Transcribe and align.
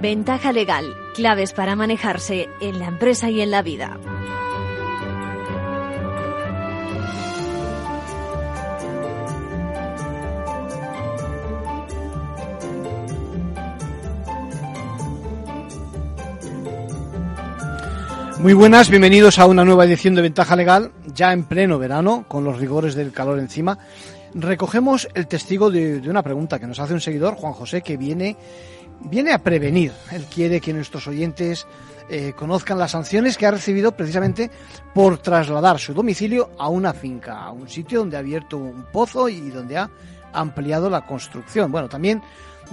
Ventaja 0.00 0.50
legal, 0.54 0.96
claves 1.14 1.52
para 1.52 1.76
manejarse 1.76 2.48
en 2.62 2.78
la 2.78 2.86
empresa 2.86 3.28
y 3.28 3.42
en 3.42 3.50
la 3.50 3.60
vida. 3.60 3.98
Muy 18.38 18.54
buenas, 18.54 18.88
bienvenidos 18.88 19.38
a 19.38 19.44
una 19.44 19.66
nueva 19.66 19.84
edición 19.84 20.14
de 20.14 20.22
Ventaja 20.22 20.56
Legal, 20.56 20.92
ya 21.14 21.34
en 21.34 21.44
pleno 21.44 21.78
verano, 21.78 22.24
con 22.26 22.42
los 22.42 22.58
rigores 22.58 22.94
del 22.94 23.12
calor 23.12 23.38
encima. 23.38 23.78
Recogemos 24.32 25.08
el 25.12 25.26
testigo 25.26 25.70
de, 25.70 26.00
una 26.08 26.22
pregunta 26.22 26.58
que 26.58 26.66
nos 26.66 26.78
hace 26.78 26.94
un 26.94 27.02
seguidor, 27.02 27.34
Juan 27.34 27.52
José, 27.52 27.82
que 27.82 27.98
viene, 27.98 28.36
viene 29.00 29.32
a 29.32 29.38
prevenir. 29.38 29.92
Él 30.10 30.26
quiere 30.26 30.60
que 30.60 30.72
nuestros 30.72 31.06
oyentes 31.06 31.66
eh, 32.08 32.32
conozcan 32.34 32.78
las 32.78 32.90
sanciones 32.90 33.38
que 33.38 33.46
ha 33.46 33.50
recibido 33.50 33.92
precisamente 33.92 34.50
por 34.94 35.18
trasladar 35.18 35.78
su 35.78 35.94
domicilio 35.94 36.50
a 36.58 36.68
una 36.68 36.92
finca, 36.92 37.40
a 37.40 37.52
un 37.52 37.68
sitio 37.68 38.00
donde 38.00 38.16
ha 38.16 38.20
abierto 38.20 38.56
un 38.56 38.84
pozo 38.92 39.28
y 39.28 39.50
donde 39.50 39.78
ha 39.78 39.90
ampliado 40.32 40.90
la 40.90 41.06
construcción. 41.06 41.70
Bueno, 41.70 41.88
también 41.88 42.22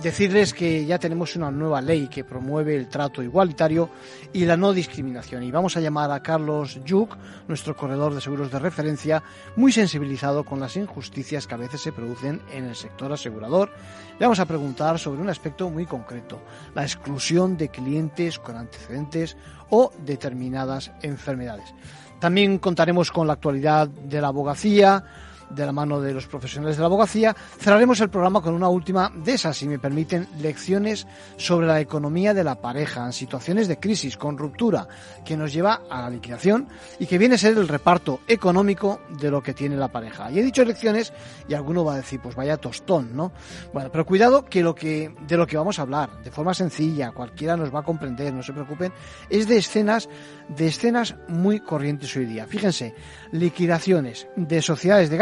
decirles 0.02 0.54
que 0.54 0.86
ya 0.86 1.00
tenemos 1.00 1.36
una 1.36 1.50
nueva 1.50 1.82
ley 1.82 2.08
que 2.08 2.24
promueve 2.24 2.76
el 2.76 2.88
trato 2.88 3.24
igualitario 3.24 3.90
y 4.32 4.46
la 4.46 4.56
no 4.56 4.74
discriminación. 4.74 5.44
Y 5.44 5.52
vamos 5.52 5.76
a 5.76 5.82
llamar 5.82 6.12
a 6.12 6.22
Carlos 6.22 6.80
Yuk, 6.86 7.18
nuestro 7.48 7.76
corredor 7.76 8.14
de 8.14 8.22
seguros 8.22 8.52
de 8.52 8.60
referencia, 8.60 9.24
muy 9.56 9.72
sensibilizado 9.72 10.44
con 10.44 10.60
las 10.60 10.76
injusticias 10.78 11.48
que 11.48 11.56
a 11.56 11.58
veces 11.58 11.82
se 11.82 11.92
producen 11.92 12.42
en 12.52 12.66
el 12.66 12.76
sector 12.76 13.12
asegurador. 13.12 13.72
Le 14.20 14.26
vamos 14.26 14.40
a 14.40 14.46
preguntar 14.46 15.00
sobre 15.00 15.22
un 15.22 15.30
aspecto 15.30 15.70
muy 15.70 15.86
concreto, 15.86 16.42
la 16.76 16.84
exclusión 16.84 17.58
de 17.58 17.70
clientes 17.70 18.40
con 18.40 18.56
antecedentes 18.56 19.36
o 19.70 19.92
determinadas 20.06 20.92
enfermedades. 21.02 21.74
También 22.20 22.58
contaremos 22.58 23.12
con 23.12 23.28
la 23.28 23.34
actualidad 23.34 23.88
de 23.88 24.22
la 24.22 24.30
abogacía, 24.30 25.04
de 25.50 25.66
la 25.66 25.72
mano 25.72 26.02
de 26.02 26.14
los 26.14 26.28
profesionales 26.28 26.78
de 26.78 26.82
la 26.82 26.88
abogacía, 26.88 27.36
cerraremos 27.60 28.00
el 28.02 28.10
programa 28.10 28.42
con 28.42 28.54
una 28.54 28.70
última 28.70 29.12
de 29.16 29.34
esas, 29.34 29.58
si 29.58 29.68
me 29.68 29.80
permiten, 29.80 30.28
lecciones 30.40 31.08
sobre 31.38 31.68
la 31.68 31.80
economía 31.80 32.34
de 32.34 32.44
la 32.44 32.56
pareja 32.56 33.06
en 33.06 33.14
situaciones 33.14 33.68
de 33.68 33.80
crisis, 33.80 34.18
con 34.18 34.38
ruptura, 34.38 34.88
que 35.26 35.38
nos 35.38 35.54
lleva 35.54 35.82
a 35.90 36.02
la 36.02 36.10
liquidación 36.10 36.68
y 37.00 37.06
que 37.06 37.18
viene 37.18 37.36
a 37.36 37.38
ser 37.38 37.58
el 37.58 37.68
reparto 37.68 38.22
económico 38.28 39.02
de 39.20 39.32
lo 39.32 39.42
que 39.42 39.54
tiene 39.54 39.76
la 39.76 39.92
pareja. 39.92 40.32
Y 40.32 40.40
he 40.40 40.44
dicho 40.44 40.64
lecciones 40.64 41.14
y 41.48 41.54
alguno 41.54 41.84
va 41.84 41.94
a 41.94 41.98
decir, 41.98 42.20
pues 42.22 42.36
vaya 42.36 42.58
tostón, 42.58 43.16
¿no? 43.16 43.32
Bueno, 43.74 43.90
pero 43.92 44.06
cuidado 44.06 44.46
que 44.46 44.62
lo 44.62 44.76
que 44.76 45.14
de 45.28 45.38
lo 45.38 45.48
que 45.48 45.58
vamos 45.58 45.80
a 45.80 45.84
hablar, 45.84 46.22
de 46.24 46.32
forma 46.32 46.54
sencilla, 46.54 47.12
cualquiera 47.12 47.58
nos 47.58 47.74
va 47.74 47.80
a 47.80 47.84
comprender, 47.84 48.34
no 48.34 48.44
se 48.44 48.54
preocupen, 48.54 48.92
es 49.30 49.48
de 49.48 49.58
escenas 49.58 50.10
de 50.50 50.68
escenas 50.68 51.16
muy 51.28 51.60
corrientes 51.60 52.16
hoy 52.16 52.26
día. 52.26 52.48
Fíjense, 52.48 52.96
liquidaciones 53.32 54.28
de 54.36 54.62
sociedades 54.62 55.10
de 55.10 55.18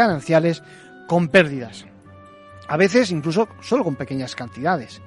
con 1.06 1.28
pérdidas. 1.28 1.86
A 2.68 2.76
veces 2.76 3.10
incluso 3.10 3.48
solo 3.60 3.84
con 3.84 3.96
pequeñas 3.96 4.34
cantidades. 4.34 5.00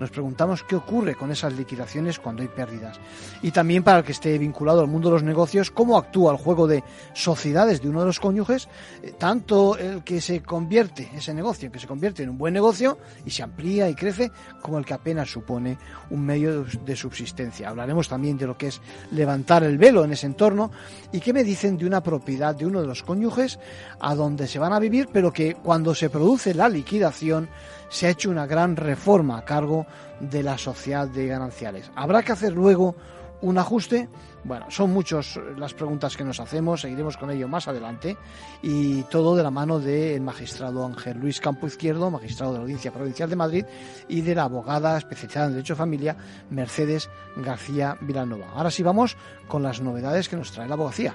Nos 0.00 0.10
preguntamos 0.10 0.64
qué 0.64 0.76
ocurre 0.76 1.14
con 1.14 1.30
esas 1.30 1.52
liquidaciones 1.52 2.18
cuando 2.18 2.42
hay 2.42 2.48
pérdidas. 2.48 2.98
Y 3.42 3.52
también 3.52 3.82
para 3.82 3.98
el 3.98 4.04
que 4.04 4.12
esté 4.12 4.36
vinculado 4.38 4.80
al 4.80 4.88
mundo 4.88 5.08
de 5.08 5.14
los 5.14 5.22
negocios, 5.22 5.70
cómo 5.70 5.96
actúa 5.96 6.32
el 6.32 6.38
juego 6.38 6.66
de 6.66 6.82
sociedades 7.12 7.80
de 7.80 7.88
uno 7.88 8.00
de 8.00 8.06
los 8.06 8.20
cónyuges, 8.20 8.68
eh, 9.02 9.14
tanto 9.16 9.76
el 9.78 10.02
que 10.02 10.20
se 10.20 10.42
convierte, 10.42 11.10
ese 11.14 11.32
negocio, 11.32 11.70
que 11.70 11.78
se 11.78 11.86
convierte 11.86 12.22
en 12.22 12.30
un 12.30 12.38
buen 12.38 12.54
negocio 12.54 12.98
y 13.24 13.30
se 13.30 13.42
amplía 13.42 13.88
y 13.88 13.94
crece, 13.94 14.32
como 14.60 14.78
el 14.78 14.84
que 14.84 14.94
apenas 14.94 15.30
supone 15.30 15.78
un 16.10 16.24
medio 16.24 16.64
de 16.64 16.96
subsistencia. 16.96 17.68
Hablaremos 17.68 18.08
también 18.08 18.36
de 18.36 18.46
lo 18.46 18.58
que 18.58 18.68
es 18.68 18.80
levantar 19.12 19.62
el 19.62 19.78
velo 19.78 20.04
en 20.04 20.12
ese 20.12 20.26
entorno 20.26 20.70
y 21.12 21.20
qué 21.20 21.32
me 21.32 21.44
dicen 21.44 21.78
de 21.78 21.86
una 21.86 22.02
propiedad 22.02 22.54
de 22.54 22.66
uno 22.66 22.80
de 22.80 22.86
los 22.86 23.02
cónyuges 23.02 23.58
a 24.00 24.14
donde 24.14 24.48
se 24.48 24.58
van 24.58 24.72
a 24.72 24.78
vivir, 24.78 25.08
pero 25.12 25.32
que 25.32 25.54
cuando 25.54 25.94
se 25.94 26.10
produce 26.10 26.54
la 26.54 26.68
liquidación, 26.68 27.48
se 27.94 28.08
ha 28.08 28.10
hecho 28.10 28.28
una 28.28 28.44
gran 28.44 28.74
reforma 28.74 29.38
a 29.38 29.44
cargo 29.44 29.86
de 30.18 30.42
la 30.42 30.58
sociedad 30.58 31.06
de 31.06 31.28
gananciales. 31.28 31.92
¿Habrá 31.94 32.24
que 32.24 32.32
hacer 32.32 32.52
luego 32.52 32.96
un 33.40 33.56
ajuste? 33.56 34.08
Bueno, 34.42 34.66
son 34.68 34.92
muchas 34.92 35.38
las 35.56 35.74
preguntas 35.74 36.16
que 36.16 36.24
nos 36.24 36.40
hacemos, 36.40 36.80
seguiremos 36.80 37.16
con 37.16 37.30
ello 37.30 37.46
más 37.46 37.68
adelante 37.68 38.16
y 38.62 39.02
todo 39.04 39.36
de 39.36 39.44
la 39.44 39.52
mano 39.52 39.78
del 39.78 40.20
magistrado 40.22 40.84
Ángel 40.84 41.20
Luis 41.20 41.40
Campo 41.40 41.68
Izquierdo, 41.68 42.10
magistrado 42.10 42.50
de 42.50 42.58
la 42.58 42.62
Audiencia 42.64 42.90
Provincial 42.90 43.30
de 43.30 43.36
Madrid 43.36 43.64
y 44.08 44.22
de 44.22 44.34
la 44.34 44.42
abogada 44.42 44.98
especializada 44.98 45.46
en 45.46 45.52
Derecho 45.52 45.74
de 45.74 45.78
Familia 45.78 46.16
Mercedes 46.50 47.08
García 47.36 47.96
Vilanova. 48.00 48.48
Ahora 48.56 48.72
sí 48.72 48.82
vamos 48.82 49.16
con 49.46 49.62
las 49.62 49.80
novedades 49.80 50.28
que 50.28 50.34
nos 50.34 50.50
trae 50.50 50.66
la 50.66 50.74
abogacía. 50.74 51.14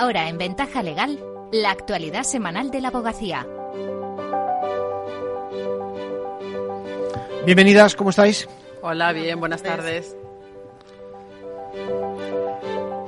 Ahora 0.00 0.28
en 0.28 0.38
Ventaja 0.38 0.80
Legal, 0.84 1.18
la 1.50 1.72
actualidad 1.72 2.22
semanal 2.22 2.70
de 2.70 2.80
la 2.80 2.86
abogacía. 2.86 3.44
Bienvenidas, 7.44 7.96
¿cómo 7.96 8.10
estáis? 8.10 8.48
Hola, 8.80 9.10
bien, 9.12 9.40
buenas 9.40 9.60
tardes. 9.60 10.16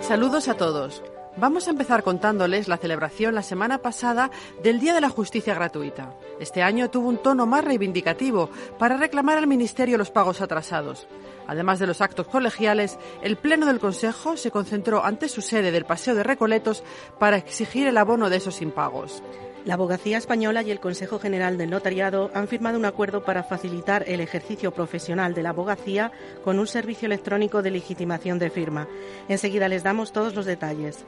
Saludos 0.01 0.49
a 0.49 0.55
todos. 0.55 1.01
Vamos 1.37 1.69
a 1.69 1.71
empezar 1.71 2.03
contándoles 2.03 2.67
la 2.67 2.77
celebración 2.77 3.37
la 3.37 3.43
semana 3.43 3.79
pasada 3.79 4.31
del 4.65 4.81
Día 4.81 4.93
de 4.93 5.01
la 5.01 5.09
Justicia 5.09 5.55
Gratuita. 5.55 6.13
Este 6.41 6.63
año 6.63 6.91
tuvo 6.91 7.09
un 7.09 7.23
tono 7.23 7.47
más 7.47 7.65
reivindicativo 7.65 8.51
para 8.79 8.97
reclamar 8.97 9.39
al 9.39 9.47
Ministerio 9.47 9.97
los 9.97 10.11
pagos 10.11 10.41
atrasados. 10.41 11.07
Además 11.47 11.79
de 11.79 11.87
los 11.87 12.01
actos 12.01 12.27
colegiales, 12.27 12.99
el 13.23 13.37
Pleno 13.37 13.67
del 13.67 13.79
Consejo 13.79 14.37
se 14.37 14.51
concentró 14.51 15.05
ante 15.05 15.29
su 15.29 15.41
sede 15.41 15.71
del 15.71 15.85
Paseo 15.85 16.17
de 16.17 16.25
Recoletos 16.25 16.83
para 17.21 17.37
exigir 17.37 17.87
el 17.87 17.97
abono 17.97 18.29
de 18.29 18.37
esos 18.37 18.61
impagos. 18.61 19.23
La 19.67 19.75
Abogacía 19.75 20.17
Española 20.17 20.63
y 20.63 20.71
el 20.71 20.81
Consejo 20.81 21.19
General 21.19 21.59
del 21.59 21.69
Notariado 21.69 22.31
han 22.33 22.49
firmado 22.49 22.79
un 22.79 22.87
acuerdo 22.87 23.25
para 23.25 23.43
facilitar 23.43 24.05
el 24.09 24.21
ejercicio 24.21 24.73
profesional 24.73 25.35
de 25.35 25.43
la 25.43 25.51
abogacía 25.51 26.13
con 26.43 26.59
un 26.59 26.67
servicio 26.67 27.05
electrónico 27.05 27.61
de 27.61 27.71
legitimación 27.71 28.39
de 28.39 28.49
firma. 28.49 28.89
Enseguida 29.29 29.69
les 29.69 29.83
damos 29.83 30.13
todos 30.13 30.35
los 30.35 30.47
detalles. 30.47 31.05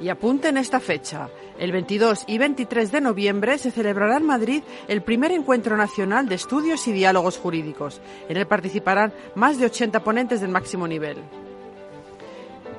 Y 0.00 0.10
apunten 0.10 0.58
esta 0.58 0.78
fecha. 0.78 1.28
El 1.58 1.72
22 1.72 2.24
y 2.28 2.38
23 2.38 2.92
de 2.92 3.00
noviembre 3.00 3.58
se 3.58 3.72
celebrará 3.72 4.16
en 4.16 4.26
Madrid 4.26 4.62
el 4.86 5.02
primer 5.02 5.32
encuentro 5.32 5.76
nacional 5.76 6.28
de 6.28 6.36
estudios 6.36 6.86
y 6.86 6.92
diálogos 6.92 7.36
jurídicos. 7.36 8.00
En 8.28 8.36
él 8.36 8.46
participarán 8.46 9.12
más 9.34 9.58
de 9.58 9.66
80 9.66 10.04
ponentes 10.04 10.40
del 10.40 10.50
máximo 10.50 10.86
nivel. 10.86 11.18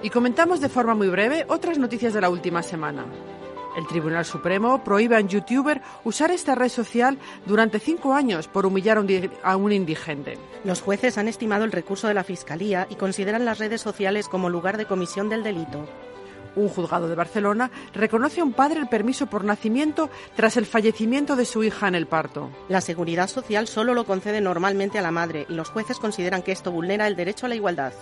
Y 0.01 0.09
comentamos 0.09 0.61
de 0.61 0.69
forma 0.69 0.95
muy 0.95 1.09
breve 1.09 1.45
otras 1.49 1.77
noticias 1.77 2.13
de 2.13 2.21
la 2.21 2.29
última 2.29 2.63
semana. 2.63 3.05
El 3.75 3.87
Tribunal 3.87 4.25
Supremo 4.25 4.83
prohíbe 4.83 5.15
a 5.15 5.19
un 5.19 5.27
youtuber 5.27 5.81
usar 6.03 6.31
esta 6.31 6.55
red 6.55 6.69
social 6.69 7.17
durante 7.45 7.79
cinco 7.79 8.13
años 8.13 8.47
por 8.47 8.65
humillar 8.65 9.03
a 9.43 9.57
un 9.57 9.71
indigente. 9.71 10.37
Los 10.63 10.81
jueces 10.81 11.17
han 11.17 11.27
estimado 11.27 11.63
el 11.63 11.71
recurso 11.71 12.07
de 12.07 12.13
la 12.13 12.23
Fiscalía 12.23 12.87
y 12.89 12.95
consideran 12.95 13.45
las 13.45 13.59
redes 13.59 13.81
sociales 13.81 14.27
como 14.27 14.49
lugar 14.49 14.77
de 14.77 14.85
comisión 14.85 15.29
del 15.29 15.43
delito. 15.43 15.87
Un 16.55 16.69
juzgado 16.69 17.07
de 17.07 17.15
Barcelona 17.15 17.71
reconoce 17.93 18.41
a 18.41 18.43
un 18.43 18.53
padre 18.53 18.79
el 18.79 18.87
permiso 18.87 19.25
por 19.25 19.43
nacimiento 19.43 20.09
tras 20.35 20.55
el 20.57 20.67
fallecimiento 20.67 21.35
de 21.35 21.45
su 21.45 21.63
hija 21.63 21.87
en 21.87 21.95
el 21.95 22.05
parto. 22.05 22.51
La 22.69 22.81
seguridad 22.81 23.27
social 23.27 23.67
solo 23.67 23.95
lo 23.95 24.05
concede 24.05 24.39
normalmente 24.39 24.99
a 24.99 25.01
la 25.01 25.11
madre 25.11 25.47
y 25.49 25.53
los 25.53 25.69
jueces 25.69 25.97
consideran 25.97 26.43
que 26.43 26.51
esto 26.51 26.71
vulnera 26.71 27.07
el 27.07 27.15
derecho 27.15 27.47
a 27.47 27.49
la 27.49 27.55
igualdad. 27.55 27.93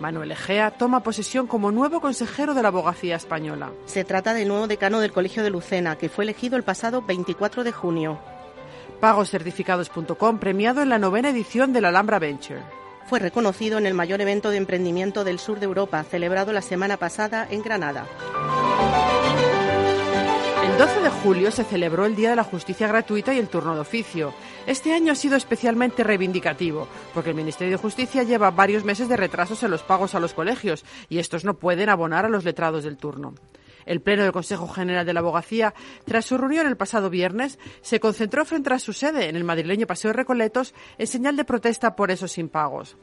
Manuel 0.00 0.32
Egea 0.32 0.70
toma 0.72 1.02
posesión 1.02 1.46
como 1.46 1.70
nuevo 1.70 2.00
consejero 2.00 2.54
de 2.54 2.62
la 2.62 2.68
abogacía 2.68 3.16
española. 3.16 3.70
Se 3.84 4.04
trata 4.04 4.34
del 4.34 4.48
nuevo 4.48 4.66
decano 4.66 5.00
del 5.00 5.12
Colegio 5.12 5.42
de 5.42 5.50
Lucena, 5.50 5.96
que 5.96 6.08
fue 6.08 6.24
elegido 6.24 6.56
el 6.56 6.62
pasado 6.62 7.02
24 7.02 7.64
de 7.64 7.72
junio. 7.72 8.18
Pagoscertificados.com 9.00 10.38
premiado 10.38 10.82
en 10.82 10.88
la 10.88 10.98
novena 10.98 11.30
edición 11.30 11.72
de 11.72 11.80
la 11.80 11.88
Alhambra 11.88 12.18
Venture 12.18 12.80
fue 13.10 13.18
reconocido 13.18 13.76
en 13.76 13.86
el 13.86 13.94
mayor 13.94 14.20
evento 14.20 14.50
de 14.50 14.56
emprendimiento 14.56 15.24
del 15.24 15.40
sur 15.40 15.58
de 15.58 15.66
Europa, 15.66 16.04
celebrado 16.04 16.52
la 16.52 16.62
semana 16.62 16.96
pasada 16.96 17.44
en 17.50 17.60
Granada. 17.60 18.06
El 20.64 20.78
12 20.78 21.00
de 21.00 21.10
julio 21.10 21.50
se 21.50 21.64
celebró 21.64 22.06
el 22.06 22.14
Día 22.14 22.30
de 22.30 22.36
la 22.36 22.44
Justicia 22.44 22.86
Gratuita 22.86 23.34
y 23.34 23.38
el 23.38 23.48
turno 23.48 23.74
de 23.74 23.80
oficio. 23.80 24.32
Este 24.70 24.92
año 24.92 25.10
ha 25.10 25.16
sido 25.16 25.34
especialmente 25.34 26.04
reivindicativo, 26.04 26.86
porque 27.12 27.30
el 27.30 27.34
Ministerio 27.34 27.72
de 27.72 27.82
Justicia 27.82 28.22
lleva 28.22 28.52
varios 28.52 28.84
meses 28.84 29.08
de 29.08 29.16
retrasos 29.16 29.64
en 29.64 29.70
los 29.72 29.82
pagos 29.82 30.14
a 30.14 30.20
los 30.20 30.32
colegios 30.32 30.84
y 31.08 31.18
estos 31.18 31.44
no 31.44 31.54
pueden 31.54 31.88
abonar 31.88 32.24
a 32.24 32.28
los 32.28 32.44
letrados 32.44 32.84
del 32.84 32.96
turno. 32.96 33.34
El 33.84 34.00
Pleno 34.00 34.22
del 34.22 34.30
Consejo 34.30 34.68
General 34.68 35.04
de 35.04 35.12
la 35.12 35.18
Abogacía, 35.18 35.74
tras 36.04 36.26
su 36.26 36.38
reunión 36.38 36.68
el 36.68 36.76
pasado 36.76 37.10
viernes, 37.10 37.58
se 37.80 37.98
concentró 37.98 38.44
frente 38.44 38.72
a 38.72 38.78
su 38.78 38.92
sede 38.92 39.28
en 39.28 39.34
el 39.34 39.42
madrileño 39.42 39.88
Paseo 39.88 40.12
Recoletos 40.12 40.72
en 40.98 41.08
señal 41.08 41.34
de 41.34 41.44
protesta 41.44 41.96
por 41.96 42.12
esos 42.12 42.38
impagos. 42.38 42.96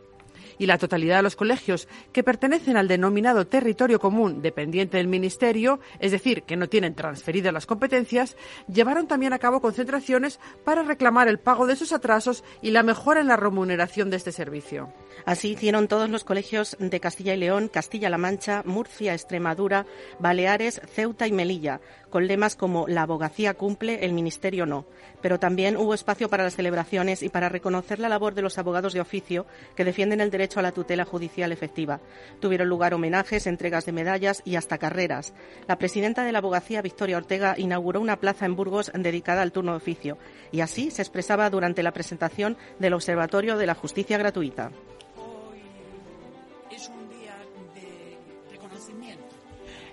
Y 0.57 0.65
la 0.65 0.77
totalidad 0.77 1.17
de 1.17 1.23
los 1.23 1.35
colegios 1.35 1.87
que 2.11 2.23
pertenecen 2.23 2.77
al 2.77 2.87
denominado 2.87 3.47
territorio 3.47 3.99
común 3.99 4.41
dependiente 4.41 4.97
del 4.97 5.07
Ministerio, 5.07 5.79
es 5.99 6.11
decir, 6.11 6.43
que 6.43 6.57
no 6.57 6.67
tienen 6.67 6.95
transferidas 6.95 7.53
las 7.53 7.65
competencias, 7.65 8.35
llevaron 8.67 9.07
también 9.07 9.33
a 9.33 9.39
cabo 9.39 9.61
concentraciones 9.61 10.39
para 10.63 10.83
reclamar 10.83 11.27
el 11.27 11.39
pago 11.39 11.67
de 11.67 11.75
sus 11.75 11.93
atrasos 11.93 12.43
y 12.61 12.71
la 12.71 12.83
mejora 12.83 13.21
en 13.21 13.27
la 13.27 13.37
remuneración 13.37 14.09
de 14.09 14.17
este 14.17 14.31
servicio. 14.31 14.89
Así 15.25 15.51
hicieron 15.51 15.87
todos 15.87 16.09
los 16.09 16.23
colegios 16.23 16.77
de 16.79 16.99
Castilla 16.99 17.33
y 17.33 17.37
León, 17.37 17.67
Castilla-La 17.67 18.17
Mancha, 18.17 18.63
Murcia, 18.65 19.13
Extremadura, 19.13 19.85
Baleares, 20.19 20.81
Ceuta 20.93 21.27
y 21.27 21.31
Melilla, 21.31 21.81
con 22.09 22.27
lemas 22.27 22.55
como 22.55 22.87
La 22.87 23.01
abogacía 23.01 23.53
cumple, 23.53 24.05
el 24.05 24.13
ministerio 24.13 24.65
no. 24.65 24.85
Pero 25.21 25.39
también 25.39 25.77
hubo 25.77 25.93
espacio 25.93 26.29
para 26.29 26.43
las 26.43 26.55
celebraciones 26.55 27.23
y 27.23 27.29
para 27.29 27.49
reconocer 27.49 27.99
la 27.99 28.09
labor 28.09 28.33
de 28.33 28.41
los 28.41 28.57
abogados 28.57 28.93
de 28.93 29.01
oficio 29.01 29.45
que 29.75 29.83
defienden 29.83 30.21
el 30.21 30.31
derecho 30.31 30.59
a 30.59 30.63
la 30.63 30.71
tutela 30.71 31.05
judicial 31.05 31.51
efectiva. 31.51 31.99
Tuvieron 32.39 32.69
lugar 32.69 32.93
homenajes, 32.93 33.47
entregas 33.47 33.85
de 33.85 33.91
medallas 33.91 34.41
y 34.45 34.55
hasta 34.55 34.77
carreras. 34.77 35.33
La 35.67 35.77
presidenta 35.77 36.23
de 36.23 36.31
la 36.31 36.39
abogacía, 36.39 36.81
Victoria 36.81 37.17
Ortega, 37.17 37.55
inauguró 37.57 37.99
una 37.99 38.19
plaza 38.19 38.45
en 38.45 38.55
Burgos 38.55 38.91
dedicada 38.93 39.41
al 39.41 39.51
turno 39.51 39.71
de 39.71 39.77
oficio 39.77 40.17
y 40.51 40.61
así 40.61 40.91
se 40.91 41.01
expresaba 41.01 41.49
durante 41.49 41.83
la 41.83 41.93
presentación 41.93 42.57
del 42.79 42.93
Observatorio 42.93 43.57
de 43.57 43.65
la 43.65 43.75
Justicia 43.75 44.17
Gratuita. 44.17 44.71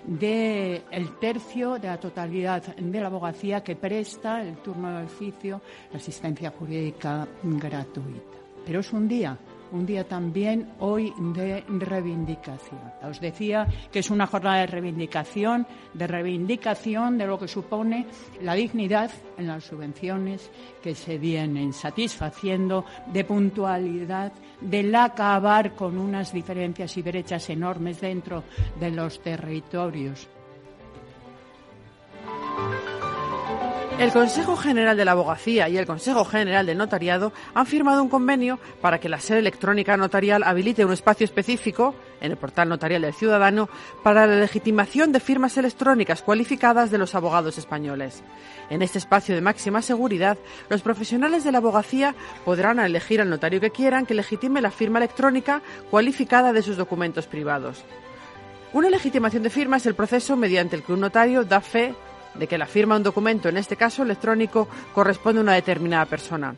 Del 0.06 1.18
tercio 1.18 1.78
de 1.78 1.88
la 1.88 1.98
totalidad 1.98 2.62
de 2.76 3.00
la 3.00 3.06
abogacía 3.06 3.62
que 3.62 3.76
presta 3.76 4.42
el 4.42 4.56
turno 4.58 4.98
de 4.98 5.04
oficio, 5.04 5.60
la 5.90 5.98
asistencia 5.98 6.50
jurídica 6.50 7.26
gratuita. 7.42 8.38
Pero 8.66 8.80
es 8.80 8.92
un 8.92 9.08
día 9.08 9.36
un 9.74 9.84
día 9.84 10.06
también 10.06 10.72
hoy 10.78 11.12
de 11.18 11.64
reivindicación. 11.68 12.80
Os 13.02 13.20
decía 13.20 13.66
que 13.90 13.98
es 13.98 14.10
una 14.10 14.26
jornada 14.26 14.60
de 14.60 14.68
reivindicación, 14.68 15.66
de 15.92 16.06
reivindicación 16.06 17.18
de 17.18 17.26
lo 17.26 17.38
que 17.38 17.48
supone 17.48 18.06
la 18.40 18.54
dignidad 18.54 19.10
en 19.36 19.48
las 19.48 19.64
subvenciones 19.64 20.50
que 20.80 20.94
se 20.94 21.18
vienen 21.18 21.72
satisfaciendo, 21.72 22.84
de 23.12 23.24
puntualidad, 23.24 24.32
del 24.60 24.94
acabar 24.94 25.74
con 25.74 25.98
unas 25.98 26.32
diferencias 26.32 26.96
y 26.96 27.02
brechas 27.02 27.50
enormes 27.50 28.00
dentro 28.00 28.44
de 28.78 28.92
los 28.92 29.20
territorios 29.20 30.28
El 33.96 34.12
Consejo 34.12 34.56
General 34.56 34.96
de 34.96 35.04
la 35.04 35.12
Abogacía 35.12 35.68
y 35.68 35.78
el 35.78 35.86
Consejo 35.86 36.24
General 36.24 36.66
del 36.66 36.76
Notariado 36.76 37.32
han 37.54 37.64
firmado 37.64 38.02
un 38.02 38.08
convenio 38.08 38.58
para 38.80 38.98
que 38.98 39.08
la 39.08 39.20
sede 39.20 39.38
electrónica 39.38 39.96
notarial 39.96 40.42
habilite 40.42 40.84
un 40.84 40.92
espacio 40.92 41.24
específico 41.24 41.94
en 42.20 42.32
el 42.32 42.36
portal 42.36 42.68
notarial 42.68 43.02
del 43.02 43.14
ciudadano 43.14 43.68
para 44.02 44.26
la 44.26 44.34
legitimación 44.34 45.12
de 45.12 45.20
firmas 45.20 45.56
electrónicas 45.58 46.22
cualificadas 46.22 46.90
de 46.90 46.98
los 46.98 47.14
abogados 47.14 47.56
españoles. 47.56 48.24
En 48.68 48.82
este 48.82 48.98
espacio 48.98 49.34
de 49.36 49.40
máxima 49.40 49.80
seguridad, 49.80 50.38
los 50.68 50.82
profesionales 50.82 51.44
de 51.44 51.52
la 51.52 51.58
abogacía 51.58 52.16
podrán 52.44 52.80
elegir 52.80 53.20
al 53.20 53.30
notario 53.30 53.60
que 53.60 53.70
quieran 53.70 54.06
que 54.06 54.14
legitime 54.14 54.60
la 54.60 54.72
firma 54.72 54.98
electrónica 54.98 55.62
cualificada 55.90 56.52
de 56.52 56.62
sus 56.62 56.76
documentos 56.76 57.28
privados. 57.28 57.84
Una 58.72 58.90
legitimación 58.90 59.44
de 59.44 59.50
firma 59.50 59.76
es 59.76 59.86
el 59.86 59.94
proceso 59.94 60.36
mediante 60.36 60.74
el 60.74 60.82
que 60.82 60.92
un 60.92 61.00
notario 61.00 61.44
da 61.44 61.60
fe 61.60 61.94
de 62.34 62.46
que 62.46 62.58
la 62.58 62.66
firma 62.66 62.94
de 62.94 62.98
un 62.98 63.04
documento, 63.04 63.48
en 63.48 63.56
este 63.56 63.76
caso 63.76 64.02
electrónico, 64.02 64.68
corresponde 64.92 65.40
a 65.40 65.42
una 65.42 65.54
determinada 65.54 66.06
persona. 66.06 66.54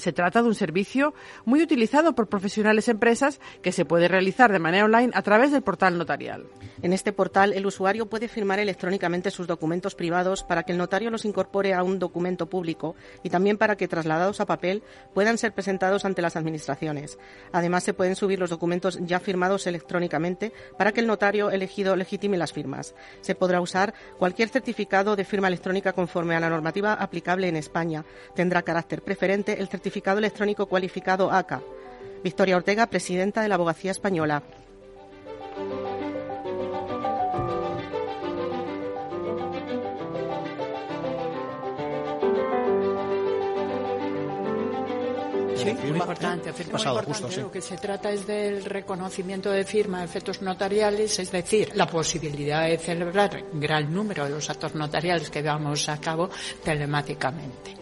Se 0.00 0.14
trata 0.14 0.40
de 0.40 0.48
un 0.48 0.54
servicio 0.54 1.12
muy 1.44 1.62
utilizado 1.62 2.14
por 2.14 2.26
profesionales 2.26 2.88
empresas 2.88 3.38
que 3.60 3.70
se 3.70 3.84
puede 3.84 4.08
realizar 4.08 4.50
de 4.50 4.58
manera 4.58 4.86
online 4.86 5.12
a 5.12 5.20
través 5.20 5.52
del 5.52 5.60
portal 5.60 5.98
notarial. 5.98 6.46
En 6.80 6.94
este 6.94 7.12
portal, 7.12 7.52
el 7.52 7.66
usuario 7.66 8.08
puede 8.08 8.26
firmar 8.26 8.58
electrónicamente 8.60 9.30
sus 9.30 9.46
documentos 9.46 9.94
privados 9.94 10.42
para 10.42 10.62
que 10.62 10.72
el 10.72 10.78
notario 10.78 11.10
los 11.10 11.26
incorpore 11.26 11.74
a 11.74 11.82
un 11.82 11.98
documento 11.98 12.48
público 12.48 12.96
y 13.22 13.28
también 13.28 13.58
para 13.58 13.76
que, 13.76 13.88
trasladados 13.88 14.40
a 14.40 14.46
papel, 14.46 14.82
puedan 15.12 15.36
ser 15.36 15.52
presentados 15.52 16.06
ante 16.06 16.22
las 16.22 16.34
administraciones. 16.34 17.18
Además, 17.52 17.84
se 17.84 17.92
pueden 17.92 18.16
subir 18.16 18.38
los 18.38 18.48
documentos 18.48 18.98
ya 19.02 19.20
firmados 19.20 19.66
electrónicamente 19.66 20.54
para 20.78 20.92
que 20.92 21.00
el 21.00 21.08
notario 21.08 21.50
elegido 21.50 21.94
legitime 21.94 22.38
las 22.38 22.54
firmas. 22.54 22.94
Se 23.20 23.34
podrá 23.34 23.60
usar 23.60 23.92
cualquier 24.18 24.48
certificado 24.48 25.14
de 25.14 25.26
firma 25.26 25.48
electrónica 25.48 25.92
conforme 25.92 26.36
a 26.36 26.40
la 26.40 26.48
normativa 26.48 26.94
aplicable 26.94 27.48
en 27.48 27.56
España. 27.56 28.06
Tendrá 28.34 28.62
carácter 28.62 29.02
preferente 29.02 29.60
el 29.60 29.68
certificado 29.68 29.89
electrónico 30.18 30.66
cualificado 30.66 31.30
ACA. 31.30 31.60
Victoria 32.22 32.56
Ortega, 32.56 32.86
presidenta 32.86 33.42
de 33.42 33.48
la 33.48 33.54
Abogacía 33.54 33.90
Española. 33.90 34.42
Sí, 45.56 45.74
muy 45.74 45.88
importante. 45.98 46.52
Firma 46.52 46.72
pasado, 46.72 46.94
muy 46.94 47.00
importante. 47.02 47.26
Justo, 47.26 47.40
Lo 47.42 47.52
que 47.52 47.60
se 47.60 47.76
trata 47.76 48.10
es 48.10 48.26
del 48.26 48.64
reconocimiento 48.64 49.50
de 49.50 49.64
firma 49.64 49.98
de 49.98 50.06
efectos 50.06 50.40
notariales, 50.40 51.18
es 51.18 51.30
decir, 51.30 51.72
la 51.74 51.86
posibilidad 51.86 52.66
de 52.66 52.78
celebrar 52.78 53.44
gran 53.52 53.92
número 53.92 54.24
de 54.24 54.30
los 54.30 54.48
actos 54.48 54.74
notariales 54.74 55.28
que 55.28 55.42
damos 55.42 55.88
a 55.88 56.00
cabo 56.00 56.30
telemáticamente. 56.64 57.79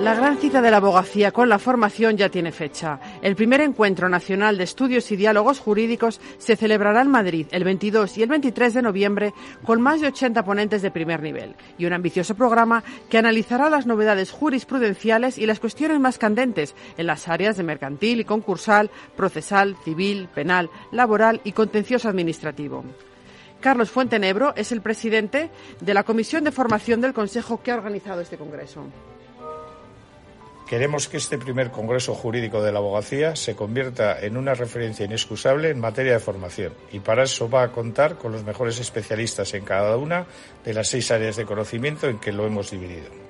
La 0.00 0.14
gran 0.14 0.38
cita 0.38 0.62
de 0.62 0.70
la 0.70 0.76
abogacía 0.76 1.32
con 1.32 1.48
la 1.48 1.58
formación 1.58 2.16
ya 2.16 2.28
tiene 2.28 2.52
fecha. 2.52 3.00
El 3.20 3.34
primer 3.34 3.60
encuentro 3.60 4.08
nacional 4.08 4.56
de 4.56 4.62
estudios 4.62 5.10
y 5.10 5.16
diálogos 5.16 5.58
jurídicos 5.58 6.20
se 6.38 6.54
celebrará 6.54 7.02
en 7.02 7.10
Madrid 7.10 7.48
el 7.50 7.64
22 7.64 8.16
y 8.16 8.22
el 8.22 8.28
23 8.28 8.74
de 8.74 8.82
noviembre 8.82 9.34
con 9.64 9.80
más 9.80 10.00
de 10.00 10.06
80 10.06 10.44
ponentes 10.44 10.82
de 10.82 10.92
primer 10.92 11.20
nivel 11.20 11.56
y 11.78 11.86
un 11.86 11.94
ambicioso 11.94 12.36
programa 12.36 12.84
que 13.10 13.18
analizará 13.18 13.68
las 13.70 13.86
novedades 13.86 14.30
jurisprudenciales 14.30 15.36
y 15.36 15.46
las 15.46 15.58
cuestiones 15.58 15.98
más 15.98 16.16
candentes 16.16 16.76
en 16.96 17.08
las 17.08 17.26
áreas 17.26 17.56
de 17.56 17.64
mercantil 17.64 18.20
y 18.20 18.24
concursal, 18.24 18.92
procesal, 19.16 19.76
civil, 19.84 20.28
penal, 20.32 20.70
laboral 20.92 21.40
y 21.42 21.50
contencioso 21.50 22.08
administrativo. 22.08 22.84
Carlos 23.58 23.90
Fuentenebro 23.90 24.54
es 24.54 24.70
el 24.70 24.80
presidente 24.80 25.50
de 25.80 25.94
la 25.94 26.04
Comisión 26.04 26.44
de 26.44 26.52
Formación 26.52 27.00
del 27.00 27.14
Consejo 27.14 27.60
que 27.60 27.72
ha 27.72 27.76
organizado 27.76 28.20
este 28.20 28.38
congreso. 28.38 28.86
Queremos 30.68 31.08
que 31.08 31.16
este 31.16 31.38
primer 31.38 31.70
Congreso 31.70 32.14
Jurídico 32.14 32.62
de 32.62 32.72
la 32.72 32.78
Abogacía 32.78 33.36
se 33.36 33.56
convierta 33.56 34.20
en 34.20 34.36
una 34.36 34.52
referencia 34.52 35.06
inexcusable 35.06 35.70
en 35.70 35.80
materia 35.80 36.12
de 36.12 36.18
formación 36.18 36.74
y 36.92 37.00
para 37.00 37.22
eso 37.22 37.48
va 37.48 37.62
a 37.62 37.72
contar 37.72 38.16
con 38.16 38.32
los 38.32 38.44
mejores 38.44 38.78
especialistas 38.78 39.54
en 39.54 39.64
cada 39.64 39.96
una 39.96 40.26
de 40.66 40.74
las 40.74 40.88
seis 40.88 41.10
áreas 41.10 41.36
de 41.36 41.46
conocimiento 41.46 42.06
en 42.06 42.18
que 42.18 42.32
lo 42.32 42.46
hemos 42.46 42.70
dividido. 42.70 43.27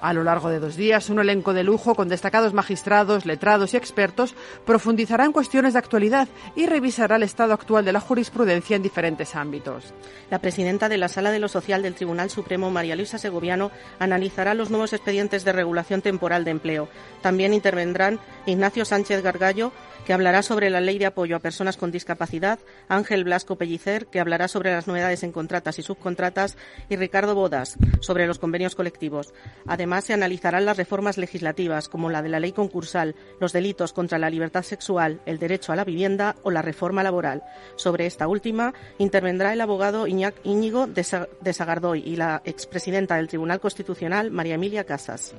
A 0.00 0.14
lo 0.14 0.24
largo 0.24 0.48
de 0.48 0.60
dos 0.60 0.76
días, 0.76 1.10
un 1.10 1.18
elenco 1.18 1.52
de 1.52 1.62
lujo 1.62 1.94
con 1.94 2.08
destacados 2.08 2.54
magistrados, 2.54 3.26
letrados 3.26 3.74
y 3.74 3.76
expertos 3.76 4.34
profundizará 4.64 5.26
en 5.26 5.32
cuestiones 5.32 5.74
de 5.74 5.78
actualidad 5.78 6.26
y 6.56 6.66
revisará 6.66 7.16
el 7.16 7.22
estado 7.22 7.52
actual 7.52 7.84
de 7.84 7.92
la 7.92 8.00
jurisprudencia 8.00 8.76
en 8.76 8.82
diferentes 8.82 9.36
ámbitos. 9.36 9.92
La 10.30 10.38
presidenta 10.38 10.88
de 10.88 10.96
la 10.96 11.08
Sala 11.08 11.30
de 11.30 11.38
lo 11.38 11.48
Social 11.48 11.82
del 11.82 11.94
Tribunal 11.94 12.30
Supremo, 12.30 12.70
María 12.70 12.96
Luisa 12.96 13.18
Segoviano, 13.18 13.70
analizará 13.98 14.54
los 14.54 14.70
nuevos 14.70 14.94
expedientes 14.94 15.44
de 15.44 15.52
regulación 15.52 16.00
temporal 16.00 16.44
de 16.44 16.52
empleo. 16.52 16.88
También 17.20 17.52
intervendrán 17.52 18.20
Ignacio 18.46 18.86
Sánchez 18.86 19.22
Gargallo, 19.22 19.72
que 20.10 20.14
hablará 20.14 20.42
sobre 20.42 20.70
la 20.70 20.80
ley 20.80 20.98
de 20.98 21.06
apoyo 21.06 21.36
a 21.36 21.38
personas 21.38 21.76
con 21.76 21.92
discapacidad, 21.92 22.58
Ángel 22.88 23.22
Blasco 23.22 23.54
Pellicer, 23.54 24.06
que 24.06 24.18
hablará 24.18 24.48
sobre 24.48 24.72
las 24.72 24.88
novedades 24.88 25.22
en 25.22 25.30
contratas 25.30 25.78
y 25.78 25.82
subcontratas, 25.82 26.56
y 26.88 26.96
Ricardo 26.96 27.36
Bodas, 27.36 27.76
sobre 28.00 28.26
los 28.26 28.40
convenios 28.40 28.74
colectivos. 28.74 29.32
Además, 29.68 30.02
se 30.02 30.12
analizarán 30.12 30.64
las 30.64 30.76
reformas 30.76 31.16
legislativas, 31.16 31.88
como 31.88 32.10
la 32.10 32.22
de 32.22 32.28
la 32.28 32.40
ley 32.40 32.50
concursal, 32.50 33.14
los 33.38 33.52
delitos 33.52 33.92
contra 33.92 34.18
la 34.18 34.30
libertad 34.30 34.64
sexual, 34.64 35.20
el 35.26 35.38
derecho 35.38 35.72
a 35.72 35.76
la 35.76 35.84
vivienda 35.84 36.34
o 36.42 36.50
la 36.50 36.62
reforma 36.62 37.04
laboral. 37.04 37.44
Sobre 37.76 38.06
esta 38.06 38.26
última, 38.26 38.74
intervendrá 38.98 39.52
el 39.52 39.60
abogado 39.60 40.08
Íñigo 40.08 40.88
de 40.88 41.52
Sagardoy 41.52 42.02
y 42.04 42.16
la 42.16 42.42
expresidenta 42.44 43.14
del 43.14 43.28
Tribunal 43.28 43.60
Constitucional, 43.60 44.32
María 44.32 44.56
Emilia 44.56 44.82
Casas. 44.82 45.36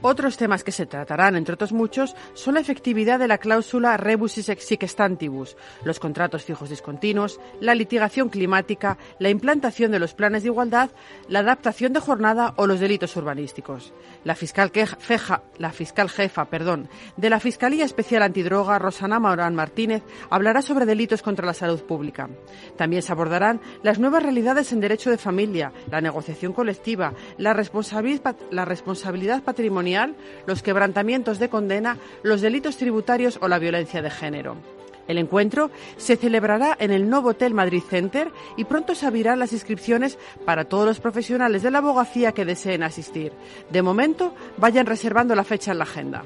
Otros 0.00 0.36
temas 0.36 0.62
que 0.62 0.70
se 0.70 0.86
tratarán, 0.86 1.34
entre 1.34 1.54
otros 1.54 1.72
muchos, 1.72 2.14
son 2.34 2.54
la 2.54 2.60
efectividad 2.60 3.18
de 3.18 3.26
la 3.26 3.38
cláusula 3.38 3.96
rebus 3.96 4.32
sic 4.32 4.86
stantibus, 4.86 5.56
los 5.82 5.98
contratos 5.98 6.44
fijos 6.44 6.70
discontinuos, 6.70 7.40
la 7.60 7.74
litigación 7.74 8.28
climática, 8.28 8.98
la 9.18 9.30
implantación 9.30 9.90
de 9.90 9.98
los 9.98 10.14
planes 10.14 10.42
de 10.42 10.50
igualdad, 10.50 10.90
la 11.28 11.40
adaptación 11.40 11.92
de 11.92 12.00
jornada 12.00 12.54
o 12.56 12.66
los 12.66 12.78
delitos 12.78 13.16
urbanísticos. 13.16 13.92
La 14.24 14.36
fiscal, 14.36 14.70
la 15.58 15.72
fiscal 15.72 16.08
jefa 16.10 16.44
perdón, 16.44 16.88
de 17.16 17.30
la 17.30 17.40
Fiscalía 17.40 17.84
Especial 17.84 18.22
Antidroga, 18.22 18.78
Rosana 18.78 19.18
Maurán 19.18 19.54
Martínez, 19.54 20.02
hablará 20.30 20.62
sobre 20.62 20.86
delitos 20.86 21.22
contra 21.22 21.46
la 21.46 21.54
salud 21.54 21.82
pública. 21.82 22.28
También 22.76 23.02
se 23.02 23.12
abordarán 23.12 23.60
las 23.82 23.98
nuevas 23.98 24.22
realidades 24.22 24.72
en 24.72 24.80
derecho 24.80 25.10
de 25.10 25.18
familia, 25.18 25.72
la 25.90 26.00
negociación 26.00 26.52
colectiva, 26.52 27.14
la 27.38 27.52
responsabilidad 27.52 29.42
patrimonial 29.42 29.77
los 30.46 30.62
quebrantamientos 30.62 31.38
de 31.38 31.48
condena, 31.48 31.98
los 32.22 32.40
delitos 32.40 32.76
tributarios 32.76 33.38
o 33.40 33.48
la 33.48 33.58
violencia 33.58 34.02
de 34.02 34.10
género. 34.10 34.56
El 35.08 35.16
encuentro 35.16 35.70
se 35.96 36.16
celebrará 36.16 36.76
en 36.78 36.90
el 36.90 37.08
Novotel 37.08 37.54
Madrid 37.54 37.82
Center 37.88 38.30
y 38.58 38.64
pronto 38.64 38.94
se 38.94 39.06
abrirán 39.06 39.38
las 39.38 39.54
inscripciones 39.54 40.18
para 40.44 40.66
todos 40.66 40.84
los 40.84 41.00
profesionales 41.00 41.62
de 41.62 41.70
la 41.70 41.78
abogacía 41.78 42.32
que 42.32 42.44
deseen 42.44 42.82
asistir. 42.82 43.32
De 43.70 43.80
momento, 43.80 44.34
vayan 44.58 44.84
reservando 44.84 45.34
la 45.34 45.44
fecha 45.44 45.72
en 45.72 45.78
la 45.78 45.84
agenda. 45.84 46.24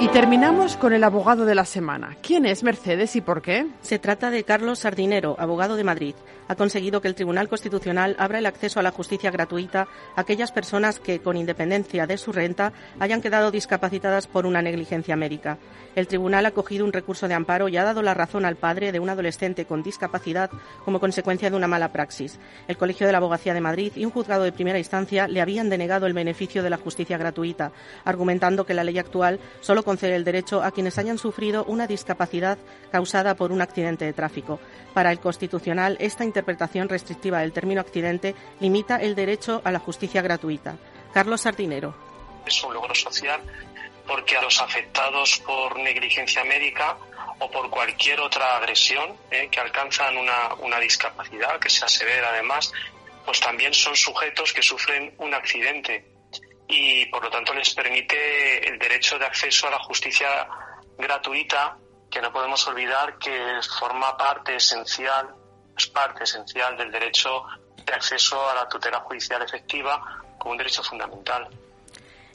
Y 0.00 0.08
terminamos 0.08 0.78
con 0.78 0.94
el 0.94 1.04
abogado 1.04 1.44
de 1.44 1.54
la 1.54 1.66
semana. 1.66 2.16
¿Quién 2.22 2.46
es 2.46 2.62
Mercedes 2.62 3.16
y 3.16 3.20
por 3.20 3.42
qué? 3.42 3.66
Se 3.82 3.98
trata 3.98 4.30
de 4.30 4.44
Carlos 4.44 4.78
Sardinero, 4.78 5.36
abogado 5.38 5.76
de 5.76 5.84
Madrid. 5.84 6.14
Ha 6.48 6.56
conseguido 6.56 7.02
que 7.02 7.06
el 7.06 7.14
Tribunal 7.14 7.50
Constitucional 7.50 8.16
abra 8.18 8.38
el 8.38 8.46
acceso 8.46 8.80
a 8.80 8.82
la 8.82 8.90
justicia 8.90 9.30
gratuita 9.30 9.86
a 10.16 10.20
aquellas 10.22 10.52
personas 10.52 10.98
que, 10.98 11.20
con 11.20 11.36
independencia 11.36 12.06
de 12.06 12.16
su 12.16 12.32
renta, 12.32 12.72
hayan 12.98 13.20
quedado 13.20 13.50
discapacitadas 13.50 14.26
por 14.26 14.46
una 14.46 14.62
negligencia 14.62 15.14
médica. 15.16 15.58
El 15.94 16.08
Tribunal 16.08 16.46
ha 16.46 16.50
cogido 16.52 16.84
un 16.84 16.92
recurso 16.92 17.28
de 17.28 17.34
amparo 17.34 17.68
y 17.68 17.76
ha 17.76 17.84
dado 17.84 18.02
la 18.02 18.14
razón 18.14 18.44
al 18.44 18.56
padre 18.56 18.90
de 18.90 19.00
un 19.00 19.10
adolescente 19.10 19.64
con 19.66 19.82
discapacidad 19.82 20.50
como 20.84 20.98
consecuencia 20.98 21.50
de 21.50 21.56
una 21.56 21.68
mala 21.68 21.92
praxis. 21.92 22.40
El 22.66 22.78
Colegio 22.78 23.06
de 23.06 23.12
la 23.12 23.18
Abogacía 23.18 23.54
de 23.54 23.60
Madrid 23.60 23.92
y 23.94 24.04
un 24.04 24.10
juzgado 24.10 24.44
de 24.44 24.52
primera 24.52 24.78
instancia 24.78 25.28
le 25.28 25.42
habían 25.42 25.68
denegado 25.68 26.06
el 26.06 26.14
beneficio 26.14 26.62
de 26.62 26.70
la 26.70 26.78
justicia 26.78 27.18
gratuita, 27.18 27.70
argumentando 28.04 28.64
que 28.64 28.74
la 28.74 28.82
ley 28.82 28.98
actual 28.98 29.38
solo 29.60 29.84
concede 29.90 30.14
el 30.14 30.22
derecho 30.22 30.62
a 30.62 30.70
quienes 30.70 30.98
hayan 30.98 31.18
sufrido 31.18 31.64
una 31.64 31.88
discapacidad 31.88 32.58
causada 32.92 33.34
por 33.34 33.50
un 33.50 33.60
accidente 33.60 34.04
de 34.04 34.12
tráfico. 34.12 34.60
Para 34.94 35.10
el 35.10 35.18
Constitucional, 35.18 35.96
esta 35.98 36.22
interpretación 36.22 36.88
restrictiva 36.88 37.40
del 37.40 37.52
término 37.52 37.80
accidente 37.80 38.36
limita 38.60 38.98
el 38.98 39.16
derecho 39.16 39.60
a 39.64 39.72
la 39.72 39.80
justicia 39.80 40.22
gratuita. 40.22 40.76
Carlos 41.12 41.40
Sardinero. 41.40 41.92
Es 42.46 42.62
un 42.62 42.72
logro 42.72 42.94
social 42.94 43.40
porque 44.06 44.36
a 44.36 44.42
los 44.42 44.62
afectados 44.62 45.42
por 45.44 45.76
negligencia 45.80 46.44
médica 46.44 46.96
o 47.40 47.50
por 47.50 47.68
cualquier 47.68 48.20
otra 48.20 48.58
agresión 48.58 49.16
eh, 49.32 49.48
que 49.50 49.58
alcanzan 49.58 50.16
una, 50.16 50.54
una 50.60 50.78
discapacidad 50.78 51.58
que 51.58 51.68
sea 51.68 51.88
severa 51.88 52.28
además, 52.28 52.72
pues 53.24 53.40
también 53.40 53.74
son 53.74 53.96
sujetos 53.96 54.52
que 54.52 54.62
sufren 54.62 55.12
un 55.18 55.34
accidente 55.34 56.04
y 56.70 57.06
por 57.06 57.24
lo 57.24 57.30
tanto 57.30 57.52
les 57.52 57.74
permite 57.74 58.68
el 58.68 58.78
derecho 58.78 59.18
de 59.18 59.26
acceso 59.26 59.66
a 59.66 59.72
la 59.72 59.78
justicia 59.80 60.48
gratuita, 60.96 61.76
que 62.10 62.20
no 62.20 62.32
podemos 62.32 62.66
olvidar 62.68 63.18
que 63.18 63.60
forma 63.78 64.16
parte 64.16 64.56
esencial, 64.56 65.34
es 65.76 65.86
parte 65.88 66.24
esencial 66.24 66.76
del 66.76 66.90
derecho 66.90 67.44
de 67.84 67.92
acceso 67.92 68.48
a 68.48 68.54
la 68.54 68.68
tutela 68.68 69.00
judicial 69.00 69.42
efectiva 69.42 70.22
como 70.38 70.52
un 70.52 70.58
derecho 70.58 70.82
fundamental. 70.82 71.48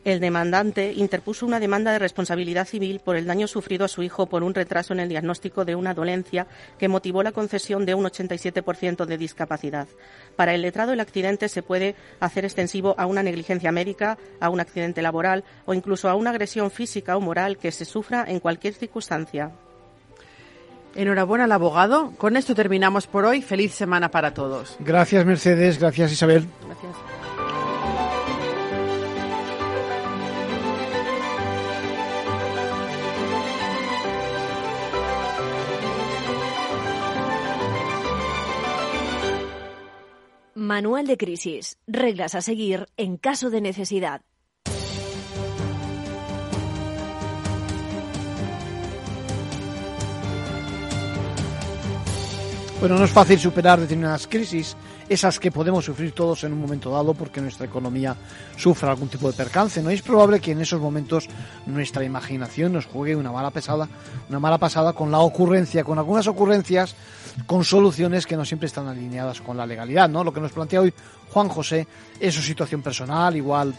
El 0.06 0.20
demandante 0.20 0.94
interpuso 0.94 1.48
una 1.48 1.60
demanda 1.60 1.92
de 1.92 1.98
responsabilidad 1.98 2.68
civil 2.68 3.00
por 3.00 3.15
el 3.15 3.25
daño 3.25 3.48
sufrido 3.48 3.86
a 3.86 3.88
su 3.88 4.04
hijo 4.04 4.27
por 4.27 4.44
un 4.44 4.54
retraso 4.54 4.94
en 4.94 5.00
el 5.00 5.10
diagnóstico 5.10 5.65
de 5.65 5.74
una 5.74 5.96
dolencia 5.96 6.46
que 6.77 6.88
motivó 6.88 7.24
la 7.24 7.32
concesión 7.32 7.88
de 7.88 7.96
un 7.96 8.06
87% 8.06 9.06
de 9.06 9.18
discapacidad. 9.18 9.88
Para 10.36 10.54
el 10.54 10.62
letrado, 10.62 10.94
el 10.94 11.00
accidente 11.00 11.50
se 11.50 11.63
puede 11.63 11.96
hacer 12.20 12.46
extensivo 12.46 12.96
a 12.98 13.06
una 13.06 13.24
negligencia 13.24 13.72
médica, 13.72 14.18
a 14.39 14.50
un 14.50 14.60
accidente 14.60 15.01
laboral 15.01 15.44
o 15.65 15.74
incluso 15.74 16.10
a 16.10 16.15
una 16.15 16.32
agresión 16.32 16.72
física 16.72 17.18
o 17.18 17.22
moral 17.22 17.58
que 17.58 17.72
se 17.72 17.86
sufra 17.86 18.25
en 18.27 18.39
cualquier 18.39 18.74
circunstancia. 18.74 19.51
Enhorabuena 20.96 21.44
al 21.44 21.51
abogado. 21.51 22.13
Con 22.18 22.38
esto 22.38 22.56
terminamos 22.56 23.06
por 23.06 23.25
hoy. 23.25 23.42
Feliz 23.42 23.74
semana 23.74 24.10
para 24.10 24.34
todos. 24.34 24.77
Gracias, 24.80 25.25
Mercedes. 25.25 25.77
Gracias, 25.77 26.12
Isabel. 26.13 26.48
Gracias. 26.65 27.25
Manual 40.75 41.08
de 41.08 41.15
crisis. 41.15 41.77
Reglas 41.88 42.36
a 42.36 42.41
seguir 42.41 42.88
en 42.98 43.15
caso 43.15 43.50
de 43.50 43.62
necesidad. 43.62 44.20
Bueno, 52.86 53.00
no 53.00 53.06
es 53.06 53.12
fácil 53.12 53.39
superar 53.39 53.80
determinadas 53.80 54.27
crisis, 54.27 54.77
esas 55.10 55.39
que 55.39 55.51
podemos 55.51 55.84
sufrir 55.84 56.12
todos 56.12 56.44
en 56.44 56.54
un 56.54 56.62
momento 56.62 56.92
dado 56.92 57.15
porque 57.15 57.42
nuestra 57.42 57.65
economía 57.65 58.15
sufra 58.58 58.92
algún 58.92 59.08
tipo 59.08 59.25
de 59.27 59.36
percance. 59.36 59.82
No 59.82 59.89
es 59.89 60.04
probable 60.04 60.39
que 60.39 60.51
en 60.51 60.62
esos 60.62 60.80
momentos 60.80 61.27
nuestra 61.65 62.04
imaginación 62.04 62.74
nos 62.74 62.86
juegue 62.86 63.15
una 63.15 63.32
mala 63.32 63.50
pesada, 63.50 63.89
una 64.30 64.39
mala 64.39 64.60
pasada 64.60 64.94
con 64.94 65.10
la 65.10 65.18
ocurrencia, 65.18 65.84
con 65.84 65.98
algunas 65.98 66.27
ocurrencias, 66.27 66.96
con 67.48 67.63
soluciones 67.63 68.27
que 68.27 68.38
no 68.38 68.46
siempre 68.46 68.68
están 68.68 68.88
alineadas 68.88 69.42
con 69.42 69.58
la 69.58 69.65
legalidad, 69.65 70.08
¿no? 70.08 70.24
Lo 70.24 70.32
que 70.32 70.42
nos 70.42 70.51
plantea 70.51 70.82
hoy 70.82 70.94
Juan 71.32 71.50
José 71.50 71.88
es 72.20 72.36
su 72.36 72.44
situación 72.44 72.84
personal, 72.84 73.36
igual 73.36 73.74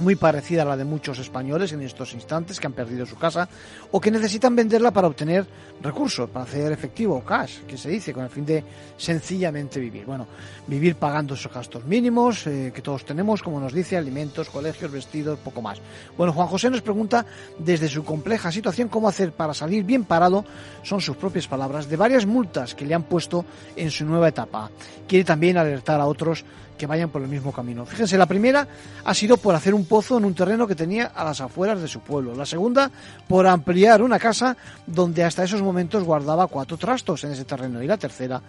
muy 0.00 0.16
parecida 0.16 0.62
a 0.62 0.64
la 0.64 0.76
de 0.76 0.84
muchos 0.84 1.18
españoles 1.18 1.72
en 1.72 1.82
estos 1.82 2.14
instantes 2.14 2.58
que 2.58 2.66
han 2.66 2.72
perdido 2.72 3.06
su 3.06 3.16
casa 3.16 3.48
o 3.90 4.00
que 4.00 4.10
necesitan 4.10 4.56
venderla 4.56 4.90
para 4.90 5.06
obtener 5.06 5.46
recursos, 5.82 6.30
para 6.30 6.44
hacer 6.44 6.72
efectivo 6.72 7.16
o 7.16 7.24
cash, 7.24 7.60
que 7.66 7.76
se 7.76 7.88
dice, 7.88 8.12
con 8.12 8.24
el 8.24 8.30
fin 8.30 8.46
de 8.46 8.64
sencillamente 8.96 9.80
vivir. 9.80 10.06
Bueno, 10.06 10.26
vivir 10.66 10.96
pagando 10.96 11.34
esos 11.34 11.52
gastos 11.52 11.84
mínimos 11.84 12.46
eh, 12.46 12.72
que 12.74 12.82
todos 12.82 13.04
tenemos, 13.04 13.42
como 13.42 13.60
nos 13.60 13.72
dice, 13.72 13.96
alimentos, 13.96 14.50
colegios, 14.50 14.90
vestidos, 14.90 15.38
poco 15.38 15.62
más. 15.62 15.80
Bueno, 16.16 16.32
Juan 16.32 16.48
José 16.48 16.70
nos 16.70 16.82
pregunta 16.82 17.26
desde 17.58 17.88
su 17.88 18.04
compleja 18.04 18.50
situación 18.50 18.88
cómo 18.88 19.08
hacer 19.08 19.32
para 19.32 19.54
salir 19.54 19.84
bien 19.84 20.04
parado, 20.04 20.44
son 20.82 21.00
sus 21.00 21.16
propias 21.16 21.46
palabras, 21.46 21.88
de 21.88 21.96
varias 21.96 22.26
multas 22.26 22.74
que 22.74 22.86
le 22.86 22.94
han 22.94 23.04
puesto 23.04 23.44
en 23.76 23.90
su 23.90 24.04
nueva 24.04 24.28
etapa. 24.28 24.70
Quiere 25.06 25.24
también 25.24 25.58
alertar 25.58 26.00
a 26.00 26.06
otros 26.06 26.44
que 26.76 26.86
vayan 26.86 27.10
por 27.10 27.22
el 27.22 27.28
mismo 27.28 27.52
camino. 27.52 27.86
Fíjense, 27.86 28.18
la 28.18 28.26
primera 28.26 28.66
ha 29.04 29.14
sido 29.14 29.36
por 29.36 29.54
hacer 29.54 29.74
un 29.74 29.86
pozo 29.86 30.18
en 30.18 30.24
un 30.24 30.34
terreno 30.34 30.66
que 30.66 30.74
tenía 30.74 31.06
a 31.06 31.24
las 31.24 31.40
afueras 31.40 31.80
de 31.80 31.88
su 31.88 32.00
pueblo. 32.00 32.34
La 32.34 32.46
segunda, 32.46 32.90
por 33.28 33.46
ampliar 33.46 34.02
una 34.02 34.18
casa 34.18 34.56
donde 34.86 35.24
hasta 35.24 35.44
esos 35.44 35.62
momentos 35.62 36.04
guardaba 36.04 36.46
cuatro 36.46 36.76
trastos 36.76 37.24
en 37.24 37.32
ese 37.32 37.44
terreno. 37.44 37.82
Y 37.82 37.86
la 37.86 37.96
tercera, 37.96 38.40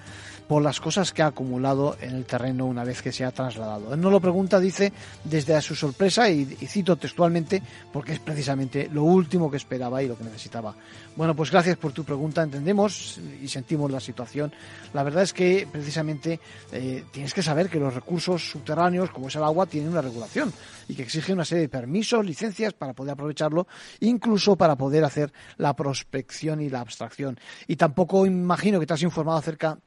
por 0.48 0.62
las 0.62 0.80
cosas 0.80 1.12
que 1.12 1.22
ha 1.22 1.28
acumulado 1.28 1.98
en 2.02 2.16
el 2.16 2.26
terreno 2.26 2.66
una 2.66 2.84
vez 2.84 3.02
que 3.02 3.12
se 3.12 3.26
ha 3.26 3.32
trasladado. 3.32 3.94
Él 3.94 4.02
no 4.02 4.10
lo 4.10 4.20
pregunta, 4.20 4.60
dice, 4.60 4.94
desde 5.24 5.56
a 5.56 5.62
su 5.62 5.76
sorpresa, 5.76 6.30
y, 6.30 6.46
cito 6.46 6.96
textualmente, 6.98 7.62
porque 7.92 8.14
es 8.14 8.20
precisamente 8.20 8.90
lo 8.92 9.04
último 9.04 9.50
que 9.50 9.58
esperaba 9.58 10.04
y 10.04 10.08
lo 10.08 10.18
que 10.18 10.24
necesitaba. 10.24 10.76
Bueno, 11.16 11.36
pues 11.36 11.52
gracias 11.52 11.78
por 11.78 11.94
tu 11.94 12.04
pregunta, 12.04 12.44
entendemos 12.44 13.20
y 13.42 13.48
sentimos 13.48 13.90
la 13.90 14.00
situación. 14.00 14.52
La 14.94 15.04
verdad 15.04 15.24
es 15.24 15.34
que 15.34 15.68
precisamente 15.72 16.40
eh, 16.72 17.06
tienes 17.12 17.34
que 17.34 17.42
saber 17.42 17.70
que 17.70 17.80
los 17.80 17.94
recursos 17.94 18.50
subterráneos, 18.50 19.10
como 19.12 19.30
es 19.30 19.36
el 19.36 19.44
agua, 19.44 19.66
tienen 19.66 19.92
una 19.92 20.02
regulación 20.02 20.52
y 20.88 20.96
que 20.96 21.04
exigen 21.04 21.36
una 21.36 21.46
serie 21.46 21.64
de 21.64 21.70
permisos, 21.70 22.26
licencias 22.26 22.74
para 22.74 22.94
poder 22.94 23.14
aprovecharlo, 23.14 23.68
incluso 24.02 24.56
para 24.56 24.76
poder 24.76 25.04
hacer 25.04 25.32
la 25.58 25.76
prospección 25.76 26.62
y 26.62 26.70
la 26.70 26.82
abstracción. 26.82 27.40
Y 27.68 27.78
tampoco 27.78 28.26
imagino 28.26 28.80
que 28.80 28.86
te 28.86 28.94
has 28.94 29.04
informado 29.04 29.38
acerca 29.38 29.80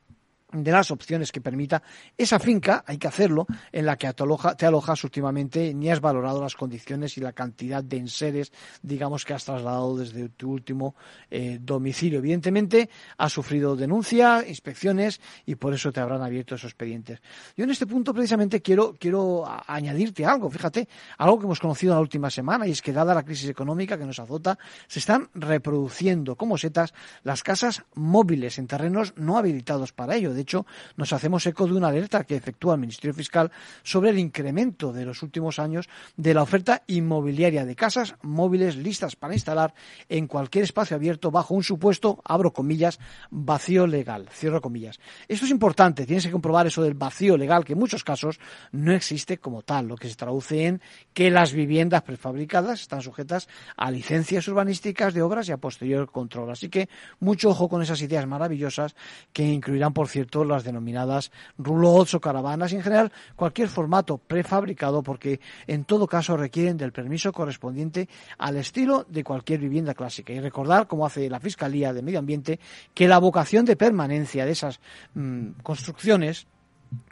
de 0.52 0.72
las 0.72 0.90
opciones 0.90 1.30
que 1.30 1.40
permita 1.40 1.82
esa 2.16 2.38
finca, 2.38 2.82
hay 2.86 2.96
que 2.96 3.06
hacerlo, 3.06 3.46
en 3.70 3.84
la 3.84 3.96
que 3.96 4.12
te, 4.12 4.22
aloja, 4.22 4.56
te 4.56 4.64
alojas 4.64 5.04
últimamente, 5.04 5.74
ni 5.74 5.90
has 5.90 6.00
valorado 6.00 6.40
las 6.40 6.54
condiciones 6.54 7.18
y 7.18 7.20
la 7.20 7.32
cantidad 7.32 7.84
de 7.84 7.98
enseres, 7.98 8.52
digamos, 8.82 9.24
que 9.24 9.34
has 9.34 9.44
trasladado 9.44 9.98
desde 9.98 10.30
tu 10.30 10.50
último 10.50 10.94
eh, 11.30 11.58
domicilio. 11.60 12.20
Evidentemente, 12.20 12.88
has 13.18 13.32
sufrido 13.32 13.76
denuncia, 13.76 14.44
inspecciones, 14.46 15.20
y 15.44 15.56
por 15.56 15.74
eso 15.74 15.92
te 15.92 16.00
habrán 16.00 16.22
abierto 16.22 16.54
esos 16.54 16.70
expedientes. 16.70 17.20
Yo 17.56 17.64
en 17.64 17.70
este 17.70 17.86
punto, 17.86 18.14
precisamente, 18.14 18.62
quiero, 18.62 18.96
quiero 18.98 19.44
añadirte 19.66 20.24
algo, 20.24 20.48
fíjate, 20.48 20.88
algo 21.18 21.38
que 21.38 21.44
hemos 21.44 21.60
conocido 21.60 21.92
en 21.92 21.96
la 21.96 22.00
última 22.00 22.30
semana, 22.30 22.66
y 22.66 22.70
es 22.70 22.80
que, 22.80 22.92
dada 22.92 23.14
la 23.14 23.22
crisis 23.22 23.50
económica 23.50 23.98
que 23.98 24.06
nos 24.06 24.18
azota, 24.18 24.58
se 24.86 24.98
están 24.98 25.28
reproduciendo 25.34 26.36
como 26.36 26.56
setas 26.56 26.94
las 27.22 27.42
casas 27.42 27.84
móviles 27.94 28.58
en 28.58 28.66
terrenos 28.66 29.12
no 29.16 29.36
habilitados 29.36 29.92
para 29.92 30.16
ello. 30.16 30.37
De 30.38 30.42
hecho, 30.42 30.66
nos 30.96 31.12
hacemos 31.12 31.44
eco 31.46 31.66
de 31.66 31.72
una 31.72 31.88
alerta 31.88 32.22
que 32.22 32.36
efectúa 32.36 32.74
el 32.74 32.80
Ministerio 32.80 33.12
Fiscal 33.12 33.50
sobre 33.82 34.10
el 34.10 34.20
incremento 34.20 34.92
de 34.92 35.04
los 35.04 35.24
últimos 35.24 35.58
años 35.58 35.88
de 36.16 36.32
la 36.32 36.42
oferta 36.42 36.84
inmobiliaria 36.86 37.64
de 37.64 37.74
casas 37.74 38.14
móviles 38.22 38.76
listas 38.76 39.16
para 39.16 39.34
instalar 39.34 39.74
en 40.08 40.28
cualquier 40.28 40.62
espacio 40.62 40.94
abierto 40.94 41.32
bajo 41.32 41.54
un 41.54 41.64
supuesto, 41.64 42.22
abro 42.24 42.52
comillas, 42.52 43.00
vacío 43.32 43.88
legal, 43.88 44.28
cierro 44.30 44.60
comillas. 44.60 45.00
Esto 45.26 45.44
es 45.44 45.50
importante, 45.50 46.06
tienes 46.06 46.24
que 46.24 46.30
comprobar 46.30 46.68
eso 46.68 46.84
del 46.84 46.94
vacío 46.94 47.36
legal, 47.36 47.64
que 47.64 47.72
en 47.72 47.80
muchos 47.80 48.04
casos 48.04 48.38
no 48.70 48.92
existe 48.92 49.38
como 49.38 49.62
tal, 49.62 49.88
lo 49.88 49.96
que 49.96 50.08
se 50.08 50.14
traduce 50.14 50.66
en 50.66 50.80
que 51.14 51.32
las 51.32 51.52
viviendas 51.52 52.02
prefabricadas 52.02 52.80
están 52.80 53.02
sujetas 53.02 53.48
a 53.76 53.90
licencias 53.90 54.46
urbanísticas 54.46 55.14
de 55.14 55.22
obras 55.22 55.48
y 55.48 55.52
a 55.52 55.56
posterior 55.56 56.08
control. 56.12 56.52
Así 56.52 56.68
que 56.68 56.88
mucho 57.18 57.50
ojo 57.50 57.68
con 57.68 57.82
esas 57.82 58.00
ideas 58.02 58.24
maravillosas 58.28 58.94
que 59.32 59.42
incluirán, 59.42 59.92
por 59.92 60.06
cierto, 60.06 60.27
excepto 60.28 60.44
las 60.44 60.62
denominadas 60.62 61.32
roulots 61.56 62.14
o 62.14 62.20
caravanas 62.20 62.72
y 62.72 62.76
en 62.76 62.82
general 62.82 63.12
cualquier 63.34 63.68
formato 63.68 64.18
prefabricado 64.18 65.02
porque 65.02 65.40
en 65.66 65.84
todo 65.84 66.06
caso 66.06 66.36
requieren 66.36 66.76
del 66.76 66.92
permiso 66.92 67.32
correspondiente 67.32 68.08
al 68.36 68.56
estilo 68.56 69.06
de 69.08 69.24
cualquier 69.24 69.60
vivienda 69.60 69.94
clásica. 69.94 70.32
Y 70.32 70.40
recordar, 70.40 70.86
como 70.86 71.06
hace 71.06 71.30
la 71.30 71.40
Fiscalía 71.40 71.92
de 71.92 72.02
Medio 72.02 72.18
Ambiente, 72.18 72.60
que 72.92 73.08
la 73.08 73.18
vocación 73.18 73.64
de 73.64 73.76
permanencia 73.76 74.44
de 74.44 74.52
esas 74.52 74.80
mm, 75.14 75.62
construcciones 75.62 76.46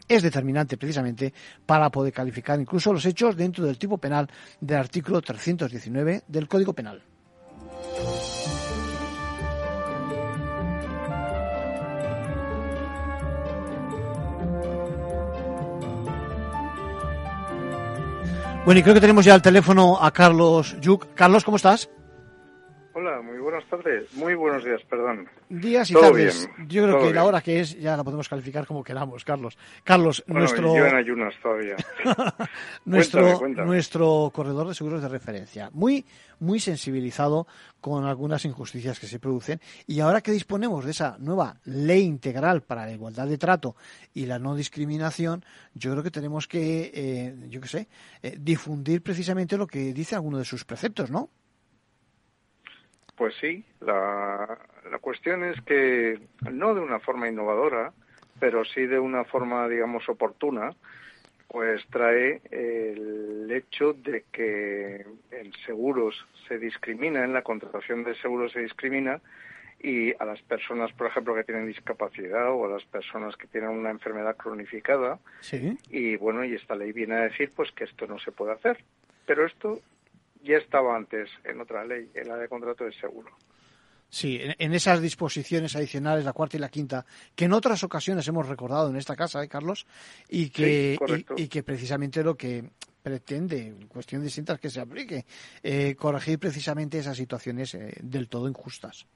es 0.09 0.23
determinante 0.23 0.77
precisamente 0.77 1.33
para 1.65 1.91
poder 1.91 2.13
calificar 2.13 2.61
incluso 2.61 2.93
los 2.93 3.05
hechos 3.05 3.37
dentro 3.37 3.65
del 3.65 3.79
tipo 3.79 3.99
penal 3.99 4.29
del 4.61 4.79
artículo 4.79 5.23
319 5.23 6.25
del 6.29 6.49
Código 6.49 6.73
Penal. 6.75 7.03
Bueno, 18.67 18.81
y 18.81 18.83
creo 18.83 18.95
que 18.95 19.01
tenemos 19.01 19.25
ya 19.25 19.33
al 19.33 19.43
teléfono 19.43 19.97
a 20.03 20.11
Carlos 20.11 20.77
Yuc. 20.81 21.15
Carlos, 21.15 21.45
¿cómo 21.45 21.57
estás? 21.57 21.89
Hola, 22.99 23.21
muy 23.21 23.37
buenas 23.37 23.63
tardes. 23.67 24.11
Muy 24.15 24.35
buenos 24.35 24.65
días, 24.65 24.81
perdón. 24.89 25.29
Días 25.51 25.91
y 25.91 25.93
tardes. 25.93 26.49
Yo 26.67 26.85
creo 26.85 27.03
que 27.03 27.13
la 27.13 27.25
hora 27.25 27.43
que 27.43 27.61
es 27.61 27.79
ya 27.79 27.95
la 27.95 28.03
podemos 28.03 28.27
calificar 28.27 28.67
como 28.67 28.83
queramos, 28.83 29.23
Carlos. 29.23 29.59
Carlos, 29.85 30.25
nuestro. 30.27 30.75
Yo 30.75 30.87
en 30.87 30.97
ayunas 30.97 31.35
todavía. 31.43 31.77
nuestro, 32.87 33.47
nuestro 33.49 34.31
corredor 34.33 34.69
de 34.69 34.75
seguros 34.75 35.03
de 35.03 35.11
referencia. 35.11 35.69
Muy, 35.75 36.07
muy 36.41 36.59
sensibilizado 36.59 37.47
con 37.83 38.07
algunas 38.07 38.47
injusticias 38.47 38.99
que 38.99 39.07
se 39.07 39.19
producen. 39.19 39.61
Y 39.87 40.01
ahora 40.01 40.23
que 40.23 40.33
disponemos 40.33 40.83
de 40.87 40.93
esa 40.93 41.19
nueva 41.19 41.61
ley 41.67 42.03
integral 42.03 42.63
para 42.63 42.87
la 42.87 42.93
igualdad 42.93 43.27
de 43.27 43.37
trato 43.37 43.77
y 44.15 44.25
la 44.25 44.39
no 44.39 44.57
discriminación, 44.57 45.45
yo 45.75 45.91
creo 45.91 46.03
que 46.03 46.11
tenemos 46.11 46.49
que, 46.49 46.91
eh, 46.95 47.35
yo 47.51 47.61
qué 47.61 47.69
sé, 47.69 47.89
eh, 48.23 48.39
difundir 48.41 49.03
precisamente 49.03 49.59
lo 49.59 49.67
que 49.67 49.93
dice 49.93 50.15
alguno 50.15 50.39
de 50.39 50.47
sus 50.47 50.65
preceptos, 50.65 51.11
¿no? 51.11 51.29
Pues 53.17 53.35
sí, 53.41 53.65
la, 53.81 54.59
la 54.91 54.99
cuestión 54.99 55.45
es 55.45 55.61
que 55.63 56.21
no 56.51 56.75
de 56.75 56.81
una 56.81 57.01
forma 57.01 57.29
innovadora, 57.29 57.93
pero 58.39 58.65
sí 58.65 58.87
de 58.87 58.99
una 58.99 59.25
forma, 59.25 59.69
digamos, 59.69 60.09
oportuna, 60.09 60.75
pues 61.49 61.87
trae 61.91 62.43
el 62.51 63.51
hecho 63.51 63.93
de 63.95 64.25
que 64.33 65.07
en 65.31 65.53
seguros 65.65 66.27
se 66.49 66.59
discrimina, 66.59 67.25
en 67.25 67.33
la 67.33 67.43
contratación 67.43 68.05
de 68.05 68.15
seguros 68.17 68.53
se 68.53 68.61
discrimina 68.61 69.21
y 69.81 70.13
a 70.21 70.25
las 70.25 70.41
personas, 70.43 70.93
por 70.93 71.07
ejemplo, 71.07 71.35
que 71.35 71.45
tienen 71.45 71.67
discapacidad 71.67 72.51
o 72.51 72.65
a 72.65 72.69
las 72.69 72.85
personas 72.85 73.37
que 73.37 73.47
tienen 73.47 73.71
una 73.71 73.91
enfermedad 73.91 74.37
cronificada. 74.37 75.19
Sí. 75.41 75.79
Y 75.91 76.17
bueno, 76.17 76.45
y 76.45 76.55
esta 76.55 76.75
ley 76.75 76.93
viene 76.93 77.15
a 77.15 77.21
decir 77.21 77.53
pues 77.55 77.71
que 77.73 77.85
esto 77.85 78.07
no 78.07 78.19
se 78.19 78.33
puede 78.33 78.53
hacer. 78.53 78.79
Pero 79.27 79.47
esto 79.47 79.81
ya 80.47 80.59
estaba 80.59 80.97
antes 80.97 81.29
en 81.45 81.61
otra 81.61 81.85
ley, 81.85 82.11
en 82.15 82.29
la 82.29 82.37
de 82.37 82.49
contrato 82.49 82.85
de 82.85 82.93
seguro. 82.93 83.31
Sí, 84.09 84.39
en, 84.41 84.73
esas 84.73 85.03
disposiciones 85.03 85.75
adicionales, 85.75 86.25
la 86.25 86.33
cuarta 86.33 86.57
y 86.57 86.61
la 86.61 86.69
quinta, 86.69 87.05
que 87.35 87.47
en 87.47 87.53
otras 87.53 87.83
ocasiones 87.83 88.27
hemos 88.29 88.49
recordado 88.49 88.89
en 88.89 88.97
esta 88.97 89.17
casa, 89.17 89.43
¿eh, 89.43 89.49
Carlos? 89.49 89.87
Y 90.29 90.51
que, 90.51 90.97
y, 91.37 91.49
que 91.49 91.63
precisamente 91.63 92.23
lo 92.23 92.37
que 92.37 92.71
pretende, 93.03 93.67
en 93.67 93.89
cuestión 93.89 94.23
distinta, 94.23 94.55
es 94.55 94.61
que 94.61 94.71
se 94.71 94.81
aplique, 94.81 95.25
eh, 95.63 95.97
corregir 95.97 96.39
precisamente 96.39 96.99
esas 96.99 97.17
situaciones 97.17 97.75
eh, 97.75 97.95
del 98.01 98.29
todo 98.29 98.49
injustas. 98.49 99.07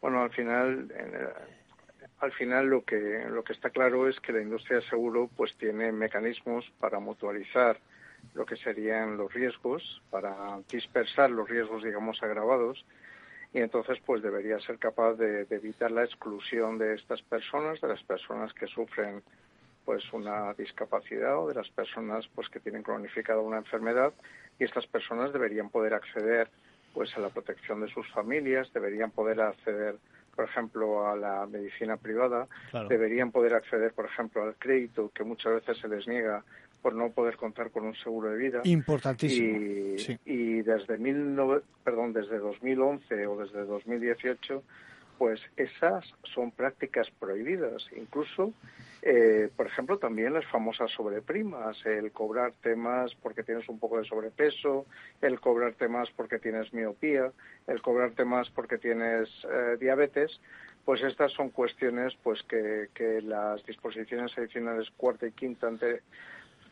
Bueno, 0.00 0.22
al 0.22 0.30
final, 0.32 0.92
al 2.18 2.32
final 2.32 2.66
lo 2.66 2.84
que 2.84 3.24
lo 3.30 3.42
que 3.42 3.54
está 3.54 3.70
claro 3.70 4.08
es 4.08 4.20
que 4.20 4.32
la 4.32 4.42
industria 4.42 4.80
de 4.80 4.88
seguro 4.88 5.30
pues 5.34 5.56
tiene 5.56 5.92
mecanismos 5.92 6.70
para 6.78 7.00
mutualizar 7.00 7.78
lo 8.34 8.44
que 8.44 8.56
serían 8.56 9.16
los 9.16 9.32
riesgos, 9.32 10.02
para 10.10 10.58
dispersar 10.70 11.30
los 11.30 11.48
riesgos, 11.48 11.82
digamos, 11.82 12.22
agravados, 12.22 12.84
y 13.52 13.60
entonces 13.60 13.98
pues 14.04 14.22
debería 14.22 14.58
ser 14.60 14.78
capaz 14.78 15.14
de, 15.14 15.46
evitar 15.50 15.90
la 15.92 16.04
exclusión 16.04 16.76
de 16.76 16.94
estas 16.94 17.22
personas, 17.22 17.80
de 17.80 17.88
las 17.88 18.02
personas 18.02 18.52
que 18.52 18.66
sufren 18.66 19.22
pues 19.84 20.02
una 20.12 20.52
discapacidad 20.54 21.38
o 21.38 21.48
de 21.48 21.54
las 21.54 21.68
personas 21.70 22.26
pues 22.34 22.48
que 22.48 22.58
tienen 22.58 22.82
cronificada 22.82 23.40
una 23.40 23.58
enfermedad 23.58 24.12
y 24.58 24.64
estas 24.64 24.86
personas 24.86 25.32
deberían 25.32 25.68
poder 25.68 25.94
acceder 25.94 26.48
pues 26.94 27.16
a 27.16 27.20
la 27.20 27.28
protección 27.28 27.80
de 27.80 27.88
sus 27.88 28.10
familias, 28.12 28.72
deberían 28.72 29.10
poder 29.10 29.40
acceder 29.40 29.96
por 30.34 30.46
ejemplo, 30.46 31.06
a 31.06 31.16
la 31.16 31.46
medicina 31.46 31.96
privada, 31.96 32.48
deberían 32.88 33.30
poder 33.30 33.54
acceder, 33.54 33.92
por 33.92 34.06
ejemplo, 34.06 34.42
al 34.42 34.56
crédito 34.56 35.10
que 35.14 35.22
muchas 35.22 35.54
veces 35.54 35.78
se 35.78 35.88
les 35.88 36.08
niega 36.08 36.42
por 36.84 36.94
no 36.94 37.08
poder 37.12 37.38
contar 37.38 37.70
con 37.70 37.86
un 37.86 37.94
seguro 37.94 38.28
de 38.28 38.36
vida. 38.36 38.60
Importantísimo. 38.64 39.56
Y, 39.56 40.18
y 40.26 40.60
desde, 40.60 40.98
mil 40.98 41.34
perdón, 41.82 42.12
desde 42.12 42.36
2011 42.36 43.26
o 43.26 43.38
desde 43.38 43.64
2018, 43.64 44.62
pues 45.16 45.40
esas 45.56 46.04
son 46.34 46.50
prácticas 46.50 47.10
prohibidas. 47.18 47.86
Incluso, 47.96 48.52
eh, 49.00 49.48
por 49.56 49.66
ejemplo, 49.66 49.96
también 49.96 50.34
las 50.34 50.44
famosas 50.44 50.90
sobreprimas, 50.90 51.78
el 51.86 52.12
cobrarte 52.12 52.76
más 52.76 53.14
porque 53.14 53.44
tienes 53.44 53.66
un 53.70 53.78
poco 53.78 53.96
de 53.96 54.04
sobrepeso, 54.04 54.84
el 55.22 55.40
cobrarte 55.40 55.88
más 55.88 56.10
porque 56.10 56.38
tienes 56.38 56.74
miopía, 56.74 57.32
el 57.66 57.80
cobrarte 57.80 58.26
más 58.26 58.50
porque 58.50 58.76
tienes 58.76 59.30
eh, 59.50 59.78
diabetes, 59.80 60.38
pues 60.84 61.02
estas 61.02 61.32
son 61.32 61.48
cuestiones 61.48 62.12
pues 62.22 62.42
que, 62.42 62.88
que 62.92 63.22
las 63.22 63.64
disposiciones 63.64 64.36
adicionales 64.36 64.90
cuarta 64.98 65.26
y 65.26 65.32
quinta 65.32 65.68
ante, 65.68 66.02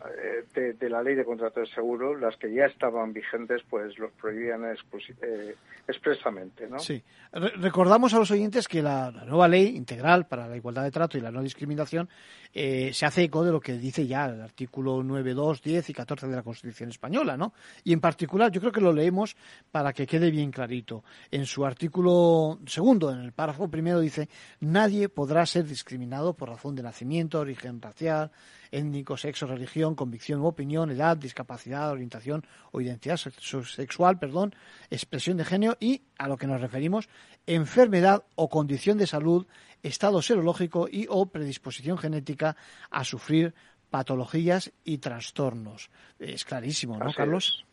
eh, 0.05 0.75
de, 0.79 0.91
la 0.91 1.03
ley 1.03 1.15
de 1.15 1.25
contrato 1.25 1.61
de 1.61 1.67
seguro, 1.67 2.17
las 2.17 2.37
que 2.37 2.53
ya 2.53 2.67
estaban 2.67 3.13
vigentes, 3.13 3.63
pues 3.69 3.99
los 3.99 4.13
prohibían 4.13 4.65
eh, 4.65 5.55
expresamente. 5.87 6.69
¿no? 6.69 6.79
Sí. 6.79 7.03
recordamos 7.33 8.13
a 8.15 8.19
los 8.19 8.31
oyentes 8.31 8.69
que 8.69 8.83
la, 8.83 9.11
nueva 9.11 9.49
ley 9.49 9.77
integral 9.77 10.27
para 10.27 10.49
la 10.49 10.57
igualdad 10.57 10.85
de 10.85 10.91
trato 10.91 11.19
y 11.19 11.21
la 11.21 11.31
no 11.31 11.43
discriminación 11.43 12.09
eh, 12.53 12.91
se 12.93 13.07
hace 13.07 13.25
eco 13.25 13.45
de 13.45 13.53
lo 13.53 13.61
que 13.61 13.75
dice 13.75 14.07
ya 14.07 14.27
el 14.27 14.41
artículo 14.43 15.03
9, 15.03 15.35
2, 15.35 15.63
10 15.63 15.91
y 15.91 15.95
14 15.95 16.27
de 16.27 16.37
la 16.37 16.43
Constitución 16.43 16.91
española, 16.91 17.37
¿no? 17.37 17.55
Y 17.85 17.93
en 17.93 18.01
particular, 18.01 18.51
yo 18.51 18.61
creo 18.61 18.73
que 18.73 18.81
lo 18.81 18.93
leemos 18.93 19.37
para 19.71 19.93
que 19.93 20.07
quede 20.07 20.31
bien 20.31 20.51
clarito. 20.51 21.05
En 21.31 21.47
su 21.47 21.65
artículo 21.65 22.59
segundo, 22.67 23.11
en 23.11 23.21
el 23.21 23.33
párrafo 23.33 23.69
primero, 23.69 24.01
dice: 24.01 24.29
nadie 24.61 25.09
podrá 25.09 25.47
ser 25.47 25.65
discriminado 25.65 26.35
por 26.35 26.51
razón 26.51 26.75
de 26.75 26.83
nacimiento, 26.83 27.41
origen 27.41 27.81
racial, 27.81 28.31
étnico, 28.73 29.17
sexo, 29.17 29.47
religión, 29.47 29.95
convicción 29.95 30.41
u 30.41 30.47
opinión, 30.47 30.91
edad, 30.91 31.17
discapacidad, 31.17 31.93
orientación 31.93 32.45
o 32.73 32.81
identidad 32.81 33.17
sexual, 33.17 34.19
perdón, 34.19 34.55
expresión 34.91 35.37
de 35.37 35.45
género 35.45 35.77
y, 35.79 36.03
a 36.19 36.27
lo 36.27 36.37
que 36.37 36.49
nos 36.49 36.61
referimos, 36.61 37.09
enfermedad 37.47 38.25
o 38.35 38.49
condición 38.49 38.99
de 38.99 39.07
salud, 39.07 39.47
estado 39.83 40.23
serológico 40.23 40.89
y 40.91 41.07
o 41.09 41.27
predisposición 41.27 41.99
genética 41.99 42.57
a 42.91 43.05
sufrir 43.05 43.55
patologías 43.91 44.73
y 44.85 44.99
trastornos. 44.99 45.91
Es 46.19 46.45
clarísimo, 46.45 46.99
¿no, 46.99 47.13
Carlos? 47.13 47.65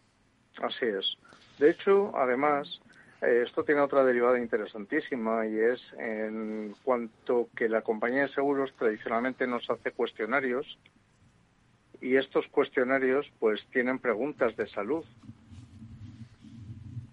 Así 0.62 0.86
es. 0.86 1.18
De 1.58 1.72
hecho, 1.72 2.12
además, 2.16 2.82
esto 3.22 3.64
tiene 3.64 3.82
otra 3.82 4.04
derivada 4.06 4.40
interesantísima 4.40 5.46
y 5.46 5.60
es 5.60 5.82
en 5.98 6.74
cuanto 6.84 7.50
que 7.56 7.68
la 7.68 7.82
compañía 7.82 8.24
de 8.24 8.34
seguros 8.34 8.74
tradicionalmente 8.78 9.46
nos 9.46 9.70
hace 9.70 9.92
cuestionarios 9.92 10.78
y 12.02 12.16
estos 12.16 12.48
cuestionarios 12.48 13.30
pues 13.40 13.60
tienen 13.72 14.00
preguntas 14.00 14.56
de 14.56 14.68
salud. 14.70 15.04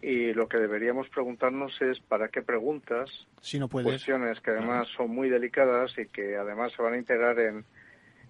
Y 0.01 0.33
lo 0.35 0.49
que 0.49 0.59
deberíamos 0.59 1.09
preguntarnos 1.09 1.83
es 1.83 1.99
para 1.99 2.29
qué 2.29 2.41
preguntas, 2.41 3.11
si 3.41 3.59
no 3.59 3.69
cuestiones 3.69 4.41
que 4.41 4.53
además 4.53 4.87
son 4.97 5.11
muy 5.11 5.29
delicadas 5.29 5.99
y 5.99 6.07
que 6.07 6.37
además 6.37 6.73
se 6.77 6.83
van 6.83 6.95
a 6.95 6.99
integrar 6.99 7.41
en, 7.41 7.65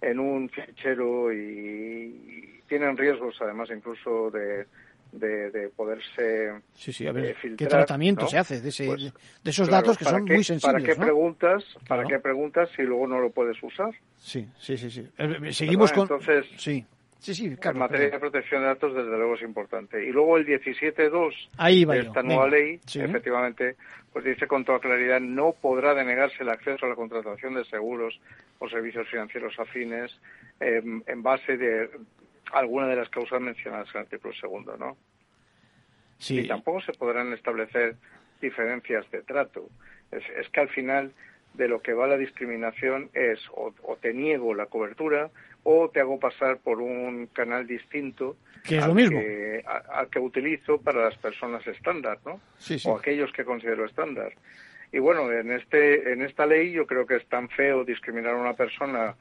en 0.01 0.19
un 0.19 0.49
fichero 0.49 1.31
y 1.31 2.63
tienen 2.67 2.97
riesgos 2.97 3.37
además 3.43 3.69
incluso 3.71 4.31
de, 4.31 4.67
de, 5.19 5.71
poderse 5.75 6.53
sí, 6.75 6.93
sí, 6.93 7.07
a 7.07 7.13
ver, 7.13 7.37
eh, 7.43 7.55
¿Qué 7.57 7.67
tratamiento 7.67 8.27
se 8.27 8.39
hace 8.39 8.61
de, 8.61 8.73
pues, 8.87 9.13
de 9.43 9.51
esos 9.51 9.69
datos 9.69 9.97
que 9.99 10.05
son 10.05 10.25
muy 10.25 10.45
sensibles? 10.45 10.83
¿Para 10.83 10.85
qué 10.85 11.01
preguntas? 11.01 11.65
¿Para 11.87 12.05
qué 12.05 12.19
preguntas 12.19 12.69
si 12.77 12.83
luego 12.83 13.07
no 13.07 13.21
lo 13.21 13.31
puedes 13.31 13.61
usar? 13.63 13.91
Sí, 14.19 14.49
sí, 14.59 14.77
sí, 14.77 14.91
sí. 14.91 15.09
Eh, 15.19 15.53
seguimos 15.53 15.93
con 15.93 16.03
entonces 16.03 16.47
sí. 16.57 16.85
Sí, 17.19 17.35
sí, 17.35 17.57
en 17.61 17.79
materia 17.79 18.11
de 18.11 18.19
protección 18.21 18.61
de 18.61 18.69
datos, 18.69 18.95
desde 18.95 19.17
luego 19.17 19.35
es 19.35 19.43
importante. 19.43 20.05
Y 20.05 20.13
luego 20.13 20.37
el 20.37 20.47
17.2 20.47 21.87
de 21.89 21.99
esta 21.99 22.23
nueva 22.23 22.47
ley, 22.47 22.79
efectivamente, 22.95 23.75
pues 24.13 24.25
dice 24.25 24.47
con 24.47 24.65
toda 24.65 24.79
claridad, 24.79 25.19
no 25.19 25.53
podrá 25.53 25.95
denegarse 25.95 26.43
el 26.43 26.51
acceso 26.51 26.87
a 26.87 26.91
la 26.91 26.95
contratación 26.95 27.55
de 27.55 27.65
seguros 27.65 28.21
o 28.61 28.69
servicios 28.69 29.09
financieros 29.09 29.59
afines 29.59 30.17
em, 30.61 31.03
en 31.07 31.23
base 31.23 31.57
de 31.57 31.91
alguna 32.59 32.89
de 32.89 32.97
las 32.97 33.09
causas 33.11 33.41
mencionadas 33.41 33.89
en 33.89 34.01
el 34.01 34.07
artículo 34.07 34.35
segundo, 34.35 34.77
¿no? 34.77 34.97
Sí. 36.19 36.41
Y 36.41 36.49
tampoco 36.49 36.81
se 36.81 36.93
podrán 36.93 37.33
establecer 37.33 37.97
diferencias 38.41 39.11
de 39.11 39.23
trato. 39.23 39.69
Es, 40.11 40.49
que 40.51 40.61
al 40.61 40.69
final 40.69 41.13
de 41.55 41.69
lo 41.69 41.81
que 41.81 41.93
va 41.93 42.07
la 42.07 42.17
discriminación 42.17 43.11
es 43.13 43.41
o, 43.53 43.73
te 44.01 44.15
niego 44.15 44.55
la 44.55 44.67
cobertura 44.67 45.31
o 45.65 45.91
te 45.91 46.01
hago 46.01 46.19
pasar 46.19 46.59
por 46.59 46.81
un 46.81 47.27
canal 47.27 47.67
distinto 47.67 48.37
que 48.63 48.79
es 48.79 48.87
lo 48.87 48.95
mismo 48.95 49.21
que, 49.21 49.65
al 49.67 50.09
que 50.09 50.19
utilizo 50.19 50.81
para 50.81 51.05
las 51.05 51.17
personas 51.19 51.67
estándar, 51.67 52.19
¿no? 52.25 52.41
O 52.85 52.97
aquellos 52.97 53.33
que 53.33 53.45
considero 53.45 53.85
estándar. 53.85 54.33
Y 54.93 54.99
bueno, 54.99 55.31
en 55.31 55.53
este 55.53 56.13
en 56.13 56.23
esta 56.23 56.47
ley 56.47 56.73
yo 56.73 56.87
creo 56.87 57.07
que 57.07 57.17
es 57.17 57.27
tan 57.27 57.49
feo 57.49 57.85
discriminar 57.85 58.35
a 58.35 58.39
una 58.39 58.55
persona 58.55 59.15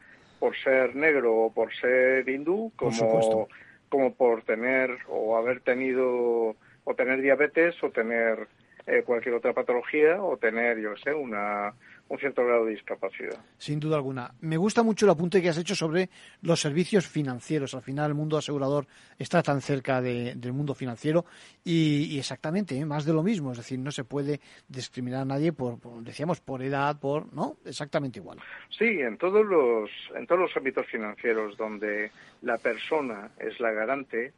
por 0.45 0.55
ser 0.57 0.95
negro 0.95 1.33
o 1.33 1.51
por 1.51 1.73
ser 1.73 2.29
hindú 2.29 2.71
como 2.75 3.47
como 3.89 4.13
por 4.13 4.43
tener 4.43 4.95
o 5.09 5.35
haber 5.35 5.61
tenido 5.61 6.55
o 6.83 6.93
tener 6.95 7.19
diabetes 7.19 7.83
o 7.83 7.89
tener 7.89 8.47
eh, 8.85 9.01
cualquier 9.03 9.33
otra 9.33 9.53
patología 9.53 10.21
o 10.21 10.37
tener, 10.37 10.77
yo 10.77 10.95
sé, 10.97 11.15
una, 11.15 11.73
un 12.07 12.19
cierto 12.19 12.45
grado 12.45 12.65
de 12.65 12.71
discapacidad. 12.71 13.37
Sin 13.57 13.79
duda 13.79 13.95
alguna. 13.95 14.31
Me 14.41 14.57
gusta 14.57 14.83
mucho 14.83 15.05
el 15.05 15.11
apunte 15.11 15.41
que 15.41 15.49
has 15.49 15.57
hecho 15.57 15.75
sobre 15.75 16.09
los 16.41 16.59
servicios 16.59 17.07
financieros. 17.07 17.73
Al 17.73 17.81
final, 17.81 18.11
el 18.11 18.15
mundo 18.15 18.37
asegurador 18.37 18.85
está 19.17 19.41
tan 19.41 19.61
cerca 19.61 20.01
del 20.01 20.53
mundo 20.53 20.75
financiero 20.75 21.25
y, 21.63 22.17
exactamente, 22.17 22.77
¿eh? 22.77 22.85
más 22.85 23.05
de 23.05 23.13
lo 23.13 23.23
mismo. 23.23 23.51
Es 23.51 23.57
decir, 23.57 23.79
no 23.79 23.91
se 23.91 24.03
puede 24.03 24.39
discriminar 24.67 25.21
a 25.21 25.25
nadie 25.25 25.51
por, 25.51 25.79
decíamos, 26.03 26.41
por 26.41 26.61
edad, 26.61 26.99
por, 26.99 27.33
¿no? 27.33 27.57
Exactamente 27.65 28.19
igual. 28.19 28.37
Sí, 28.69 28.85
en 28.85 29.17
todos 29.17 29.45
los, 29.45 29.89
en 30.15 30.27
todos 30.27 30.41
los 30.41 30.57
ámbitos 30.57 30.85
financieros 30.87 31.57
donde 31.57 32.11
la 32.41 32.57
persona 32.57 33.31
es 33.39 33.59
la 33.59 33.71
garante, 33.71 34.33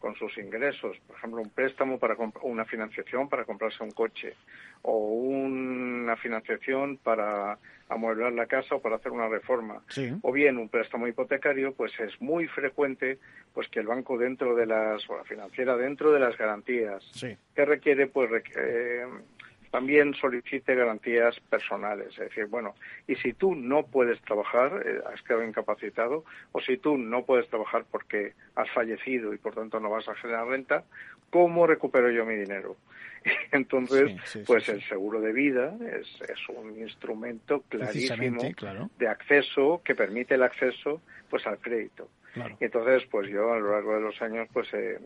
con 0.00 0.16
sus 0.16 0.36
ingresos, 0.38 0.96
por 1.06 1.16
ejemplo, 1.16 1.42
un 1.42 1.50
préstamo 1.50 1.98
para 1.98 2.16
una 2.42 2.64
financiación 2.64 3.28
para 3.28 3.44
comprarse 3.44 3.84
un 3.84 3.90
coche 3.90 4.34
o 4.82 4.96
una 4.96 6.16
financiación 6.16 6.96
para 6.96 7.58
amueblar 7.88 8.32
la 8.32 8.46
casa 8.46 8.76
o 8.76 8.80
para 8.80 8.96
hacer 8.96 9.12
una 9.12 9.28
reforma, 9.28 9.82
o 10.22 10.32
bien 10.32 10.56
un 10.56 10.68
préstamo 10.68 11.06
hipotecario, 11.06 11.74
pues 11.74 11.92
es 12.00 12.20
muy 12.20 12.46
frecuente 12.48 13.18
pues 13.52 13.68
que 13.68 13.80
el 13.80 13.86
banco 13.86 14.16
dentro 14.16 14.54
de 14.54 14.64
las 14.64 15.08
o 15.10 15.18
la 15.18 15.24
financiera 15.24 15.76
dentro 15.76 16.12
de 16.12 16.20
las 16.20 16.36
garantías 16.38 17.04
que 17.54 17.64
requiere 17.64 18.06
pues 18.06 18.30
eh, 18.56 19.04
también 19.70 20.14
solicite 20.14 20.74
garantías 20.74 21.38
personales. 21.48 22.08
Es 22.08 22.28
decir, 22.28 22.46
bueno, 22.46 22.74
y 23.06 23.14
si 23.16 23.32
tú 23.32 23.54
no 23.54 23.84
puedes 23.84 24.20
trabajar, 24.22 24.82
eh, 24.84 25.00
has 25.12 25.22
quedado 25.22 25.44
incapacitado, 25.44 26.24
o 26.52 26.60
si 26.60 26.76
tú 26.76 26.98
no 26.98 27.24
puedes 27.24 27.48
trabajar 27.48 27.84
porque 27.90 28.34
has 28.56 28.70
fallecido 28.70 29.32
y 29.32 29.38
por 29.38 29.54
tanto 29.54 29.80
no 29.80 29.90
vas 29.90 30.08
a 30.08 30.14
generar 30.14 30.46
renta, 30.48 30.84
¿cómo 31.30 31.66
recupero 31.66 32.10
yo 32.10 32.24
mi 32.24 32.34
dinero? 32.34 32.76
Entonces, 33.52 34.16
pues 34.46 34.68
el 34.68 34.82
seguro 34.82 35.20
de 35.20 35.32
vida 35.32 35.76
es, 35.80 36.20
es 36.28 36.48
un 36.48 36.78
instrumento 36.78 37.62
clarísimo 37.68 38.42
de 38.98 39.08
acceso 39.08 39.82
que 39.84 39.94
permite 39.94 40.34
el 40.34 40.42
acceso 40.42 41.00
pues 41.28 41.46
al 41.46 41.58
crédito. 41.58 42.08
Y 42.60 42.64
entonces, 42.64 43.02
pues 43.10 43.28
yo 43.28 43.52
a 43.52 43.58
lo 43.58 43.72
largo 43.72 43.94
de 43.94 44.00
los 44.00 44.22
años, 44.22 44.48
pues 44.52 44.72
he, 44.72 44.98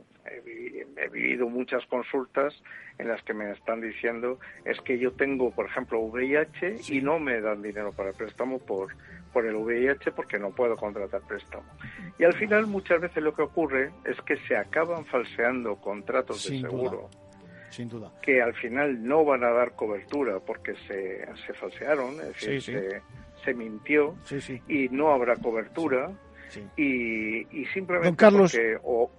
vivido 1.10 1.48
muchas 1.48 1.84
consultas 1.86 2.54
en 2.98 3.08
las 3.08 3.22
que 3.22 3.32
me 3.32 3.50
están 3.52 3.80
diciendo 3.80 4.38
es 4.64 4.78
que 4.82 4.98
yo 4.98 5.12
tengo, 5.12 5.50
por 5.50 5.66
ejemplo, 5.66 6.00
VIH 6.00 6.76
y 6.88 7.00
no 7.00 7.18
me 7.18 7.40
dan 7.40 7.62
dinero 7.62 7.92
para 7.92 8.10
el 8.10 8.14
préstamo 8.14 8.58
por, 8.58 8.94
por 9.32 9.46
el 9.46 9.54
VIH 9.54 10.12
porque 10.12 10.38
no 10.38 10.50
puedo 10.50 10.76
contratar 10.76 11.22
préstamo. 11.22 11.64
Y 12.18 12.24
al 12.24 12.34
final 12.34 12.66
muchas 12.66 13.00
veces 13.00 13.22
lo 13.22 13.34
que 13.34 13.42
ocurre 13.42 13.90
es 14.04 14.20
que 14.22 14.36
se 14.48 14.56
acaban 14.56 15.06
falseando 15.06 15.76
contratos 15.76 16.48
de 16.48 16.60
seguro. 16.60 17.08
Sin 17.74 17.88
duda. 17.88 18.12
Que 18.22 18.40
al 18.40 18.54
final 18.54 19.04
no 19.04 19.24
van 19.24 19.42
a 19.42 19.50
dar 19.50 19.72
cobertura 19.74 20.38
porque 20.38 20.74
se, 20.86 21.26
se 21.44 21.54
falsearon, 21.54 22.20
es 22.20 22.40
decir, 22.40 22.62
Se, 22.62 23.02
se 23.44 23.52
mintió 23.52 24.14
y 24.68 24.88
no 24.90 25.10
habrá 25.10 25.34
cobertura 25.34 26.12
y, 26.76 27.64
simplemente 27.72 28.16
Carlos, 28.16 28.52
porque 28.52 28.78
o, 28.84 29.10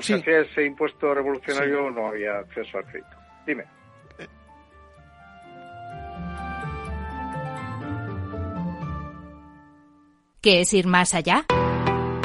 se 0.00 0.14
hacía 0.14 0.42
ese 0.42 0.64
impuesto 0.64 1.12
revolucionario 1.12 1.90
no 1.90 2.06
había 2.06 2.38
acceso 2.38 2.78
al 2.78 2.84
crédito. 2.84 3.16
Dime. 3.44 3.64
¿Qué 10.40 10.60
es 10.60 10.72
ir 10.72 10.86
más 10.86 11.14
allá? 11.14 11.46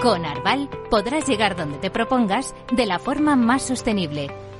Con 0.04 0.24
Arval 0.24 0.70
podrás 0.92 1.28
llegar 1.28 1.56
donde 1.56 1.80
te 1.80 1.90
propongas 1.90 2.54
de 2.72 2.86
la 2.86 3.00
forma 3.00 3.36
más 3.36 3.64
sostenible 3.64 4.30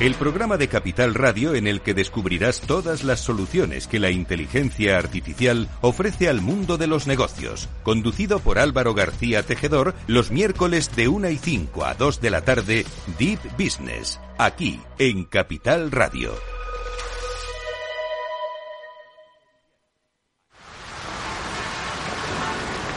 el 0.00 0.14
programa 0.14 0.56
de 0.56 0.68
Capital 0.68 1.14
Radio 1.14 1.54
en 1.54 1.66
el 1.66 1.80
que 1.80 1.94
descubrirás 1.94 2.60
todas 2.60 3.04
las 3.04 3.20
soluciones 3.20 3.86
que 3.86 4.00
la 4.00 4.10
inteligencia 4.10 4.98
artificial 4.98 5.68
ofrece 5.82 6.28
al 6.28 6.40
mundo 6.40 6.76
de 6.76 6.88
los 6.88 7.06
negocios. 7.06 7.68
Conducido 7.82 8.40
por 8.40 8.58
Álvaro 8.58 8.94
García 8.94 9.44
Tejedor, 9.44 9.94
los 10.06 10.30
miércoles 10.30 10.94
de 10.96 11.08
1 11.08 11.28
y 11.30 11.38
5 11.38 11.84
a 11.84 11.94
2 11.94 12.20
de 12.20 12.30
la 12.30 12.40
tarde, 12.42 12.86
Deep 13.18 13.40
Business, 13.56 14.20
aquí 14.36 14.80
en 14.98 15.24
Capital 15.24 15.90
Radio. 15.92 16.32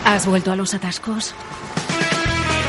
¿Has 0.04 0.26
vuelto 0.26 0.52
a 0.52 0.56
los 0.56 0.74
atascos? 0.74 1.36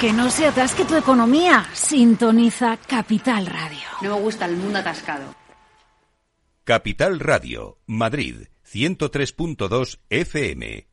Que 0.00 0.12
no 0.12 0.28
se 0.28 0.46
atasque 0.46 0.84
tu 0.84 0.94
economía. 0.94 1.64
Sintoniza 1.72 2.76
Capital 2.76 3.46
Radio. 3.46 3.88
No 4.02 4.16
me 4.16 4.20
gusta 4.20 4.44
el 4.44 4.56
mundo 4.56 4.78
atascado. 4.78 5.34
Capital 6.64 7.18
Radio, 7.18 7.78
Madrid, 7.86 8.48
103.2 8.64 10.00
FM. 10.10 10.86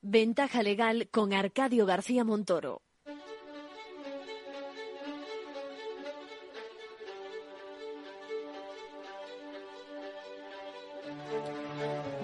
Ventaja 0.00 0.62
legal 0.62 1.08
con 1.10 1.32
Arcadio 1.32 1.84
García 1.84 2.24
Montoro. 2.24 2.80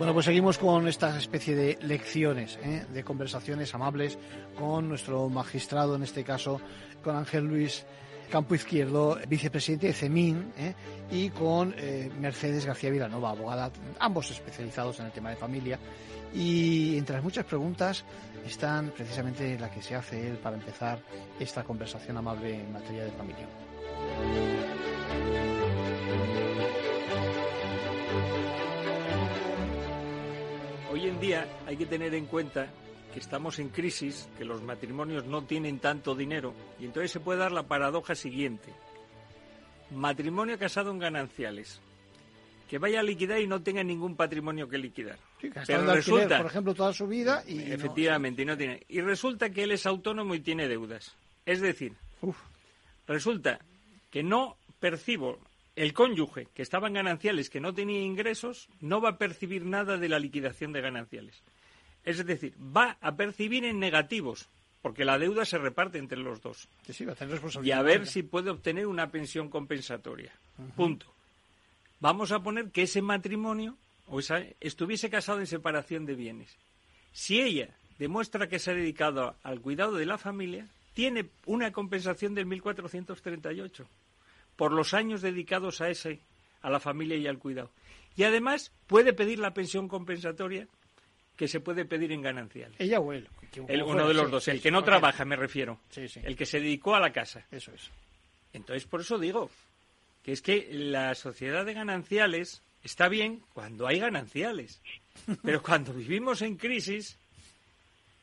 Bueno, 0.00 0.14
pues 0.14 0.24
seguimos 0.24 0.56
con 0.56 0.88
esta 0.88 1.18
especie 1.18 1.54
de 1.54 1.78
lecciones, 1.82 2.58
¿eh? 2.62 2.86
de 2.90 3.04
conversaciones 3.04 3.74
amables 3.74 4.16
con 4.58 4.88
nuestro 4.88 5.28
magistrado, 5.28 5.94
en 5.94 6.04
este 6.04 6.24
caso, 6.24 6.58
con 7.04 7.16
Ángel 7.16 7.44
Luis 7.44 7.84
Campo 8.30 8.54
Izquierdo, 8.54 9.18
vicepresidente 9.28 9.88
de 9.88 9.92
CEMIN, 9.92 10.54
¿eh? 10.56 10.74
y 11.10 11.28
con 11.28 11.74
eh, 11.76 12.10
Mercedes 12.18 12.64
García 12.64 12.88
Vilanova, 12.88 13.32
abogada, 13.32 13.70
ambos 13.98 14.30
especializados 14.30 15.00
en 15.00 15.04
el 15.04 15.12
tema 15.12 15.28
de 15.28 15.36
familia. 15.36 15.78
Y 16.32 16.96
entre 16.96 17.16
las 17.16 17.22
muchas 17.22 17.44
preguntas 17.44 18.02
están 18.46 18.92
precisamente 18.96 19.58
la 19.58 19.70
que 19.70 19.82
se 19.82 19.96
hace 19.96 20.28
él 20.28 20.38
para 20.38 20.56
empezar 20.56 20.98
esta 21.38 21.62
conversación 21.62 22.16
amable 22.16 22.54
en 22.54 22.72
materia 22.72 23.04
de 23.04 23.10
familia. 23.10 23.46
Hoy 30.90 31.06
en 31.06 31.20
día 31.20 31.46
hay 31.66 31.76
que 31.76 31.86
tener 31.86 32.12
en 32.14 32.26
cuenta 32.26 32.68
que 33.14 33.20
estamos 33.20 33.60
en 33.60 33.68
crisis, 33.68 34.28
que 34.36 34.44
los 34.44 34.60
matrimonios 34.62 35.24
no 35.24 35.44
tienen 35.44 35.78
tanto 35.78 36.16
dinero 36.16 36.52
y 36.80 36.84
entonces 36.84 37.12
se 37.12 37.20
puede 37.20 37.38
dar 37.38 37.52
la 37.52 37.62
paradoja 37.62 38.16
siguiente. 38.16 38.72
Matrimonio 39.92 40.58
casado 40.58 40.90
en 40.90 40.98
gananciales. 40.98 41.80
Que 42.68 42.78
vaya 42.78 43.00
a 43.00 43.02
liquidar 43.04 43.40
y 43.40 43.46
no 43.46 43.62
tenga 43.62 43.84
ningún 43.84 44.16
patrimonio 44.16 44.68
que 44.68 44.78
liquidar. 44.78 45.18
Pero 45.66 45.94
resulta, 45.94 46.38
por 46.38 46.46
ejemplo, 46.46 46.74
toda 46.74 46.92
su 46.92 47.06
vida 47.06 47.44
y 47.46 47.70
efectivamente, 47.70 48.44
no, 48.44 48.56
tiene. 48.56 48.82
Y 48.88 49.00
resulta 49.00 49.50
que 49.50 49.64
él 49.64 49.70
es 49.70 49.86
autónomo 49.86 50.34
y 50.34 50.40
tiene 50.40 50.66
deudas. 50.66 51.16
Es 51.46 51.60
decir, 51.60 51.94
resulta 53.06 53.60
que 54.10 54.24
no 54.24 54.56
percibo 54.80 55.38
el 55.80 55.94
cónyuge 55.94 56.46
que 56.52 56.60
estaba 56.60 56.88
en 56.88 56.92
gananciales, 56.92 57.48
que 57.48 57.58
no 57.58 57.72
tenía 57.72 58.02
ingresos, 58.02 58.68
no 58.82 59.00
va 59.00 59.08
a 59.08 59.18
percibir 59.18 59.64
nada 59.64 59.96
de 59.96 60.10
la 60.10 60.18
liquidación 60.18 60.74
de 60.74 60.82
gananciales. 60.82 61.42
Es 62.04 62.22
decir, 62.26 62.54
va 62.60 62.98
a 63.00 63.16
percibir 63.16 63.64
en 63.64 63.78
negativos, 63.78 64.50
porque 64.82 65.06
la 65.06 65.18
deuda 65.18 65.46
se 65.46 65.56
reparte 65.56 65.96
entre 65.96 66.18
los 66.18 66.42
dos. 66.42 66.68
y 67.62 67.70
a 67.70 67.80
ver 67.80 68.06
si 68.06 68.22
puede 68.22 68.50
obtener 68.50 68.86
una 68.86 69.10
pensión 69.10 69.48
compensatoria. 69.48 70.30
Punto. 70.76 71.06
Vamos 71.98 72.30
a 72.32 72.42
poner 72.42 72.70
que 72.70 72.82
ese 72.82 73.00
matrimonio 73.00 73.78
o 74.06 74.20
esa, 74.20 74.42
estuviese 74.60 75.08
casado 75.08 75.40
en 75.40 75.46
separación 75.46 76.04
de 76.04 76.14
bienes. 76.14 76.58
Si 77.12 77.40
ella 77.40 77.70
demuestra 77.98 78.50
que 78.50 78.58
se 78.58 78.72
ha 78.72 78.74
dedicado 78.74 79.34
al 79.42 79.62
cuidado 79.62 79.94
de 79.94 80.04
la 80.04 80.18
familia, 80.18 80.68
tiene 80.92 81.30
una 81.46 81.72
compensación 81.72 82.34
del 82.34 82.44
1438 82.44 83.88
por 84.60 84.72
los 84.72 84.92
años 84.92 85.22
dedicados 85.22 85.80
a 85.80 85.88
ese, 85.88 86.20
a 86.60 86.68
la 86.68 86.80
familia 86.80 87.16
y 87.16 87.26
al 87.26 87.38
cuidado. 87.38 87.70
Y 88.14 88.24
además 88.24 88.70
puede 88.86 89.14
pedir 89.14 89.38
la 89.38 89.54
pensión 89.54 89.88
compensatoria 89.88 90.68
que 91.34 91.48
se 91.48 91.60
puede 91.60 91.86
pedir 91.86 92.12
en 92.12 92.20
gananciales. 92.20 92.78
Ella 92.78 93.00
o 93.00 93.14
él. 93.14 93.26
El, 93.68 93.82
uno 93.82 94.06
de 94.06 94.12
los 94.12 94.30
dos, 94.30 94.48
el 94.48 94.60
que 94.60 94.70
no 94.70 94.84
trabaja, 94.84 95.24
me 95.24 95.34
refiero. 95.34 95.80
El 95.96 96.36
que 96.36 96.44
se 96.44 96.60
dedicó 96.60 96.94
a 96.94 97.00
la 97.00 97.10
casa. 97.10 97.46
Eso 97.50 97.72
es. 97.72 97.88
Entonces, 98.52 98.84
por 98.84 99.00
eso 99.00 99.18
digo 99.18 99.48
que 100.22 100.32
es 100.32 100.42
que 100.42 100.68
la 100.70 101.14
sociedad 101.14 101.64
de 101.64 101.72
gananciales 101.72 102.60
está 102.84 103.08
bien 103.08 103.42
cuando 103.54 103.86
hay 103.86 103.98
gananciales, 103.98 104.82
pero 105.42 105.62
cuando 105.62 105.94
vivimos 105.94 106.42
en 106.42 106.58
crisis 106.58 107.16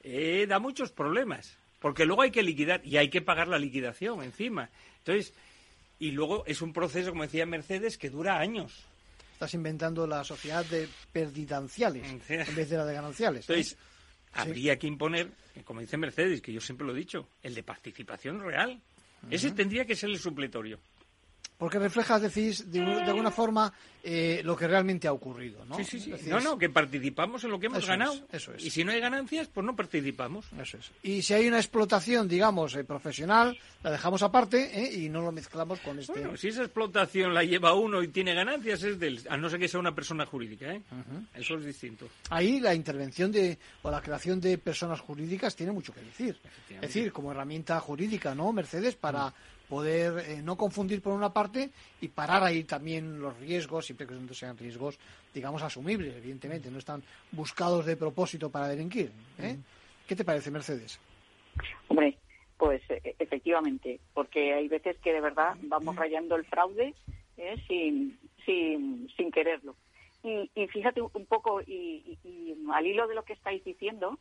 eh, 0.04 0.46
da 0.48 0.60
muchos 0.60 0.92
problemas, 0.92 1.58
porque 1.80 2.06
luego 2.06 2.22
hay 2.22 2.30
que 2.30 2.44
liquidar 2.44 2.86
y 2.86 2.98
hay 2.98 3.10
que 3.10 3.24
pagar 3.24 3.48
la 3.48 3.58
liquidación 3.58 4.22
encima. 4.22 4.70
Entonces, 5.00 5.34
y 6.00 6.12
luego 6.12 6.46
es 6.46 6.62
un 6.62 6.74
proceso, 6.74 7.10
como 7.12 7.24
decía 7.24 7.46
Mercedes, 7.46 7.98
que 7.98 8.10
dura 8.10 8.40
años. 8.40 8.86
Estás 9.34 9.54
inventando 9.54 10.08
la 10.08 10.24
sociedad 10.24 10.66
de 10.66 10.88
perdidanciales 11.12 12.04
en 12.30 12.56
vez 12.56 12.70
de 12.70 12.78
la 12.78 12.86
de 12.86 12.94
gananciales. 12.94 13.50
¿eh? 13.50 13.54
Entonces, 13.54 13.78
habría 14.34 14.78
que 14.78 14.88
imponer, 14.88 15.32
como 15.64 15.82
dice 15.82 15.98
Mercedes, 15.98 16.42
que 16.42 16.54
yo 16.54 16.62
siempre 16.62 16.88
lo 16.88 16.94
he 16.94 16.98
dicho, 16.98 17.30
el 17.44 17.54
de 17.54 17.64
participación 17.64 18.42
real. 18.42 18.82
Ese 19.30 19.52
tendría 19.52 19.86
que 19.86 19.96
ser 19.96 20.10
el 20.10 20.20
supletorio. 20.20 20.80
Porque 21.58 21.80
refleja, 21.80 22.20
decís, 22.20 22.72
de, 22.72 22.82
alguna 22.82 23.32
forma 23.32 23.74
eh, 24.04 24.42
lo 24.44 24.56
que 24.56 24.68
realmente 24.68 25.08
ha 25.08 25.12
ocurrido, 25.12 25.66
¿no? 25.66 25.76
Sí, 25.78 25.84
sí, 25.84 26.00
sí. 26.00 26.14
no, 26.30 26.40
no, 26.40 26.56
que 26.56 26.70
participamos 26.70 27.44
en 27.44 27.50
lo 27.50 27.60
que 27.60 27.66
hemos 27.66 27.86
ganado. 27.86 28.14
eso 28.32 28.54
es. 28.54 28.64
Y 28.64 28.70
si 28.70 28.84
no 28.84 28.92
hay 28.92 29.00
ganancias, 29.00 29.48
pues 29.48 29.66
no 29.66 29.76
participamos. 29.76 30.46
Eso 30.62 30.78
es. 30.78 30.92
Y 31.02 31.24
si 31.24 31.34
hay 31.34 31.48
una 31.48 31.58
explotación, 31.58 32.28
digamos, 32.28 32.76
eh, 32.76 32.84
profesional, 32.84 33.58
la 33.82 33.90
dejamos 33.90 34.22
aparte 34.22 34.70
¿eh? 34.72 35.04
y 35.04 35.10
no 35.10 35.22
lo 35.22 35.32
mezclamos 35.32 35.80
con 35.80 35.98
este... 35.98 36.14
Bueno, 36.14 36.38
si 36.38 36.50
esa 36.50 36.62
explotación 36.62 37.34
la 37.34 37.44
lleva 37.44 37.74
uno 37.74 38.04
y 38.04 38.10
tiene 38.10 38.36
ganancias, 38.36 38.84
es 38.84 39.00
del... 39.00 39.20
A 39.28 39.36
no 39.36 39.50
ser 39.50 39.60
que 39.60 39.68
sea 39.68 39.80
una 39.80 39.96
persona 39.96 40.28
jurídica, 40.28 40.72
¿eh? 40.72 40.82
Eso 41.34 41.56
es 41.56 41.66
distinto. 41.66 42.08
Ahí 42.30 42.60
la 42.60 42.76
intervención 42.76 43.32
de... 43.32 43.58
o 43.82 43.90
la 43.90 44.02
creación 44.02 44.40
de 44.40 44.60
personas 44.60 45.00
jurídicas 45.00 45.56
tiene 45.56 45.72
mucho 45.72 45.92
que 45.92 46.02
decir. 46.02 46.38
Es 46.70 46.82
decir, 46.82 47.12
como 47.12 47.32
herramienta 47.32 47.80
jurídica, 47.80 48.36
¿no, 48.36 48.54
Mercedes? 48.54 48.96
Para 48.96 49.34
poder 49.70 50.20
eh, 50.20 50.42
no 50.42 50.56
confundir 50.56 51.02
por 51.02 51.14
una 51.14 51.34
parte 51.34 51.70
y 52.02 52.08
parar 52.08 52.44
ahí 52.44 52.64
también 52.64 53.20
los 53.20 53.38
riesgos, 53.40 53.86
siempre 53.86 54.08
que 54.08 54.34
sean 54.34 54.58
riesgos, 54.58 54.98
digamos, 55.34 55.62
asumibles, 55.62 56.16
evidentemente, 56.16 56.72
no 56.72 56.80
están 56.80 57.04
buscados 57.32 57.86
de 57.86 57.98
propósito 57.98 58.50
para 58.50 58.68
delinquir. 58.68 59.12
¿eh? 59.40 59.58
¿Qué 60.08 60.16
te 60.16 60.24
parece, 60.24 60.52
Mercedes? 60.52 61.00
Hombre, 61.90 62.18
pues 62.58 62.82
e, 62.90 63.16
efectivamente, 63.20 64.00
porque 64.14 64.54
hay 64.54 64.68
veces 64.68 64.98
que 65.00 65.14
de 65.14 65.22
verdad 65.22 65.56
vamos 65.64 65.96
rayando 65.96 66.36
el 66.36 66.46
fraude 66.46 66.94
¿eh? 67.38 67.56
sin, 67.68 68.18
sin, 68.46 69.10
sin 69.16 69.32
quererlo. 69.32 69.76
Y, 70.24 70.68
fíjate 70.68 71.02
un 71.02 71.26
poco, 71.26 71.62
y, 71.62 72.18
al 72.74 72.86
hilo 72.86 73.08
de 73.08 73.16
lo 73.16 73.24
que 73.24 73.32
estáis 73.32 73.64
diciendo, 73.64 74.20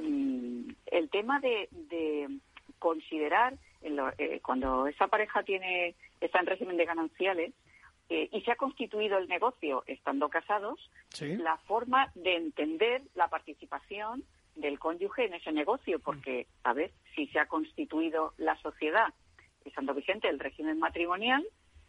mm, 0.00 0.68
el 0.86 1.08
tema 1.10 1.38
de, 1.38 1.68
de 1.70 2.28
considerar 2.80 3.56
eh, 3.84 4.40
cuando 4.42 4.86
esa 4.86 5.08
pareja 5.08 5.42
tiene 5.42 5.94
está 6.20 6.40
en 6.40 6.46
régimen 6.46 6.76
de 6.76 6.86
gananciales 6.86 7.52
eh, 8.08 8.28
y 8.32 8.40
se 8.42 8.52
ha 8.52 8.56
constituido 8.56 9.18
el 9.18 9.28
negocio 9.28 9.84
estando 9.86 10.28
casados, 10.28 10.90
la 11.20 11.56
forma 11.58 12.10
de 12.14 12.36
entender 12.36 13.02
la 13.14 13.28
participación 13.28 14.24
del 14.56 14.78
cónyuge 14.78 15.26
en 15.26 15.34
ese 15.34 15.52
negocio, 15.52 15.98
porque, 15.98 16.46
a 16.62 16.72
ver, 16.72 16.92
si 17.14 17.26
se 17.28 17.38
ha 17.38 17.46
constituido 17.46 18.34
la 18.36 18.56
sociedad 18.56 19.12
estando 19.64 19.94
vigente 19.94 20.28
el 20.28 20.38
régimen 20.38 20.78
matrimonial, 20.78 21.44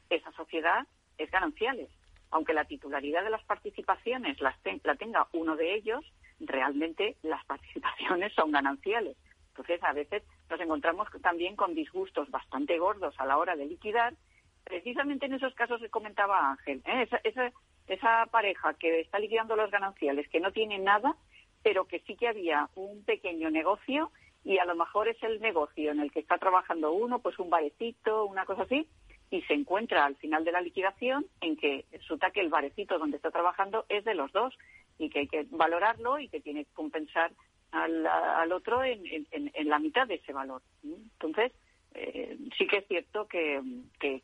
esa 0.09 0.31
sociedad 0.33 0.87
es 1.17 1.29
gananciales. 1.31 1.89
Aunque 2.31 2.53
la 2.53 2.65
titularidad 2.65 3.23
de 3.23 3.29
las 3.29 3.43
participaciones 3.43 4.39
las 4.41 4.55
la 4.83 4.95
tenga 4.95 5.27
uno 5.33 5.55
de 5.55 5.75
ellos, 5.75 6.05
realmente 6.39 7.17
las 7.21 7.43
participaciones 7.47 8.33
son 8.33 8.51
gananciales. 8.51 9.17
Entonces, 9.49 9.81
a 9.83 9.93
veces 9.93 10.23
nos 10.49 10.59
encontramos 10.59 11.07
también 11.21 11.55
con 11.55 11.73
disgustos 11.73 12.29
bastante 12.29 12.77
gordos 12.77 13.15
a 13.17 13.25
la 13.25 13.37
hora 13.37 13.55
de 13.55 13.65
liquidar, 13.65 14.13
precisamente 14.63 15.25
en 15.25 15.33
esos 15.33 15.53
casos 15.53 15.81
que 15.81 15.89
comentaba 15.89 16.51
Ángel. 16.51 16.81
¿eh? 16.85 17.07
Esa, 17.23 17.51
esa, 17.87 18.25
pareja 18.27 18.73
que 18.73 19.01
está 19.01 19.19
liquidando 19.19 19.55
los 19.55 19.71
gananciales, 19.71 20.27
que 20.29 20.39
no 20.39 20.51
tiene 20.51 20.79
nada, 20.79 21.15
pero 21.63 21.85
que 21.85 21.99
sí 22.01 22.15
que 22.15 22.27
había 22.27 22.69
un 22.75 23.03
pequeño 23.03 23.49
negocio 23.49 24.11
y 24.43 24.59
a 24.59 24.65
lo 24.65 24.75
mejor 24.75 25.07
es 25.07 25.21
el 25.23 25.39
negocio 25.39 25.91
en 25.91 25.99
el 25.99 26.11
que 26.11 26.19
está 26.19 26.37
trabajando 26.37 26.91
uno, 26.91 27.19
pues 27.19 27.39
un 27.39 27.49
barecito, 27.49 28.25
una 28.25 28.45
cosa 28.45 28.63
así, 28.63 28.87
y 29.31 29.41
se 29.43 29.53
encuentra 29.53 30.05
al 30.05 30.15
final 30.17 30.43
de 30.43 30.51
la 30.51 30.61
liquidación 30.61 31.25
en 31.41 31.57
que 31.57 31.85
resulta 31.91 32.31
que 32.31 32.41
el 32.41 32.49
barecito 32.49 32.99
donde 32.99 33.17
está 33.17 33.31
trabajando 33.31 33.85
es 33.89 34.03
de 34.05 34.13
los 34.13 34.31
dos 34.31 34.55
y 34.97 35.09
que 35.09 35.19
hay 35.19 35.27
que 35.27 35.45
valorarlo 35.49 36.19
y 36.19 36.29
que 36.29 36.41
tiene 36.41 36.65
que 36.65 36.73
compensar 36.73 37.31
al, 37.75 38.51
otro 38.51 38.83
en, 38.83 39.01
la 39.65 39.79
mitad 39.79 40.07
de 40.07 40.15
ese 40.15 40.33
valor. 40.33 40.61
Entonces, 40.83 41.51
eh, 41.93 42.37
sí 42.57 42.67
que 42.67 42.77
es 42.77 42.87
cierto 42.87 43.27
que, 43.27 43.61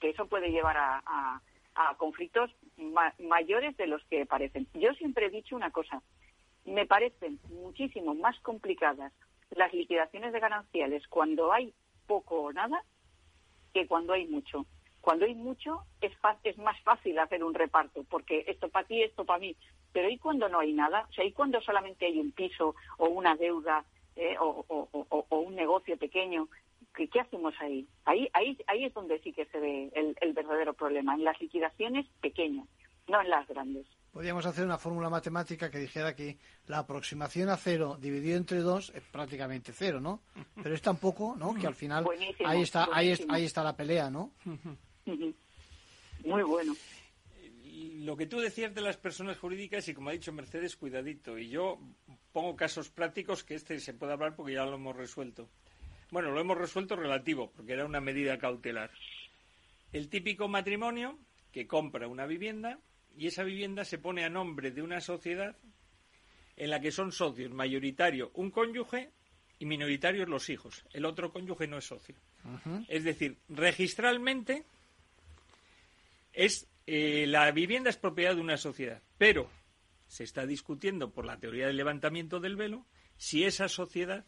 eso 0.01 0.27
puede 0.27 0.51
llevar 0.51 0.77
a, 0.77 1.41
conflictos 1.97 2.51
mayores 3.19 3.75
de 3.77 3.87
los 3.87 4.03
que 4.05 4.25
parecen. 4.25 4.67
Yo 4.73 4.93
siempre 4.93 5.27
he 5.27 5.29
dicho 5.29 5.55
una 5.55 5.71
cosa, 5.71 6.01
me 6.65 6.85
parecen 6.85 7.39
muchísimo 7.49 8.13
más 8.13 8.39
complicadas 8.41 9.11
las 9.51 9.73
liquidaciones 9.73 10.31
de 10.31 10.39
gananciales 10.39 11.07
cuando 11.07 11.51
hay 11.51 11.73
poco 12.07 12.43
o 12.43 12.53
nada 12.53 12.83
que 13.73 13.87
cuando 13.87 14.13
hay 14.13 14.27
mucho. 14.27 14.65
Cuando 15.01 15.25
hay 15.25 15.33
mucho 15.33 15.81
es, 15.99 16.11
es 16.43 16.57
más 16.59 16.79
fácil 16.83 17.17
hacer 17.19 17.43
un 17.43 17.53
reparto, 17.55 18.03
porque 18.09 18.45
esto 18.47 18.69
para 18.69 18.87
ti, 18.87 19.01
esto 19.01 19.25
para 19.25 19.39
mí. 19.39 19.55
Pero 19.91 20.09
¿y 20.09 20.17
cuando 20.17 20.47
no 20.47 20.59
hay 20.59 20.73
nada? 20.73 21.07
O 21.09 21.13
sea, 21.13 21.25
¿y 21.25 21.31
cuando 21.33 21.59
solamente 21.61 22.05
hay 22.05 22.19
un 22.19 22.31
piso 22.31 22.75
o 22.97 23.09
una 23.09 23.35
deuda 23.35 23.83
eh, 24.15 24.35
o, 24.39 24.65
un 25.29 25.55
negocio 25.55 25.97
pequeño? 25.97 26.47
¿Qué, 26.95 27.07
¿Qué, 27.07 27.19
hacemos 27.19 27.53
ahí? 27.59 27.87
ahí? 28.05 28.29
Ahí 28.33 28.57
ahí 28.67 28.85
es 28.85 28.93
donde 28.93 29.19
sí 29.19 29.33
que 29.33 29.45
se 29.45 29.59
ve 29.59 29.91
el, 29.93 30.33
verdadero 30.33 30.73
problema, 30.73 31.15
en 31.15 31.23
las 31.23 31.39
liquidaciones 31.41 32.05
pequeñas, 32.21 32.67
no 33.07 33.21
en 33.21 33.29
las 33.29 33.47
grandes. 33.47 33.87
Podríamos 34.11 34.45
hacer 34.45 34.65
una 34.65 34.77
fórmula 34.77 35.09
matemática 35.09 35.71
que 35.71 35.77
dijera 35.77 36.15
que 36.15 36.37
la 36.67 36.79
aproximación 36.79 37.49
a 37.49 37.55
cero 37.57 37.97
dividido 37.99 38.37
entre 38.37 38.59
dos 38.59 38.91
es 38.93 39.03
prácticamente 39.03 39.71
cero, 39.73 39.99
¿no? 40.01 40.21
Pero 40.61 40.75
es 40.75 40.81
tan 40.81 40.97
poco, 40.97 41.35
¿no? 41.37 41.53
Que 41.55 41.67
al 41.67 41.75
final 41.75 42.03
Buenísimo, 42.03 42.47
ahí 42.47 42.61
está, 42.61 42.89
ahí, 42.91 43.09
es- 43.09 43.19
buenísimo. 43.19 43.33
ahí 43.33 43.45
está 43.45 43.63
la 43.63 43.75
pelea, 43.75 44.09
¿no? 44.09 44.31
Muy 45.05 46.43
bueno. 46.43 46.75
Lo 48.03 48.17
que 48.17 48.27
tú 48.27 48.39
decías 48.39 48.73
de 48.73 48.81
las 48.81 48.97
personas 48.97 49.37
jurídicas 49.37 49.87
y 49.87 49.93
como 49.93 50.09
ha 50.09 50.13
dicho 50.13 50.33
Mercedes, 50.33 50.75
cuidadito. 50.75 51.37
Y 51.37 51.49
yo 51.49 51.79
pongo 52.31 52.55
casos 52.55 52.89
prácticos 52.89 53.43
que 53.43 53.55
este 53.55 53.79
se 53.79 53.93
puede 53.93 54.13
hablar 54.13 54.35
porque 54.35 54.53
ya 54.53 54.65
lo 54.65 54.75
hemos 54.75 54.95
resuelto. 54.95 55.49
Bueno, 56.11 56.31
lo 56.31 56.41
hemos 56.41 56.57
resuelto 56.57 56.95
relativo, 56.95 57.51
porque 57.55 57.73
era 57.73 57.85
una 57.85 58.01
medida 58.01 58.37
cautelar. 58.37 58.91
El 59.93 60.09
típico 60.09 60.47
matrimonio 60.47 61.17
que 61.51 61.67
compra 61.67 62.07
una 62.07 62.25
vivienda 62.25 62.79
y 63.17 63.27
esa 63.27 63.43
vivienda 63.43 63.85
se 63.85 63.97
pone 63.97 64.23
a 64.23 64.29
nombre 64.29 64.71
de 64.71 64.81
una 64.81 65.01
sociedad 65.01 65.55
en 66.57 66.69
la 66.69 66.79
que 66.79 66.91
son 66.91 67.11
socios 67.11 67.51
mayoritario 67.51 68.31
un 68.35 68.51
cónyuge 68.51 69.09
y 69.59 69.65
minoritarios 69.65 70.27
los 70.27 70.49
hijos. 70.49 70.83
El 70.91 71.05
otro 71.05 71.31
cónyuge 71.31 71.67
no 71.67 71.77
es 71.77 71.85
socio. 71.85 72.15
Es 72.87 73.03
decir, 73.03 73.37
registralmente 73.49 74.65
es 76.33 76.67
eh, 76.87 77.25
la 77.27 77.51
vivienda 77.51 77.89
es 77.89 77.97
propiedad 77.97 78.35
de 78.35 78.41
una 78.41 78.57
sociedad, 78.57 79.01
pero 79.17 79.49
se 80.07 80.23
está 80.23 80.45
discutiendo 80.45 81.11
por 81.11 81.25
la 81.25 81.39
teoría 81.39 81.67
del 81.67 81.77
levantamiento 81.77 82.39
del 82.39 82.55
velo 82.55 82.85
si 83.17 83.43
esa 83.43 83.69
sociedad 83.69 84.25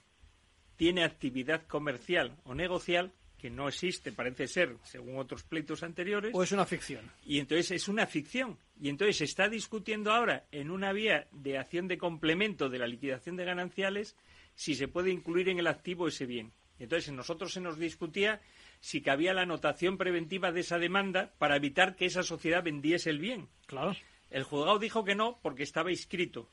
tiene 0.75 1.03
actividad 1.03 1.67
comercial 1.67 2.37
o 2.43 2.55
negocial 2.55 3.11
que 3.37 3.49
no 3.49 3.67
existe, 3.67 4.13
parece 4.13 4.47
ser, 4.47 4.77
según 4.83 5.17
otros 5.17 5.43
pleitos 5.43 5.83
anteriores. 5.83 6.31
O 6.33 6.43
es 6.43 6.53
una 6.53 6.65
ficción. 6.65 7.11
Y 7.25 7.39
entonces 7.39 7.71
es 7.71 7.89
una 7.89 8.07
ficción. 8.07 8.57
Y 8.79 8.87
entonces 8.87 9.17
se 9.17 9.25
está 9.25 9.49
discutiendo 9.49 10.13
ahora 10.13 10.45
en 10.53 10.71
una 10.71 10.93
vía 10.93 11.27
de 11.33 11.57
acción 11.57 11.89
de 11.89 11.97
complemento 11.97 12.69
de 12.69 12.79
la 12.79 12.87
liquidación 12.87 13.35
de 13.35 13.43
gananciales 13.43 14.15
si 14.55 14.75
se 14.75 14.87
puede 14.87 15.11
incluir 15.11 15.49
en 15.49 15.59
el 15.59 15.67
activo 15.67 16.07
ese 16.07 16.25
bien. 16.25 16.53
Entonces 16.79 17.09
en 17.09 17.17
nosotros 17.17 17.51
se 17.51 17.59
nos 17.59 17.77
discutía 17.77 18.39
si 18.83 19.01
cabía 19.01 19.33
la 19.33 19.43
anotación 19.43 19.97
preventiva 19.97 20.51
de 20.51 20.59
esa 20.59 20.77
demanda 20.77 21.31
para 21.37 21.55
evitar 21.55 21.95
que 21.95 22.03
esa 22.05 22.21
sociedad 22.21 22.65
vendiese 22.65 23.09
el 23.09 23.17
bien. 23.17 23.47
Claro. 23.65 23.95
El 24.29 24.43
juzgado 24.43 24.77
dijo 24.77 25.05
que 25.05 25.15
no 25.15 25.39
porque 25.41 25.63
estaba 25.63 25.89
inscrito. 25.89 26.49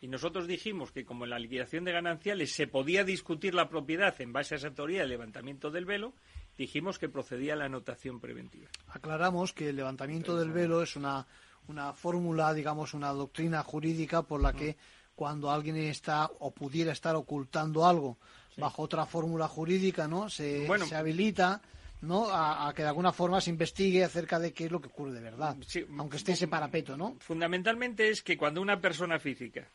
Y 0.00 0.06
nosotros 0.06 0.46
dijimos 0.46 0.92
que 0.92 1.04
como 1.04 1.24
en 1.24 1.30
la 1.30 1.38
liquidación 1.40 1.82
de 1.82 1.90
gananciales 1.90 2.52
se 2.52 2.68
podía 2.68 3.02
discutir 3.02 3.54
la 3.54 3.68
propiedad 3.68 4.14
en 4.20 4.32
base 4.32 4.54
a 4.54 4.58
esa 4.58 4.70
teoría 4.70 5.00
del 5.00 5.08
levantamiento 5.08 5.72
del 5.72 5.84
velo, 5.84 6.14
dijimos 6.56 7.00
que 7.00 7.08
procedía 7.08 7.56
la 7.56 7.64
anotación 7.64 8.20
preventiva. 8.20 8.68
Aclaramos 8.86 9.52
que 9.52 9.70
el 9.70 9.76
levantamiento 9.76 10.36
del 10.36 10.52
velo 10.52 10.80
es 10.80 10.94
una, 10.94 11.26
una 11.66 11.92
fórmula, 11.92 12.54
digamos, 12.54 12.94
una 12.94 13.08
doctrina 13.08 13.64
jurídica 13.64 14.22
por 14.22 14.40
la 14.40 14.52
que 14.52 14.76
cuando 15.16 15.50
alguien 15.50 15.76
está 15.76 16.30
o 16.38 16.52
pudiera 16.52 16.92
estar 16.92 17.16
ocultando 17.16 17.84
algo 17.84 18.16
bajo 18.56 18.82
otra 18.82 19.06
fórmula 19.06 19.48
jurídica, 19.48 20.06
¿no? 20.08 20.28
Se, 20.28 20.66
Bueno. 20.66 20.86
se 20.86 20.94
habilita, 20.96 21.60
¿no? 22.02 22.28
A, 22.28 22.68
a 22.68 22.74
que 22.74 22.82
de 22.82 22.88
alguna 22.88 23.12
forma 23.12 23.40
se 23.40 23.50
investigue 23.50 24.04
acerca 24.04 24.38
de 24.38 24.52
qué 24.52 24.66
es 24.66 24.70
lo 24.72 24.80
que 24.80 24.88
ocurre 24.88 25.12
de 25.12 25.20
verdad. 25.20 25.56
Aunque 25.98 26.16
esté 26.16 26.32
ese 26.32 26.48
parapeto, 26.48 26.96
¿no? 26.96 27.16
Fundamentalmente 27.20 28.08
es 28.10 28.22
que 28.22 28.36
cuando 28.36 28.60
una 28.60 28.80
persona 28.80 29.18
física 29.18 29.66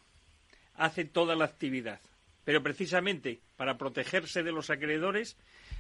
hace 0.75 1.05
toda 1.05 1.35
la 1.35 1.45
actividad, 1.45 1.99
pero 2.45 2.63
precisamente 2.63 3.39
para 3.57 3.77
protegerse 3.77 4.43
de 4.43 4.51
los 4.51 4.69
acreedores, 4.69 5.37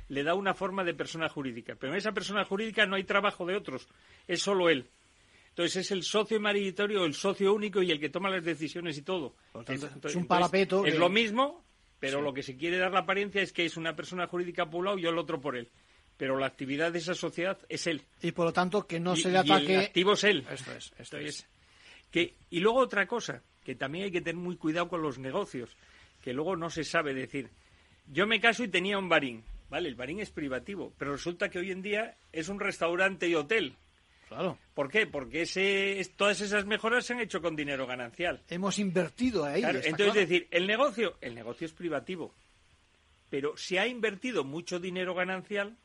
le 0.09 0.23
da 0.23 0.33
una 0.35 0.53
forma 0.53 0.83
de 0.83 0.93
persona 0.93 1.29
jurídica. 1.29 1.75
Pero 1.79 1.93
en 1.93 1.97
esa 1.99 2.11
persona 2.11 2.43
jurídica 2.43 2.85
no 2.85 2.95
hay 2.95 3.03
trabajo 3.05 3.45
de 3.45 3.55
otros, 3.55 3.87
es 4.27 4.41
solo 4.41 4.69
él. 4.69 4.87
Entonces 5.49 5.77
es 5.85 5.91
el 5.91 6.03
socio 6.03 6.39
mayoritario, 6.39 7.05
el 7.05 7.13
socio 7.13 7.53
único 7.53 7.81
y 7.81 7.91
el 7.91 7.99
que 7.99 8.09
toma 8.09 8.29
las 8.29 8.43
decisiones 8.43 8.97
y 8.97 9.01
todo. 9.03 9.35
tanto, 9.65 10.07
Es- 10.07 10.15
un 10.15 10.25
parapeto 10.25 10.85
Es 10.85 10.93
que- 10.93 10.99
lo 10.99 11.09
mismo, 11.09 11.63
pero 11.99 12.19
Sí. 12.19 12.23
lo 12.23 12.33
que 12.33 12.43
se 12.43 12.55
quiere 12.57 12.77
dar 12.77 12.91
la 12.91 12.99
apariencia 13.01 13.41
es 13.41 13.51
que 13.53 13.65
es 13.65 13.77
una 13.77 13.95
persona 13.95 14.27
jurídica 14.27 14.65
por 14.69 14.79
un 14.79 14.85
lado 14.85 14.97
y 14.99 15.05
el 15.05 15.17
otro 15.17 15.39
por 15.41 15.55
él. 15.57 15.67
Pero 16.17 16.37
la 16.37 16.47
actividad 16.47 16.91
de 16.91 16.99
esa 16.99 17.15
sociedad 17.15 17.57
es 17.69 17.87
él. 17.87 18.01
Y 18.21 18.31
por 18.31 18.45
lo 18.45 18.53
tanto 18.53 18.85
que 18.85 18.99
no 18.99 19.15
Y- 19.15 19.21
se 19.21 19.29
le 19.29 19.37
y 19.37 19.41
el 19.41 19.51
ataque. 19.51 19.77
activo 19.77 20.13
es 20.13 20.23
él. 20.25 20.45
Esto 20.51 20.71
es, 20.73 20.91
esto 20.97 21.17
Entonces, 21.17 21.47
que, 22.11 22.33
y 22.49 22.59
luego 22.59 22.79
otra 22.79 23.07
cosa, 23.07 23.41
que 23.63 23.75
también 23.75 24.05
hay 24.05 24.11
que 24.11 24.21
tener 24.21 24.35
muy 24.41 24.57
cuidado 24.57 24.87
con 24.89 25.01
los 25.01 25.17
negocios, 25.19 25.75
que 26.21 26.33
luego 26.33 26.55
no 26.57 26.69
se 26.69 26.83
sabe 26.83 27.13
decir. 27.13 27.49
Yo 28.11 28.27
me 28.27 28.41
caso 28.41 28.63
y 28.63 28.67
tenía 28.67 28.97
un 28.97 29.07
barín, 29.07 29.43
¿vale? 29.69 29.87
El 29.87 29.95
barín 29.95 30.19
es 30.19 30.29
privativo, 30.31 30.91
pero 30.97 31.13
resulta 31.13 31.49
que 31.49 31.59
hoy 31.59 31.71
en 31.71 31.81
día 31.81 32.15
es 32.33 32.49
un 32.49 32.59
restaurante 32.59 33.27
y 33.29 33.35
hotel. 33.35 33.75
Claro. 34.29 34.57
¿Por 34.73 34.89
qué? 34.89 35.05
Porque 35.07 35.41
ese, 35.41 35.99
es- 35.99 36.11
todas 36.15 36.39
esas 36.39 36.65
mejoras 36.65 37.05
se 37.05 37.13
han 37.13 37.19
hecho 37.19 37.41
con 37.41 37.55
dinero 37.55 37.85
ganancial. 37.85 38.41
Hemos 38.47 38.79
invertido 38.79 39.43
ahí. 39.43 39.59
Claro, 39.61 39.79
entonces, 39.79 40.05
claro. 40.13 40.19
decir, 40.21 40.47
el 40.51 40.65
negocio, 40.67 41.17
el 41.19 41.35
negocio 41.35 41.65
es 41.65 41.73
privativo, 41.73 42.33
pero 43.29 43.57
se 43.57 43.79
ha 43.79 43.87
invertido 43.87 44.43
mucho 44.43 44.79
dinero 44.79 45.13
ganancial 45.15 45.75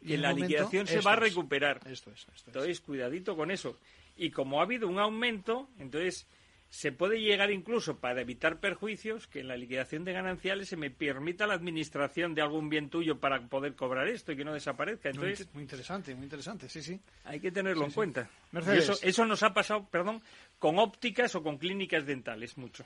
Y 0.00 0.12
y 0.12 0.14
en 0.14 0.22
la 0.22 0.30
momento, 0.30 0.48
liquidación 0.48 0.86
se 0.86 1.00
va 1.00 1.12
a 1.12 1.14
es, 1.14 1.20
recuperar. 1.20 1.80
Esto 1.90 2.10
es, 2.12 2.20
esto 2.20 2.32
es. 2.36 2.46
Entonces, 2.46 2.80
cuidadito 2.80 3.36
con 3.36 3.50
eso. 3.50 3.76
Y 4.16 4.30
como 4.30 4.60
ha 4.60 4.64
habido 4.64 4.88
un 4.88 4.98
aumento, 4.98 5.68
entonces 5.78 6.26
se 6.70 6.92
puede 6.92 7.20
llegar 7.20 7.50
incluso 7.50 7.98
para 7.98 8.20
evitar 8.20 8.60
perjuicios 8.60 9.26
que 9.26 9.40
en 9.40 9.48
la 9.48 9.56
liquidación 9.56 10.04
de 10.04 10.12
gananciales 10.12 10.68
se 10.68 10.76
me 10.76 10.90
permita 10.90 11.46
la 11.46 11.54
administración 11.54 12.34
de 12.34 12.42
algún 12.42 12.68
bien 12.68 12.90
tuyo 12.90 13.18
para 13.18 13.40
poder 13.48 13.74
cobrar 13.74 14.06
esto 14.08 14.32
y 14.32 14.36
que 14.36 14.44
no 14.44 14.52
desaparezca. 14.52 15.08
Muy, 15.10 15.16
Entonces, 15.28 15.54
muy 15.54 15.62
interesante, 15.62 16.14
muy 16.14 16.24
interesante, 16.24 16.68
sí, 16.68 16.82
sí. 16.82 17.00
hay 17.24 17.40
que 17.40 17.50
tenerlo 17.50 17.80
Sí, 17.80 17.84
en 17.86 17.90
sí. 17.90 17.94
cuenta. 17.94 18.30
Y 18.52 18.54
Mercedes. 18.56 18.88
eso, 18.90 18.98
eso 19.06 19.24
nos 19.24 19.42
ha 19.42 19.54
pasado, 19.54 19.86
perdón, 19.90 20.20
con 20.58 20.78
ópticas 20.78 21.34
o 21.34 21.42
con 21.42 21.56
clínicas 21.56 22.04
dentales 22.04 22.58
mucho. 22.58 22.84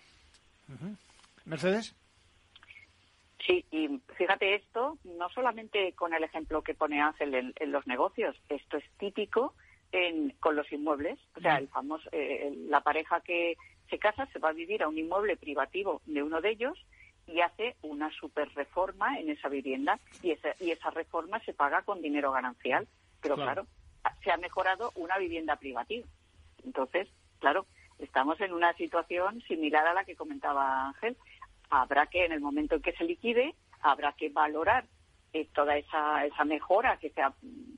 Mercedes. 1.45 1.95
Sí, 3.45 3.65
y 3.73 4.01
fíjate 4.17 4.55
esto, 4.55 4.97
no 5.03 5.29
solamente 5.31 5.93
con 5.95 6.15
el 6.15 6.23
ejemplo 6.23 6.63
que 6.63 6.75
pone 6.75 7.01
Ángel 7.01 7.35
en, 7.35 7.53
en 7.57 7.73
los 7.73 7.85
negocios, 7.89 8.37
esto 8.49 8.77
es 8.77 8.85
típico 8.99 9.55
en, 9.93 10.31
con 10.41 10.57
los 10.57 10.71
inmuebles. 10.73 11.19
O 11.37 11.41
sea, 11.41 11.59
el 11.59 11.69
famoso, 11.69 12.09
eh, 12.13 12.53
la 12.69 12.81
pareja 12.81 13.21
que 13.21 13.57
se 13.89 13.99
casa 13.99 14.27
se 14.33 14.39
va 14.39 14.49
a 14.49 14.53
vivir 14.55 14.83
a 14.83 14.89
un 14.89 14.99
inmueble 14.99 15.37
privativo 15.37 16.01
de 16.07 16.23
uno 16.23 16.41
de 16.41 16.51
ellos 16.51 16.85
y 17.27 17.41
hace 17.41 17.77
una 17.83 18.11
super 18.11 18.49
reforma 18.55 19.19
en 19.21 19.31
esa 19.31 19.49
vivienda 19.49 20.01
y 20.23 20.33
esa, 20.33 20.55
y 20.59 20.71
esa 20.71 20.91
reforma 20.91 21.39
se 21.45 21.53
paga 21.55 21.83
con 21.83 22.03
dinero 22.03 22.33
ganancial. 22.33 22.89
Pero 23.21 23.37
Claro. 23.37 23.67
claro, 24.03 24.15
se 24.25 24.33
ha 24.33 24.37
mejorado 24.39 24.91
una 24.97 25.19
vivienda 25.19 25.57
privativa. 25.57 26.07
Entonces, 26.65 27.09
claro, 27.39 27.67
estamos 27.99 28.41
en 28.41 28.53
una 28.53 28.73
situación 28.75 29.41
similar 29.43 29.87
a 29.87 29.95
la 29.95 30.05
que 30.05 30.17
comentaba 30.17 30.89
Ángel. 30.89 31.17
Habrá 31.71 32.07
que, 32.07 32.25
en 32.25 32.33
el 32.33 32.41
momento 32.41 32.75
en 32.75 32.83
que 32.83 32.93
se 32.93 33.05
liquide, 33.05 33.55
habrá 33.81 34.13
que 34.15 34.29
valorar 34.29 34.87
eh, 35.33 35.49
toda 35.55 35.77
esa, 35.77 36.27
esa 36.27 36.45
mejora 36.45 36.97
que 36.99 37.11
se 37.11 37.23
ha 37.23 37.33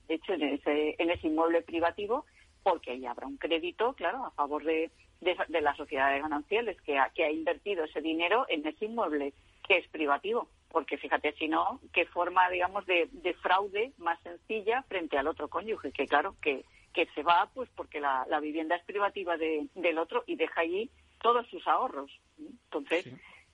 hecho 0.08 0.32
en 0.34 0.42
ese, 0.42 0.96
en 0.98 1.10
ese 1.10 1.26
inmueble 1.28 1.62
privativo, 1.62 2.24
porque 2.62 2.92
ahí 2.92 3.06
habrá 3.06 3.26
un 3.26 3.36
crédito, 3.36 3.92
claro, 3.94 4.24
a 4.24 4.30
favor 4.32 4.64
de, 4.64 4.90
de, 5.20 5.36
de 5.48 5.60
la 5.60 5.74
sociedad 5.76 6.12
de 6.12 6.20
gananciales 6.20 6.80
que 6.82 6.98
ha, 6.98 7.10
que 7.10 7.24
ha 7.24 7.30
invertido 7.30 7.84
ese 7.84 8.00
dinero 8.00 8.46
en 8.48 8.66
ese 8.66 8.86
inmueble 8.86 9.32
que 9.66 9.78
es 9.78 9.88
privativo. 9.88 10.48
Porque 10.70 10.96
fíjate, 10.98 11.32
si 11.34 11.46
no, 11.46 11.80
qué 11.92 12.04
forma, 12.06 12.48
digamos, 12.50 12.84
de, 12.86 13.08
de 13.12 13.34
fraude 13.34 13.92
más 13.98 14.18
sencilla 14.22 14.82
frente 14.88 15.16
al 15.16 15.28
otro 15.28 15.48
cónyuge, 15.48 15.92
que 15.92 16.06
claro, 16.08 16.34
que, 16.42 16.64
que 16.92 17.06
se 17.14 17.22
va 17.22 17.48
pues 17.54 17.68
porque 17.76 18.00
la, 18.00 18.26
la 18.28 18.40
vivienda 18.40 18.74
es 18.74 18.84
privativa 18.84 19.36
de- 19.36 19.68
del 19.76 19.98
otro 19.98 20.24
y 20.26 20.34
deja 20.34 20.62
allí 20.62 20.90
todos 21.22 21.46
sus 21.48 21.64
ahorros. 21.68 22.10
Entonces, 22.38 23.06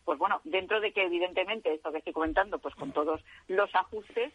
pues 0.04 0.18
bueno, 0.18 0.40
dentro 0.44 0.80
de 0.80 0.92
que 0.92 1.04
evidentemente 1.04 1.72
esto 1.72 1.92
que 1.92 1.98
estoy 1.98 2.12
comentando, 2.12 2.58
pues 2.58 2.74
con 2.74 2.92
todos 2.92 3.20
los 3.48 3.74
ajustes 3.74 4.32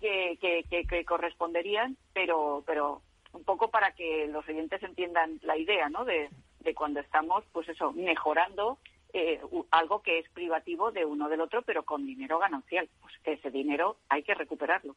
que, 0.00 0.38
que, 0.40 0.64
que- 0.86 1.04
corresponderían, 1.04 1.96
pero, 2.12 2.62
pero 2.66 3.00
un 3.32 3.44
poco 3.44 3.70
para 3.70 3.92
que 3.92 4.26
los 4.28 4.46
oyentes 4.48 4.82
entiendan 4.82 5.40
la 5.42 5.56
idea, 5.56 5.88
¿no? 5.88 6.04
De, 6.04 6.28
de 6.60 6.74
cuando 6.74 7.00
estamos, 7.00 7.44
pues 7.52 7.68
eso, 7.68 7.92
mejorando 7.92 8.78
eh, 9.12 9.40
algo 9.70 10.02
que 10.02 10.18
es 10.18 10.28
privativo 10.30 10.90
de 10.90 11.04
uno 11.04 11.28
del 11.28 11.40
otro, 11.40 11.62
pero 11.62 11.84
con 11.84 12.04
dinero 12.04 12.38
ganancial. 12.38 12.88
Pues 13.00 13.14
ese 13.24 13.50
dinero 13.50 13.96
hay 14.08 14.22
que 14.22 14.34
recuperarlo. 14.34 14.96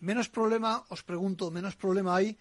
Menos 0.00 0.28
problema, 0.28 0.84
os 0.90 1.02
pregunto, 1.02 1.50
menos 1.50 1.74
problema 1.76 2.16
hay 2.16 2.36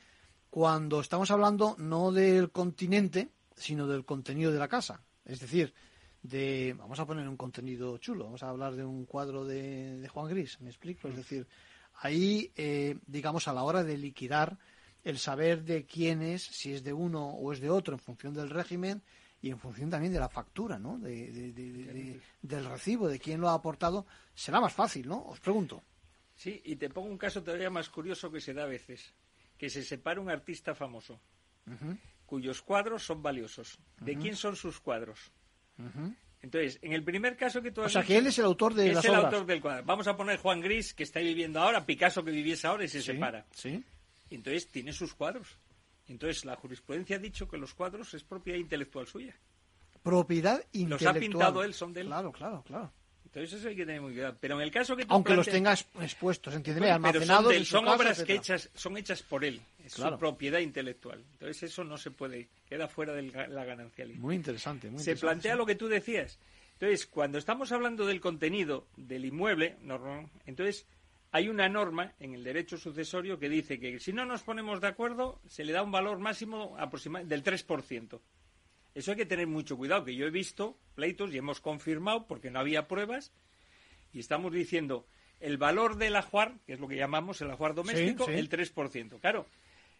cuando 0.49 0.99
estamos 0.99 1.31
hablando 1.31 1.75
no 1.77 2.11
del 2.11 2.51
continente, 2.51 3.29
sino 3.55 3.87
del 3.87 4.05
contenido 4.05 4.51
de 4.51 4.59
la 4.59 4.67
casa. 4.67 5.01
Es 5.25 5.39
decir, 5.39 5.73
de, 6.27 6.73
vamos 6.77 6.99
a 6.99 7.05
poner 7.05 7.27
un 7.27 7.37
contenido 7.37 7.97
chulo, 7.97 8.25
vamos 8.25 8.43
a 8.43 8.49
hablar 8.49 8.75
de 8.75 8.83
un 8.85 9.05
cuadro 9.05 9.45
de, 9.45 9.97
de 9.97 10.07
Juan 10.07 10.27
Gris, 10.29 10.59
¿me 10.61 10.69
explico? 10.69 11.07
Es 11.07 11.15
decir, 11.15 11.47
ahí, 12.01 12.51
eh, 12.55 12.97
digamos, 13.07 13.47
a 13.47 13.53
la 13.53 13.63
hora 13.63 13.83
de 13.83 13.97
liquidar, 13.97 14.57
el 15.03 15.17
saber 15.19 15.63
de 15.63 15.85
quién 15.85 16.21
es, 16.21 16.43
si 16.43 16.73
es 16.73 16.83
de 16.83 16.93
uno 16.93 17.27
o 17.29 17.53
es 17.53 17.59
de 17.59 17.69
otro, 17.69 17.93
en 17.93 17.99
función 17.99 18.33
del 18.33 18.49
régimen 18.49 19.01
y 19.41 19.51
en 19.51 19.59
función 19.59 19.89
también 19.89 20.11
de 20.13 20.19
la 20.19 20.29
factura, 20.29 20.79
¿no? 20.79 20.97
De- 20.97 21.31
de- 21.31 21.51
de- 21.53 21.71
de- 21.71 21.93
de- 21.93 22.21
del 22.41 22.65
recibo, 22.65 23.07
de 23.07 23.19
quién 23.19 23.39
lo 23.39 23.49
ha 23.49 23.53
aportado, 23.53 24.05
será 24.33 24.59
más 24.59 24.73
fácil, 24.73 25.07
¿no? 25.07 25.21
Os 25.25 25.39
pregunto. 25.39 25.81
Sí, 26.35 26.61
y 26.65 26.75
te 26.77 26.89
pongo 26.89 27.07
un 27.09 27.17
caso 27.17 27.43
todavía 27.43 27.69
más 27.69 27.89
curioso 27.89 28.31
que 28.31 28.41
se 28.41 28.53
da 28.53 28.63
a 28.63 28.67
veces. 28.67 29.13
Que 29.57 29.69
se 29.69 29.83
separa 29.83 30.19
un 30.19 30.29
artista 30.29 30.73
famoso. 30.75 31.19
Cuyos 32.25 32.61
cuadros 32.61 33.03
son 33.05 33.21
valiosos. 33.21 33.77
¿De 34.01 34.17
quién 34.17 34.35
son 34.35 34.55
sus 34.55 34.79
cuadros? 34.79 35.31
Entonces, 36.41 36.77
en 36.83 36.93
el 36.93 37.03
primer 37.03 37.35
caso 37.37 37.61
que 37.61 37.71
tú 37.71 37.81
has 37.81 37.87
O 37.87 37.89
sea, 37.89 38.01
dicho, 38.01 38.07
que 38.13 38.17
él 38.19 38.27
es 38.27 38.37
el 38.39 38.45
autor 38.45 38.73
de 38.75 38.89
es 38.89 38.95
las 38.95 39.05
el 39.05 39.11
obras. 39.11 39.25
autor 39.25 39.45
del 39.47 39.61
cuadro. 39.61 39.83
Vamos 39.85 40.07
a 40.07 40.15
poner 40.15 40.37
Juan 40.37 40.61
Gris, 40.61 40.93
que 40.93 41.03
está 41.03 41.19
viviendo 41.19 41.59
ahora, 41.59 41.85
Picasso, 41.85 42.23
que 42.23 42.31
viviese 42.31 42.67
ahora 42.67 42.83
y 42.83 42.87
se 42.87 42.99
Sí, 43.01 43.07
separa. 43.13 43.45
Sí. 43.51 43.83
Entonces, 44.29 44.67
tiene 44.67 44.93
sus 44.93 45.13
cuadros. 45.15 45.57
Entonces, 46.07 46.45
la 46.45 46.55
jurisprudencia 46.55 47.15
ha 47.15 47.19
dicho 47.19 47.47
que 47.47 47.57
los 47.57 47.73
cuadros 47.73 48.13
es 48.13 48.23
propiedad 48.23 48.59
intelectual 48.59 49.07
suya. 49.07 49.35
Propiedad 50.03 50.57
Los 50.57 50.65
intelectual. 50.73 51.15
ha 51.15 51.19
pintado 51.19 51.63
él, 51.63 51.73
son 51.73 51.93
de 51.93 52.01
él. 52.01 52.07
Claro, 52.07 52.31
claro, 52.31 52.63
claro. 52.63 52.93
Entonces, 53.35 53.59
eso 53.59 53.67
hay 53.67 53.75
que 53.75 53.85
tener 53.85 53.99
muy 53.99 54.13
cuidado. 54.13 54.37
Pero 54.39 54.55
en 54.55 54.61
el 54.61 54.71
caso 54.71 54.95
que 54.95 55.05
tú 55.05 55.13
Aunque 55.13 55.35
los 55.35 55.45
planteas- 55.45 55.53
tenga 55.53 55.73
exp- 55.99 56.03
expuestos, 56.05 56.55
entiéndeme, 56.55 56.87
Bueno, 56.87 57.01
pero 57.03 57.07
almacenados 57.19 57.43
son, 57.53 57.53
de 57.59 57.65
son 57.65 57.83
casa, 57.83 57.95
obras 57.97 58.23
que 58.23 58.33
hechas, 58.35 58.69
son 58.73 58.97
hechas 58.97 59.23
por 59.23 59.43
él. 59.43 59.59
Es 59.85 59.95
Claro. 59.95 60.15
su 60.15 60.19
propiedad 60.19 60.59
intelectual. 60.59 61.21
Entonces, 61.33 61.63
eso 61.63 61.83
no 61.83 61.97
se 61.97 62.11
puede, 62.11 62.47
queda 62.69 62.87
fuera 62.87 63.11
de 63.13 63.23
la 63.23 63.65
ganancialidad. 63.65 64.19
Muy 64.19 64.35
interesante, 64.35 64.89
muy 64.89 64.99
se 64.99 65.11
interesante. 65.11 65.21
plantea 65.27 65.51
sí. 65.53 65.57
lo 65.57 65.65
que 65.65 65.75
tú 65.75 65.87
decías. 65.89 66.39
Entonces, 66.79 67.05
cuando 67.05 67.37
estamos 67.37 67.71
hablando 67.73 68.05
del 68.05 68.21
contenido 68.21 68.87
del 68.95 69.25
inmueble, 69.25 69.75
no- 69.81 70.29
entonces 70.45 70.85
hay 71.31 71.49
una 71.49 71.67
norma 71.67 72.13
en 72.21 72.33
el 72.35 72.43
derecho 72.45 72.77
sucesorio 72.77 73.37
que 73.37 73.49
dice 73.49 73.79
que 73.81 73.99
si 73.99 74.13
no 74.13 74.23
nos 74.25 74.43
ponemos 74.43 74.79
de 74.79 74.87
acuerdo, 74.87 75.41
se 75.49 75.65
le 75.65 75.73
da 75.73 75.83
un 75.83 75.91
valor 75.91 76.19
máximo 76.19 76.75
aproximado 76.79 77.25
del 77.25 77.43
3%. 77.43 78.21
Eso 78.95 79.11
hay 79.11 79.17
que 79.17 79.25
tener 79.25 79.45
mucho 79.47 79.77
cuidado, 79.77 80.05
que 80.05 80.15
yo 80.15 80.25
he 80.25 80.31
visto 80.31 80.77
pleitos 80.95 81.33
y 81.33 81.37
hemos 81.37 81.59
confirmado, 81.59 82.25
porque 82.27 82.49
no 82.49 82.59
había 82.59 82.87
pruebas, 82.87 83.31
y 84.13 84.19
estamos 84.19 84.53
diciendo 84.53 85.05
el 85.41 85.57
valor 85.57 85.97
del 85.97 86.15
ajuar, 86.15 86.55
que 86.65 86.73
es 86.73 86.79
lo 86.79 86.87
que 86.87 86.95
llamamos 86.95 87.41
el 87.41 87.51
ajuar 87.51 87.75
doméstico, 87.75 88.25
sí. 88.25 88.31
el 88.31 88.49
3%. 88.49 89.19
Claro, 89.19 89.45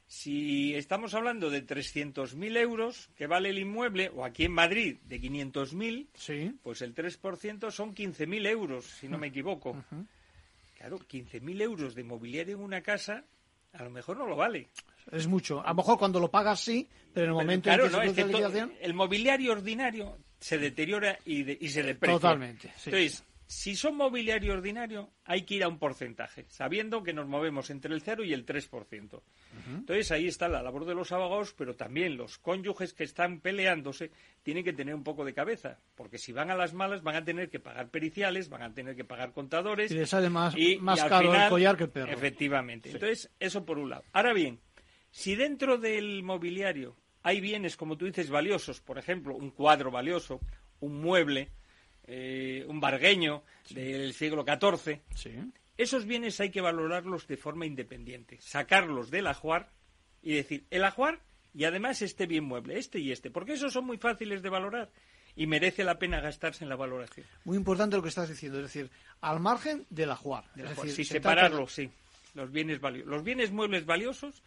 si 0.08 0.74
estamos 0.76 1.14
hablando 1.14 1.50
de 1.50 1.66
300.000 1.66 2.58
euros 2.58 3.10
que 3.18 3.28
vale 3.28 3.50
el 3.50 3.60
inmueble, 3.60 4.10
o 4.16 4.24
aquí 4.24 4.46
en 4.46 4.54
Madrid 4.54 4.98
de 5.04 5.20
500.000, 5.20 6.08
Sí. 6.14 6.58
pues 6.64 6.82
el 6.82 6.96
3% 6.96 7.72
son 7.72 7.93
15.000 7.93 8.48
euros, 8.48 8.86
si 8.86 9.10
no 9.10 9.18
me 9.18 9.28
equivoco. 9.28 9.72
Ujú. 9.91 10.06
Claro, 10.78 11.00
15.000 11.00 11.62
euros 11.62 11.96
de 11.96 12.04
mobiliario 12.04 12.56
en 12.56 12.62
una 12.64 12.82
casa, 12.82 13.26
a 13.78 13.84
lo 13.84 13.89
mejor 13.89 14.17
no 14.17 14.26
lo 14.28 14.36
vale. 14.36 14.69
Es 15.11 15.28
mucho. 15.28 15.61
A 15.61 15.69
lo 15.69 15.76
mejor 15.76 15.97
cuando 15.99 16.19
lo 16.19 16.32
pagas 16.32 16.59
sí, 16.59 16.88
pero 17.13 17.26
en 17.26 17.30
el 17.32 17.34
Pero 17.34 17.34
momento 17.36 17.63
claro, 17.69 17.84
en 17.86 17.89
que 17.91 17.95
no, 17.97 18.01
se 18.03 18.09
es 18.09 18.13
que 18.15 18.26
liquidación... 18.26 18.73
el 18.82 18.93
mobiliario 18.93 19.51
ordinario 19.51 20.17
se 20.39 20.57
deteriora 20.57 21.17
y, 21.26 21.43
de- 21.43 21.57
y 21.61 21.69
se 21.69 21.84
deprecia. 21.84 22.15
Totalmente, 22.19 22.69
sí. 22.78 22.89
Entonces, 22.89 23.23
si 23.48 23.76
son 23.76 23.96
mobiliario 23.96 24.54
ordinario, 24.54 25.12
hay 25.24 25.43
que 25.43 25.56
ir 25.56 25.64
a 25.64 25.68
un 25.68 25.78
porcentaje, 25.78 26.46
sabiendo 26.50 27.04
que 27.04 27.14
nos 27.14 27.28
movemos 27.28 27.70
entre 27.70 27.93
el 27.93 28.02
0 28.02 28.24
y 28.24 28.34
el 28.34 28.46
3%. 28.46 29.22
Entonces, 29.68 30.12
ahí 30.12 30.28
está 30.28 30.48
la 30.48 30.62
labor 30.64 30.86
de 30.86 30.96
los 30.96 31.12
abogados, 31.12 31.54
pero 31.58 31.76
también 31.76 32.18
los 32.18 32.38
cónyuges 32.39 32.93
que 32.93 33.04
están 33.04 33.39
peleándose 33.41 34.12
tienen 34.43 34.64
que 34.64 34.74
tener 34.74 34.96
un 34.96 35.04
poco 35.04 35.24
de 35.26 35.34
cabeza, 35.34 35.80
porque 35.96 36.18
si 36.18 36.32
van 36.34 36.50
a 36.50 36.56
las 36.56 36.74
malas 36.74 37.04
van 37.04 37.16
a 37.16 37.24
tener 37.24 37.50
que 37.50 37.60
pagar 37.60 37.89
periciales, 37.89 38.50
van 38.50 38.64
a 38.64 38.74
tener 38.74 38.96
que 38.96 39.04
pagar 39.06 39.32
contadores. 39.32 39.91
Y 39.91 39.96
le 39.96 40.06
sale 40.08 40.30
más, 40.30 40.56
y- 40.58 40.78
más 40.78 41.00
y 41.00 41.08
caro 41.08 41.34
el 41.34 41.50
collar 41.50 41.78
que 41.78 41.84
el 41.86 41.89
perro. 41.91 42.12
Efectivamente. 42.12 42.89
Sí. 42.89 42.96
Entonces, 42.96 43.32
eso 43.39 43.64
por 43.66 43.78
un 43.78 43.89
lado. 43.91 44.04
Ahora 44.12 44.34
bien, 44.34 44.60
si 45.12 45.36
dentro 45.36 45.78
del 45.78 46.24
mobiliario 46.24 46.98
hay 47.24 47.41
bienes, 47.41 47.78
como 47.78 47.98
tú 47.98 48.06
dices, 48.06 48.30
valiosos, 48.30 48.82
por 48.82 48.98
ejemplo, 48.98 49.36
un 49.36 49.52
cuadro 49.52 49.89
valioso, 49.91 50.41
un 50.80 51.00
mueble, 51.02 51.50
eh, 52.08 52.64
un 52.68 52.80
bargueño 52.80 53.43
del 53.70 54.14
siglo 54.14 54.43
XIV, 54.45 54.99
esos 55.78 56.06
bienes 56.06 56.39
hay 56.39 56.51
que 56.51 56.62
valorarlos 56.62 57.28
de 57.28 57.38
forma 57.38 57.66
independiente, 57.66 58.38
sacarlos 58.41 59.10
del 59.12 59.28
ajuar 59.28 59.70
y 60.22 60.34
decir, 60.34 60.66
el 60.70 60.84
ajuar 60.86 61.20
y 61.53 61.64
además 61.66 62.01
este 62.01 62.26
bien 62.26 62.43
mueble, 62.45 62.78
este 62.78 62.99
y 62.99 63.12
este, 63.12 63.30
porque 63.32 63.53
esos 63.53 63.74
son 63.74 63.86
muy 63.86 63.97
fáciles 63.97 64.41
de 64.41 64.49
valorar 64.49 64.89
y 65.36 65.47
merece 65.47 65.84
la 65.84 65.99
pena 65.99 66.22
gastarse 66.22 66.64
en 66.64 66.70
la 66.70 66.76
valoración. 66.78 67.26
Muy 67.43 67.58
importante 67.58 67.97
lo 67.97 68.01
que 68.03 68.10
estás 68.10 68.30
diciendo, 68.30 68.58
es 68.60 68.66
decir, 68.66 68.89
al 69.22 69.39
margen 69.41 69.86
del 69.89 70.12
ajuar. 70.12 70.45
Del 70.56 70.68
ajuar. 70.68 70.88
decir, 70.88 71.06
sí, 71.06 71.12
separarlos, 71.14 71.74
sí. 71.74 71.89
Los 72.36 72.51
bienes, 72.51 72.80
valio- 72.82 73.06
los 73.06 73.24
bienes 73.24 73.51
muebles 73.51 73.86
valiosos 73.86 74.43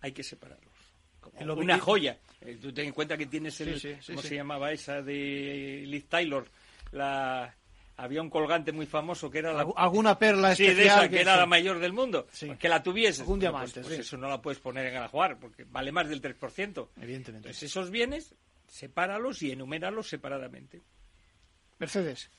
hay 0.00 0.12
que 0.12 0.22
separarlos. 0.24 0.72
Como 1.20 1.54
una 1.54 1.78
joya. 1.78 2.18
Eh, 2.40 2.56
Tú 2.60 2.72
ten 2.72 2.86
en 2.86 2.92
cuenta 2.92 3.16
que 3.16 3.26
tienes 3.26 3.60
el, 3.60 3.80
Sí, 3.80 3.94
sí, 3.94 3.96
sí, 4.00 4.12
¿cómo 4.12 4.22
sí. 4.22 4.28
se 4.28 4.34
llamaba 4.36 4.70
esa 4.72 5.02
de 5.02 5.82
Liz 5.86 6.06
Taylor? 6.08 6.48
La, 6.92 7.54
había 7.96 8.20
un 8.22 8.30
colgante 8.30 8.72
muy 8.72 8.86
famoso 8.86 9.30
que 9.30 9.38
era 9.38 9.52
la, 9.52 9.64
Algu- 9.64 9.74
alguna 9.76 10.18
perla 10.18 10.54
sí, 10.54 10.64
de 10.64 10.70
especial 10.70 10.98
esa 10.98 11.08
que, 11.08 11.16
que 11.16 11.20
era 11.22 11.34
sí. 11.34 11.38
la 11.40 11.46
mayor 11.46 11.78
del 11.78 11.92
mundo. 11.92 12.26
Que 12.58 12.68
la 12.68 12.82
tuviese. 12.82 13.22
Bueno, 13.24 13.40
diamante, 13.40 13.72
Pues, 13.80 13.86
pues 13.86 13.94
sí. 13.96 14.00
eso 14.02 14.16
no 14.16 14.28
la 14.28 14.40
puedes 14.40 14.60
poner 14.60 14.86
en 14.86 14.96
el 14.96 15.02
ajuar 15.02 15.38
porque 15.38 15.64
vale 15.64 15.92
más 15.92 16.08
del 16.08 16.20
3%. 16.22 16.88
Evidentemente. 17.00 17.48
Entonces 17.48 17.62
esos 17.64 17.90
bienes, 17.90 18.34
sepáralos 18.68 19.42
y 19.42 19.50
enuméralos 19.52 20.08
separadamente. 20.08 20.82
Mercedes. 21.78 22.30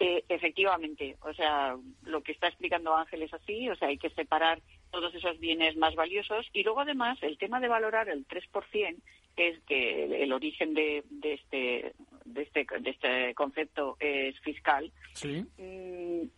Eh, 0.00 0.24
efectivamente, 0.28 1.16
o 1.20 1.32
sea, 1.34 1.76
lo 2.02 2.20
que 2.22 2.32
está 2.32 2.48
explicando 2.48 2.94
Ángel 2.96 3.22
es 3.22 3.32
así, 3.32 3.68
o 3.70 3.76
sea, 3.76 3.88
hay 3.88 3.96
que 3.96 4.10
separar 4.10 4.60
todos 4.90 5.14
esos 5.14 5.38
bienes 5.38 5.76
más 5.76 5.94
valiosos 5.94 6.46
y 6.52 6.64
luego 6.64 6.80
además 6.80 7.16
el 7.22 7.38
tema 7.38 7.60
de 7.60 7.68
valorar 7.68 8.08
el 8.08 8.26
3%, 8.26 8.96
que 9.36 9.48
es 9.48 9.60
que 9.62 10.04
el, 10.04 10.12
el 10.14 10.32
origen 10.32 10.74
de, 10.74 11.04
de 11.10 11.34
este 11.34 11.92
de 12.24 12.42
este 12.42 12.66
de 12.80 12.90
este 12.90 13.34
concepto 13.34 13.96
es 14.00 14.38
fiscal, 14.40 14.90
Sí. 15.12 15.44
mm, 15.58 16.28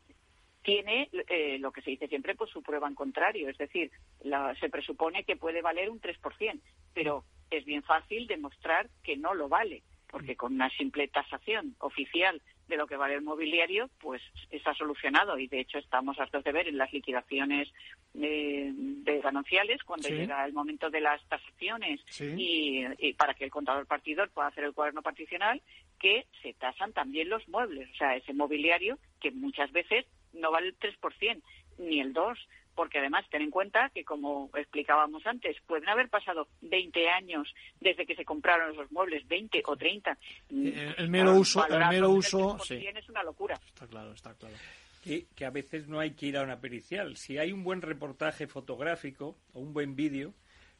tiene 0.63 1.09
eh, 1.29 1.59
lo 1.61 1.71
que 1.71 1.81
se 1.83 1.91
dice 1.91 2.09
siempre, 2.09 2.35
pues 2.35 2.51
su 2.51 2.63
prueba 2.63 2.89
en 2.89 2.95
contrario. 2.97 3.49
Es 3.49 3.57
decir, 3.59 3.91
la- 4.23 4.55
se 4.57 4.69
presupone 4.69 5.23
que 5.25 5.37
puede 5.37 5.63
valer 5.63 5.91
un 5.91 6.01
3%, 6.01 6.61
pero 6.93 7.25
es 7.51 7.65
bien 7.65 7.85
fácil 7.85 8.27
demostrar 8.27 8.89
que 9.05 9.17
no 9.17 9.33
lo 9.35 9.49
vale, 9.49 9.85
porque 10.11 10.35
con 10.35 10.55
una 10.55 10.69
simple 10.71 11.07
tasación 11.09 11.77
oficial 11.79 12.43
de 12.69 12.77
lo 12.77 12.87
que 12.87 12.97
vale 12.97 13.15
el 13.15 13.23
mobiliario, 13.23 13.89
pues 14.01 14.23
está 14.51 14.75
solucionado. 14.75 15.39
Y 15.39 15.47
de 15.47 15.61
hecho 15.61 15.79
estamos 15.79 16.19
hartos 16.19 16.43
de 16.45 16.53
ver 16.53 16.69
en 16.69 16.79
las 16.79 16.93
liquidaciones 16.93 17.69
eh, 18.15 18.71
de 18.75 19.21
gananciales, 19.21 19.83
cuando 19.85 20.09
Sí. 20.09 20.15
llega 20.15 20.45
el 20.45 20.53
momento 20.53 20.91
de 20.91 21.01
las 21.01 21.23
tasaciones 21.29 22.01
Sí. 22.09 22.35
y, 22.37 22.85
y 23.09 23.13
para 23.15 23.35
que 23.35 23.45
el 23.45 23.51
contador 23.51 23.87
partidor 23.87 24.31
pueda 24.31 24.49
hacer 24.49 24.65
el 24.65 24.73
cuaderno 24.73 25.03
particional, 25.03 25.61
que 25.99 26.27
se 26.43 26.53
tasan 26.55 26.93
también 26.93 27.29
los 27.29 27.47
muebles, 27.49 27.89
o 27.93 27.97
sea, 27.97 28.17
ese 28.17 28.33
mobiliario 28.33 28.99
que 29.21 29.31
muchas 29.31 29.71
veces 29.73 30.07
no 30.33 30.51
vale 30.51 30.69
el 30.69 30.79
3% 30.79 31.43
ni 31.79 32.01
el 32.01 32.13
2%, 32.15 32.37
porque 32.77 32.99
además 33.01 33.25
ten 33.31 33.43
en 33.43 33.51
cuenta 33.51 33.91
que, 33.93 34.05
como 34.05 34.49
explicábamos 34.55 35.27
antes, 35.27 35.57
pueden 35.67 35.89
haber 35.89 36.09
pasado 36.09 36.47
20 36.61 37.09
años 37.09 37.53
desde 37.81 38.07
que 38.07 38.15
se 38.15 38.25
compraron 38.25 38.73
esos 38.73 38.93
muebles, 38.93 39.27
20 39.27 39.63
o 39.67 39.77
30. 39.77 40.17
El, 40.51 40.95
el 40.99 41.09
mero 41.09 41.35
uso, 41.35 41.67
el 41.67 41.89
mero 41.89 42.11
uso, 42.11 42.59
3% 42.59 42.63
sí. 42.65 42.87
es 42.95 43.09
una 43.09 43.25
locura. 43.25 43.59
Está 43.67 43.87
claro, 43.89 44.13
está 44.13 44.35
claro. 44.35 44.55
que, 45.03 45.27
que 45.35 45.45
a 45.45 45.51
veces 45.51 45.89
no 45.89 45.99
hay 45.99 46.13
que 46.13 46.27
ir 46.27 46.37
a 46.37 46.43
una 46.43 46.61
pericial. 46.61 47.17
Si 47.17 47.39
hay 47.39 47.51
un 47.51 47.65
buen 47.65 47.83
reportaje 47.83 48.47
fotográfico 48.47 49.37
o 49.55 49.61
un 49.61 49.73
buen 49.73 49.97
vídeo, 49.97 50.35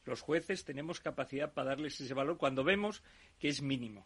los 0.05 0.21
jueces 0.21 0.63
tenemos 0.63 1.01
capacidad 1.01 1.51
para 1.53 1.69
darles 1.71 1.99
ese 1.99 2.13
valor 2.13 2.37
cuando 2.37 2.63
vemos 2.63 3.03
que 3.39 3.49
es 3.49 3.61
mínimo. 3.61 4.05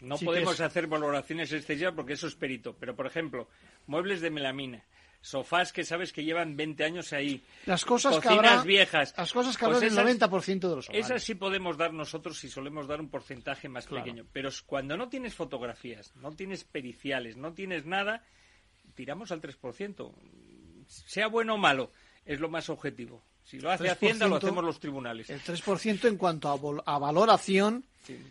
No 0.00 0.16
Sí, 0.18 0.24
podemos 0.26 0.54
es- 0.54 0.60
hacer 0.60 0.86
valoraciones 0.86 1.52
excesivas 1.52 1.94
porque 1.94 2.12
eso 2.12 2.26
es 2.26 2.34
perito. 2.36 2.76
Pero, 2.78 2.94
por 2.94 3.06
ejemplo, 3.06 3.48
muebles 3.86 4.20
de 4.20 4.30
melamina, 4.30 4.84
sofás 5.24 5.72
que 5.72 5.84
sabes 5.84 6.12
que 6.12 6.22
llevan 6.22 6.54
20 6.54 6.84
años 6.84 7.12
ahí, 7.14 7.42
Las 7.64 7.84
cosas 7.86 8.16
que 8.16 8.28
cocinas 8.28 8.50
habrá, 8.52 8.62
viejas. 8.64 9.14
las 9.16 9.32
cosas 9.32 9.56
que 9.56 9.64
Pues 9.64 9.76
habrá 9.76 9.80
del 9.80 9.92
esas- 9.92 10.30
90% 10.30 10.68
de 10.68 10.76
los 10.76 10.88
hogares. 10.88 11.06
Esas 11.06 11.22
sí 11.22 11.34
podemos 11.34 11.78
dar 11.78 11.94
nosotros 11.94 12.44
y 12.44 12.50
solemos 12.50 12.86
dar 12.86 13.00
un 13.00 13.08
porcentaje 13.08 13.68
más 13.70 13.86
Claro. 13.86 14.04
pequeño. 14.04 14.26
Pero 14.32 14.50
cuando 14.66 14.96
no 14.98 15.08
tienes 15.08 15.34
fotografías, 15.34 16.14
no 16.16 16.32
tienes 16.32 16.64
periciales, 16.64 17.36
no 17.38 17.54
tienes 17.54 17.86
nada, 17.86 18.22
tiramos 18.94 19.32
al 19.32 19.40
3%. 19.40 20.14
Sea 20.86 21.28
bueno 21.28 21.54
o 21.54 21.58
malo, 21.58 21.90
es 22.26 22.38
lo 22.40 22.50
más 22.50 22.68
objetivo. 22.68 23.24
Si 23.44 23.58
lo 23.58 23.70
hace 23.70 23.84
3%, 23.84 23.92
Hacienda, 23.92 24.26
lo 24.28 24.36
hacemos 24.36 24.62
los 24.64 24.78
tribunales. 24.78 25.30
El 25.30 25.40
3% 25.40 26.06
en 26.08 26.16
cuanto 26.18 26.48
a, 26.48 26.94
a 26.94 26.98
valoración 26.98 27.84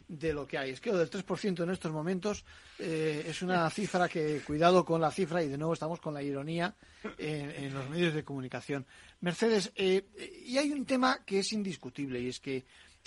de 0.07 0.33
lo 0.33 0.45
que 0.47 0.57
hay. 0.57 0.71
Es 0.71 0.81
que 0.81 0.91
lo 0.91 0.97
del 0.97 1.09
3% 1.09 1.63
en 1.63 1.69
estos 1.69 1.91
momentos 1.91 2.43
eh, 2.79 3.25
es 3.27 3.41
una 3.41 3.69
cifra 3.69 4.07
que, 4.09 4.41
cuidado 4.45 4.83
con 4.85 4.99
la 5.01 5.11
cifra, 5.11 5.43
y 5.43 5.47
de 5.47 5.57
nuevo 5.57 5.73
estamos 5.73 5.99
con 5.99 6.13
la 6.13 6.21
ironía 6.23 6.75
en, 7.17 7.49
en 7.51 7.73
los 7.73 7.89
medios 7.89 8.13
de 8.13 8.23
comunicación. 8.23 8.85
Mercedes, 9.21 9.71
eh, 9.75 10.05
y 10.45 10.57
hay 10.57 10.71
un 10.71 10.85
tema 10.85 11.23
que 11.25 11.39
es 11.39 11.51
indiscutible, 11.53 12.19
y 12.19 12.27
es 12.29 12.39
que 12.39 12.63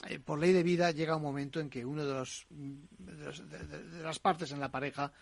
eh, 0.08 0.18
por 0.18 0.38
ley 0.38 0.52
de 0.52 0.62
vida 0.62 0.90
llega 0.90 1.16
un 1.16 1.22
momento 1.22 1.58
en 1.60 1.70
que 1.70 1.84
uno 1.84 2.04
de, 2.04 2.12
los, 2.14 2.46
de, 2.50 3.24
los- 3.24 3.48
de- 3.50 4.02
las 4.02 4.18
partes 4.18 4.50
en 4.52 4.60
la 4.60 4.70
pareja 4.70 5.12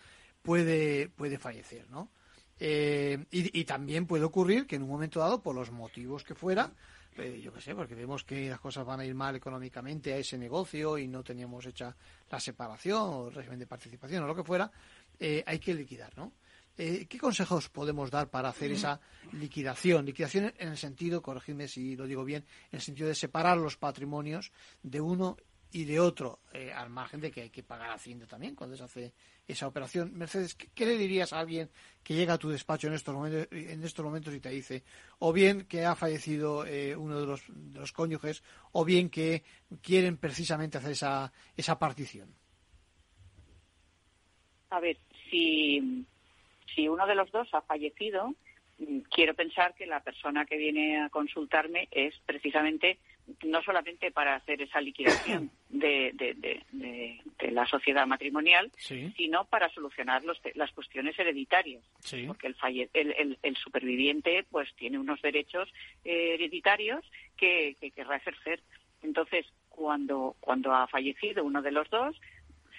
puede, 0.41 1.09
puede 1.09 1.37
fallecer, 1.37 1.89
¿no? 1.89 2.09
Eh, 2.57 3.25
y 3.31 3.65
también 3.65 4.05
puede 4.07 4.23
ocurrir 4.23 4.65
que 4.65 4.77
en 4.77 4.83
un 4.83 4.89
momento 4.89 5.19
dado, 5.19 5.41
por 5.43 5.53
los 5.55 5.71
motivos 5.71 6.23
que 6.23 6.35
fuera, 6.35 6.71
eh, 7.17 7.39
yo 7.41 7.53
qué 7.53 7.61
sé, 7.61 7.73
porque 7.75 7.95
vemos 7.95 8.23
que 8.23 8.49
las 8.49 8.59
cosas 8.59 8.85
van 8.85 8.99
a 8.99 9.05
ir 9.05 9.15
mal 9.15 9.35
económicamente 9.35 10.13
a 10.13 10.17
ese 10.17 10.37
negocio 10.37 10.97
y 10.97 11.07
no 11.07 11.23
teníamos 11.23 11.65
hecha 11.65 11.95
la 12.29 12.39
separación 12.39 13.01
o 13.01 13.27
el 13.27 13.33
régimen 13.33 13.59
de 13.59 13.67
participación 13.67 14.23
o 14.23 14.27
lo 14.27 14.35
que 14.35 14.43
fuera, 14.43 14.71
eh, 15.19 15.43
hay 15.45 15.59
que 15.59 15.73
liquidar, 15.73 16.17
¿no? 16.17 16.33
Eh, 16.77 17.05
¿Qué 17.07 17.17
consejos 17.17 17.69
podemos 17.69 18.11
dar 18.11 18.29
para 18.29 18.49
hacer 18.49 18.71
esa 18.71 18.99
liquidación? 19.31 20.05
Liquidación 20.05 20.53
en 20.57 20.69
el 20.69 20.77
sentido, 20.77 21.21
corregidme 21.21 21.69
si 21.69 21.95
lo 21.95 22.05
digo 22.05 22.25
bien, 22.25 22.43
en 22.71 22.77
el 22.77 22.81
sentido 22.81 23.07
de 23.07 23.15
separar 23.15 23.57
los 23.57 23.77
patrimonios 23.77 24.51
de 24.83 24.99
uno 24.99 25.37
y 25.71 25.83
de 25.85 25.99
otro, 25.99 26.39
eh, 26.53 26.71
al 26.71 26.89
margen 26.89 27.19
de 27.19 27.31
que 27.31 27.41
hay 27.41 27.49
que 27.49 27.63
pagar 27.63 27.91
Hacienda 27.91 28.25
también 28.25 28.55
cuando 28.55 28.77
se 28.77 28.83
hace 28.83 29.13
esa 29.47 29.67
operación. 29.67 30.17
Mercedes, 30.17 30.55
¿qué, 30.55 30.85
le 30.85 30.97
dirías 30.97 31.33
a 31.33 31.39
alguien 31.39 31.69
que 32.03 32.13
llega 32.13 32.33
a 32.33 32.37
tu 32.37 32.49
despacho 32.49 32.87
en 32.87 32.93
estos 32.93 33.13
momentos, 33.13 33.47
en 33.51 33.83
estos 33.83 34.05
momentos 34.05 34.33
y 34.33 34.39
te 34.39 34.49
dice, 34.49 34.83
o 35.19 35.33
bien 35.33 35.67
que 35.67 35.85
ha 35.85 35.95
fallecido 35.95 36.65
eh, 36.65 36.95
uno 36.95 37.19
de 37.19 37.27
los, 37.27 37.43
de 37.47 37.81
cónyuges, 37.93 38.43
o 38.71 38.85
bien 38.85 39.09
que 39.09 39.43
quieren 39.81 40.17
precisamente 40.17 40.77
hacer 40.77 40.91
esa, 40.91 41.31
esa 41.57 41.77
partición? 41.77 42.33
A 44.69 44.79
ver, 44.79 44.97
si, 45.29 46.05
si 46.73 46.87
uno 46.87 47.05
de 47.05 47.15
los 47.15 47.31
dos 47.31 47.47
ha 47.53 47.61
fallecido, 47.61 48.33
mm, 48.79 48.99
quiero 49.13 49.33
pensar 49.33 49.73
que 49.75 49.85
la 49.85 50.01
persona 50.01 50.45
que 50.45 50.57
viene 50.57 51.01
a 51.01 51.09
consultarme 51.09 51.87
es 51.91 52.15
precisamente 52.25 52.97
no 53.43 53.61
solamente 53.63 54.11
para 54.11 54.35
hacer 54.35 54.61
esa 54.61 54.81
liquidación 54.81 55.51
de, 55.69 56.61
la 57.51 57.65
sociedad 57.65 58.05
matrimonial, 58.05 58.71
sino 58.77 59.45
para 59.45 59.69
solucionar 59.69 60.23
las 60.55 60.71
cuestiones 60.71 61.17
hereditarias. 61.17 61.83
Porque 62.27 62.47
el, 62.93 63.37
el, 63.41 63.55
superviviente 63.57 64.45
pues 64.49 64.73
tiene 64.75 64.99
unos 64.99 65.21
derechos 65.21 65.71
eh, 66.03 66.33
hereditarios 66.33 67.05
que, 67.37 67.75
que 67.79 67.91
querrá 67.91 68.17
ejercer. 68.17 68.61
Entonces, 69.01 69.45
cuando, 69.69 70.35
cuando 70.39 70.73
ha 70.73 70.87
fallecido 70.87 71.43
uno 71.43 71.61
de 71.61 71.71
los 71.71 71.89
dos, 71.89 72.19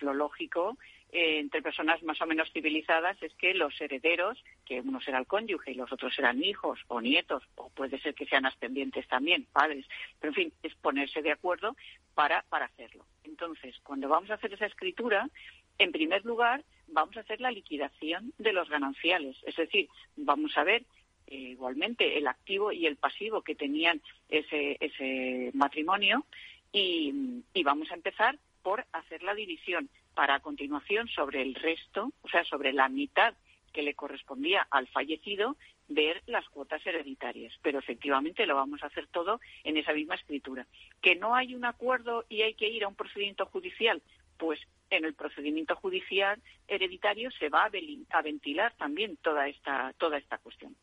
lo 0.00 0.12
lógico 0.12 0.76
eh, 1.12 1.38
entre 1.38 1.62
personas 1.62 2.02
más 2.02 2.20
o 2.20 2.26
menos 2.26 2.52
civilizadas 2.52 3.16
es 3.22 3.32
que 3.34 3.54
los 3.54 3.80
herederos, 3.80 4.42
que 4.66 4.80
uno 4.80 5.00
será 5.00 5.18
el 5.18 5.26
cónyuge 5.26 5.70
y 5.70 5.74
los 5.74 5.90
otros 5.92 6.14
serán 6.14 6.42
hijos 6.42 6.80
o 6.88 7.00
nietos, 7.00 7.42
o 7.54 7.70
puede 7.70 7.98
ser 8.00 8.14
que 8.14 8.26
sean 8.26 8.44
ascendientes 8.44 9.06
también, 9.08 9.46
padres, 9.52 9.86
pero 10.20 10.32
en 10.32 10.34
fin, 10.34 10.52
es 10.62 10.74
ponerse 10.74 11.22
de 11.22 11.30
acuerdo 11.30 11.76
para, 12.14 12.42
para 12.48 12.66
hacerlo. 12.66 13.06
Entonces, 13.24 13.76
cuando 13.82 14.08
vamos 14.08 14.30
a 14.30 14.34
hacer 14.34 14.52
esa 14.52 14.66
escritura, 14.66 15.30
en 15.78 15.92
primer 15.92 16.24
lugar, 16.24 16.64
vamos 16.88 17.16
a 17.16 17.20
hacer 17.20 17.40
la 17.40 17.50
liquidación 17.50 18.32
de 18.38 18.52
los 18.52 18.68
gananciales, 18.68 19.36
es 19.46 19.56
decir, 19.56 19.88
vamos 20.16 20.56
a 20.58 20.64
ver 20.64 20.82
eh, 21.28 21.36
igualmente 21.36 22.18
el 22.18 22.26
activo 22.26 22.72
y 22.72 22.86
el 22.86 22.96
pasivo 22.96 23.42
que 23.42 23.54
tenían 23.54 24.00
ese, 24.28 24.76
ese 24.80 25.50
matrimonio 25.54 26.26
y, 26.72 27.42
y 27.54 27.62
vamos 27.62 27.90
a 27.90 27.94
empezar 27.94 28.38
por 28.62 28.84
hacer 28.92 29.22
la 29.22 29.34
división 29.34 29.88
para 30.14 30.36
a 30.36 30.40
continuación 30.40 31.08
sobre 31.08 31.42
el 31.42 31.54
resto, 31.54 32.10
o 32.22 32.28
sea, 32.28 32.42
sobre 32.44 32.72
la 32.72 32.88
mitad 32.88 33.34
que 33.76 33.82
le 33.82 33.94
correspondía 33.94 34.66
al 34.70 34.88
fallecido, 34.88 35.58
ver 35.86 36.22
las 36.24 36.48
cuotas 36.48 36.80
hereditarias. 36.86 37.52
Pero 37.60 37.78
efectivamente 37.78 38.46
lo 38.46 38.56
vamos 38.56 38.82
a 38.82 38.86
hacer 38.86 39.06
todo 39.08 39.38
en 39.64 39.76
esa 39.76 39.92
misma 39.92 40.14
escritura. 40.14 40.66
Que 41.02 41.14
no 41.14 41.34
hay 41.34 41.54
un 41.54 41.66
acuerdo 41.66 42.24
y 42.30 42.40
hay 42.40 42.54
que 42.54 42.70
ir 42.70 42.84
a 42.84 42.88
un 42.88 42.94
procedimiento 42.94 43.44
judicial, 43.44 44.00
pues 44.38 44.58
en 44.88 45.04
el 45.04 45.12
procedimiento 45.12 45.76
judicial 45.76 46.40
hereditario 46.66 47.30
se 47.32 47.50
va 47.50 47.64
a 47.66 48.22
ventilar 48.22 48.72
también 48.78 49.18
toda 49.18 49.46
esta, 49.46 49.92
toda 49.98 50.16
esta 50.16 50.38
cuestión. 50.38 50.74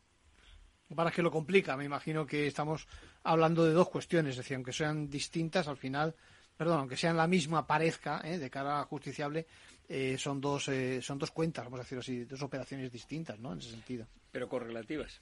Para 0.94 1.10
que 1.10 1.22
lo 1.22 1.32
complica, 1.32 1.76
me 1.76 1.86
imagino 1.86 2.24
que 2.24 2.46
estamos 2.46 2.86
hablando 3.24 3.64
de 3.64 3.72
dos 3.72 3.88
cuestiones, 3.88 4.32
es 4.32 4.36
decir, 4.36 4.54
aunque 4.54 4.72
sean 4.72 5.10
distintas, 5.10 5.66
al 5.66 5.78
final 5.78 6.14
perdón, 6.56 6.80
aunque 6.80 6.96
sean 6.96 7.16
la 7.16 7.26
misma, 7.26 7.66
parezca, 7.66 8.20
¿eh? 8.24 8.38
de 8.38 8.50
cara 8.50 8.80
a 8.80 8.84
justiciable, 8.84 9.46
eh, 9.88 10.16
son 10.18 10.40
dos 10.40 10.68
eh, 10.68 11.00
son 11.02 11.18
dos 11.18 11.30
cuentas, 11.30 11.64
vamos 11.64 11.80
a 11.80 11.82
decirlo 11.82 12.00
así, 12.00 12.24
dos 12.24 12.42
operaciones 12.42 12.90
distintas, 12.90 13.38
¿no? 13.38 13.52
En 13.52 13.58
ese 13.58 13.70
sentido. 13.70 14.06
Pero 14.32 14.48
correlativas. 14.48 15.20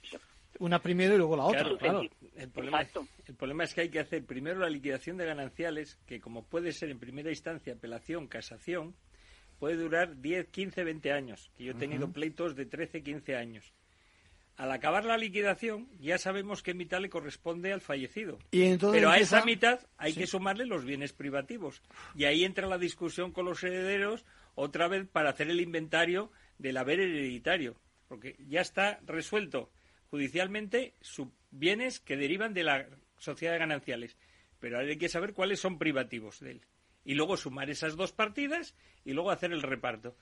Una 0.59 0.79
primero 0.79 1.15
y 1.15 1.17
luego 1.17 1.35
la 1.35 1.45
otra, 1.45 1.77
claro. 1.77 2.01
El, 2.35 2.49
problema, 2.49 2.81
el 3.25 3.35
problema 3.35 3.63
es 3.63 3.73
que 3.73 3.81
hay 3.81 3.89
que 3.89 3.99
hacer 3.99 4.23
primero 4.23 4.59
la 4.59 4.69
liquidación 4.69 5.17
de 5.17 5.25
gananciales, 5.25 5.97
que 6.05 6.21
como 6.21 6.43
puede 6.43 6.71
ser 6.71 6.89
en 6.89 6.99
primera 6.99 7.29
instancia 7.29 7.73
apelación, 7.73 8.27
casación, 8.27 8.93
puede 9.59 9.77
durar 9.77 10.21
10, 10.21 10.49
15, 10.49 10.83
20 10.83 11.11
años, 11.11 11.49
que 11.57 11.63
yo 11.63 11.71
he 11.71 11.75
tenido 11.75 12.11
pleitos 12.11 12.55
de 12.55 12.67
13, 12.67 13.01
15 13.01 13.35
años 13.35 13.73
al 14.57 14.71
acabar 14.71 15.05
la 15.05 15.17
liquidación 15.17 15.87
ya 15.99 16.17
sabemos 16.17 16.61
qué 16.61 16.73
mitad 16.73 16.99
le 16.99 17.09
corresponde 17.09 17.73
al 17.73 17.81
fallecido. 17.81 18.37
Pero 18.51 19.09
a 19.09 19.17
esa 19.17 19.43
mitad 19.45 19.79
hay 19.97 20.13
que 20.13 20.27
sumarle 20.27 20.65
los 20.65 20.85
bienes 20.85 21.13
privativos. 21.13 21.81
Y 22.15 22.25
ahí 22.25 22.43
entra 22.43 22.67
la 22.67 22.77
discusión 22.77 23.31
con 23.31 23.45
los 23.45 23.63
herederos 23.63 24.25
otra 24.55 24.87
vez 24.87 25.07
para 25.07 25.29
hacer 25.29 25.49
el 25.49 25.61
inventario 25.61 26.31
del 26.57 26.77
haber 26.77 26.99
hereditario. 26.99 27.75
Porque 28.07 28.35
ya 28.47 28.61
está 28.61 28.99
resuelto 29.05 29.71
judicialmente 30.09 30.93
sus 31.01 31.29
bienes 31.51 31.99
que 31.99 32.17
derivan 32.17 32.53
de 32.53 32.63
la 32.63 32.87
sociedad 33.17 33.53
de 33.53 33.59
gananciales. 33.59 34.17
Pero 34.59 34.77
ahora 34.77 34.89
hay 34.89 34.97
que 34.97 35.09
saber 35.09 35.33
cuáles 35.33 35.59
son 35.59 35.77
privativos 35.77 36.39
de 36.39 36.51
él. 36.51 36.61
Y 37.05 37.15
luego 37.15 37.35
sumar 37.35 37.69
esas 37.69 37.95
dos 37.95 38.13
partidas 38.13 38.75
y 39.03 39.13
luego 39.13 39.31
hacer 39.31 39.51
el 39.51 39.61
reparto 39.61 40.15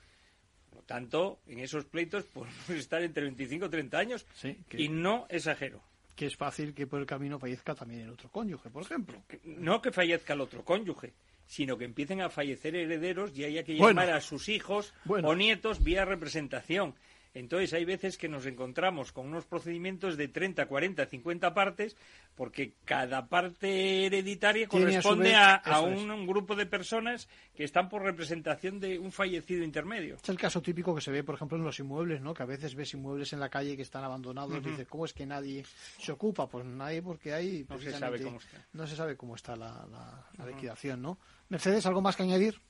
tanto, 0.86 1.40
en 1.46 1.60
esos 1.60 1.84
pleitos 1.84 2.24
podemos 2.24 2.68
estar 2.70 3.02
entre 3.02 3.24
25 3.24 3.66
y 3.66 3.68
30 3.68 3.98
años 3.98 4.26
y 4.72 4.88
no 4.88 5.26
exagero. 5.28 5.82
Que 6.16 6.26
es 6.26 6.36
fácil 6.36 6.74
que 6.74 6.86
por 6.86 7.00
el 7.00 7.06
camino 7.06 7.38
fallezca 7.38 7.74
también 7.74 8.02
el 8.02 8.10
otro 8.10 8.28
cónyuge, 8.28 8.68
por 8.70 8.82
ejemplo. 8.82 9.22
No 9.44 9.80
que 9.80 9.92
fallezca 9.92 10.34
el 10.34 10.42
otro 10.42 10.64
cónyuge, 10.64 11.14
sino 11.46 11.78
que 11.78 11.84
empiecen 11.84 12.20
a 12.20 12.30
fallecer 12.30 12.74
herederos 12.74 13.36
y 13.36 13.44
haya 13.44 13.64
que 13.64 13.76
llamar 13.76 14.10
a 14.10 14.20
sus 14.20 14.48
hijos 14.48 14.94
o 15.06 15.34
nietos 15.34 15.82
vía 15.82 16.04
representación. 16.04 16.94
Entonces 17.34 17.72
hay 17.72 17.84
veces 17.84 18.18
que 18.18 18.28
nos 18.28 18.44
encontramos 18.44 19.10
con 19.12 19.26
unos 19.26 19.46
procedimientos 19.46 20.16
de 20.16 20.28
30, 20.28 20.66
40, 20.66 21.06
50 21.06 21.54
partes, 21.54 21.96
porque 22.34 22.74
cada 22.84 23.26
parte 23.28 24.06
hereditaria 24.06 24.68
corresponde 24.68 25.34
a, 25.34 25.80
un, 25.80 26.26
grupo 26.26 26.54
de 26.54 26.66
personas 26.66 27.28
que 27.54 27.64
están 27.64 27.88
por 27.88 28.02
representación 28.02 28.80
de 28.80 28.98
un 28.98 29.12
fallecido 29.12 29.64
intermedio. 29.64 30.16
Es 30.16 30.28
el 30.28 30.38
caso 30.38 30.60
típico 30.60 30.94
que 30.94 31.00
se 31.00 31.10
ve, 31.10 31.24
por 31.24 31.36
ejemplo, 31.36 31.56
en 31.56 31.64
los 31.64 31.78
inmuebles, 31.78 32.20
¿no? 32.20 32.34
Que 32.34 32.42
a 32.42 32.46
veces 32.46 32.74
ves 32.74 32.92
inmuebles 32.92 33.32
en 33.32 33.40
la 33.40 33.48
calle 33.48 33.76
que 33.76 33.82
están 33.82 34.04
abandonados 34.04 34.58
y 34.58 34.60
dices, 34.60 34.86
¿cómo 34.86 35.06
es 35.06 35.14
que 35.14 35.24
nadie 35.24 35.64
se 35.98 36.12
ocupa? 36.12 36.46
Pues 36.46 36.66
nadie 36.66 37.00
porque 37.00 37.32
hay... 37.32 37.64
No 37.68 37.78
se 37.78 37.92
sabe 37.92 38.22
cómo 38.22 38.38
está. 38.38 38.66
No 38.72 38.86
se 38.86 38.96
sabe 38.96 39.16
cómo 39.16 39.36
está 39.36 39.56
la, 39.56 40.26
liquidación, 40.46 41.00
¿no? 41.00 41.18
Mercedes, 41.48 41.86
¿algo 41.86 42.02
más 42.02 42.16
que 42.16 42.24
añadir? 42.24 42.60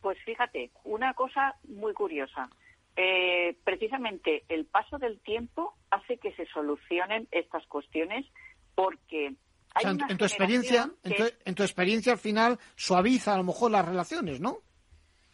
Pues 0.00 0.18
fíjate, 0.24 0.70
una 0.84 1.12
cosa 1.14 1.54
muy 1.68 1.92
curiosa. 1.92 2.48
Eh, 2.96 3.56
precisamente 3.64 4.44
el 4.48 4.66
paso 4.66 4.98
del 4.98 5.20
tiempo 5.20 5.74
hace 5.90 6.18
que 6.18 6.32
se 6.34 6.46
solucionen 6.46 7.28
estas 7.30 7.66
cuestiones 7.66 8.26
porque 8.74 9.34
hay 9.74 9.86
en, 9.86 10.18
tu 10.18 10.24
experiencia, 10.24 10.90
en, 11.04 11.54
tu, 11.54 11.62
experiencia 11.62 12.12
al 12.12 12.18
final 12.18 12.58
suaviza 12.74 13.34
a 13.34 13.38
lo 13.38 13.44
mejor 13.44 13.70
las 13.70 13.86
relaciones, 13.86 14.40
¿no? 14.40 14.58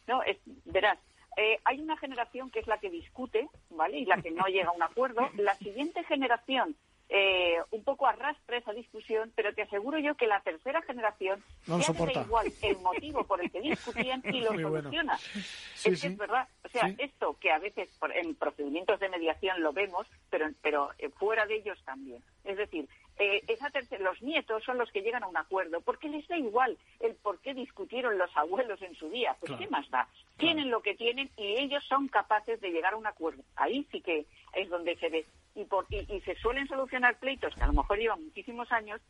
No, 0.06 0.22
es, 0.22 0.36
verás, 0.66 0.98
eh, 1.36 1.58
hay 1.64 1.80
una 1.80 1.96
generación 1.96 2.50
que 2.50 2.60
es 2.60 2.66
la 2.66 2.78
que 2.78 2.90
discute, 2.90 3.48
¿vale? 3.70 3.98
Y 3.98 4.04
la 4.04 4.20
que 4.20 4.30
no 4.30 4.46
llega 4.46 4.68
a 4.68 4.72
un 4.72 4.82
acuerdo. 4.82 5.28
La 5.36 5.54
siguiente 5.54 6.04
generación 6.04 6.76
eh, 7.08 7.58
un 7.70 7.84
poco 7.84 8.06
arrastra 8.06 8.56
esa 8.56 8.72
discusión, 8.72 9.32
pero 9.36 9.54
te 9.54 9.62
aseguro 9.62 9.98
yo 9.98 10.16
que 10.16 10.26
la 10.26 10.40
tercera 10.40 10.82
generación 10.82 11.42
no 11.66 11.78
ya 11.78 12.22
igual 12.22 12.52
el 12.62 12.78
motivo 12.78 13.24
por 13.24 13.40
el 13.40 13.50
que 13.50 13.60
discutían 13.60 14.22
y 14.24 14.40
lo 14.40 14.48
soluciona. 14.58 15.14
es 15.14 16.04
es 16.04 16.16
verdad. 16.16 16.48
O 16.64 16.68
sea, 16.68 16.92
esto 16.98 17.36
que 17.40 17.52
a 17.52 17.58
veces 17.58 17.88
en 18.14 18.34
procedimientos 18.34 18.98
de 18.98 19.08
mediación 19.08 19.62
lo 19.62 19.72
vemos, 19.72 20.06
pero, 20.30 20.46
pero 20.62 20.90
eh, 20.98 21.08
fuera 21.10 21.46
de 21.46 21.56
ellos 21.56 21.78
también. 21.84 22.22
Es 22.44 22.56
decir, 22.56 22.88
eh, 23.18 23.42
esa 23.46 23.70
los 24.00 24.20
nietos 24.20 24.64
son 24.64 24.76
los 24.76 24.90
que 24.90 25.02
llegan 25.02 25.22
a 25.22 25.28
un 25.28 25.36
acuerdo, 25.36 25.80
porque 25.80 26.08
les 26.08 26.26
da 26.26 26.36
igual 26.36 26.76
el 27.00 27.14
por 27.14 27.38
qué 27.40 27.54
discutieron 27.54 28.18
los 28.18 28.36
abuelos 28.36 28.82
en 28.82 28.94
su 28.96 29.08
día. 29.10 29.36
Pues 29.40 29.52
qué 29.58 29.68
más 29.68 29.88
da. 29.90 30.08
Tienen 30.36 30.70
lo 30.70 30.82
que 30.82 30.94
tienen 30.94 31.30
y 31.36 31.56
ellos 31.56 31.84
son 31.88 32.08
capaces 32.08 32.60
de 32.60 32.70
llegar 32.70 32.94
a 32.94 32.96
un 32.96 33.06
acuerdo. 33.06 33.42
Ahí 33.54 33.86
sí 33.92 34.00
que 34.00 34.26
es 34.54 34.68
donde 34.68 34.96
se 34.96 35.08
ve 35.08 35.24
y, 35.56 36.20
se 36.20 36.34
suelen 36.36 36.68
solucionar 36.68 37.18
pleitos 37.18 37.54
que 37.54 37.62
a 37.62 37.66
lo 37.66 37.72
mejor 37.72 37.98
llevan 37.98 38.24
muchísimos 38.24 38.70
años 38.70 39.00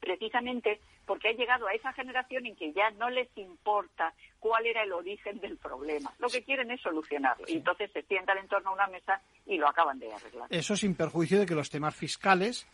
precisamente 0.00 0.80
porque 1.06 1.28
ha 1.28 1.32
llegado 1.32 1.66
a 1.66 1.74
esa 1.74 1.92
generación 1.92 2.46
en 2.46 2.56
que 2.56 2.72
ya 2.72 2.90
no 2.92 3.10
les 3.10 3.28
importa 3.36 4.14
cuál 4.38 4.66
era 4.66 4.82
el 4.82 4.92
origen 4.92 5.38
del 5.40 5.56
problema. 5.58 6.12
Lo 6.18 6.28
que 6.28 6.42
quieren 6.42 6.70
es 6.70 6.80
solucionarlo. 6.80 7.44
Y 7.48 7.54
entonces 7.54 7.90
se 7.92 8.02
sientan 8.02 8.38
en 8.38 8.48
torno 8.48 8.70
a 8.70 8.74
una 8.74 8.86
mesa 8.86 9.20
y 9.46 9.58
lo 9.58 9.68
acaban 9.68 9.98
de 9.98 10.12
arreglar. 10.12 10.46
Eso 10.50 10.76
sin 10.76 10.94
perjuicio 10.94 11.38
de 11.40 11.46
que 11.46 11.54
los 11.54 11.68
temas 11.68 11.94
fiscales, 11.94 12.66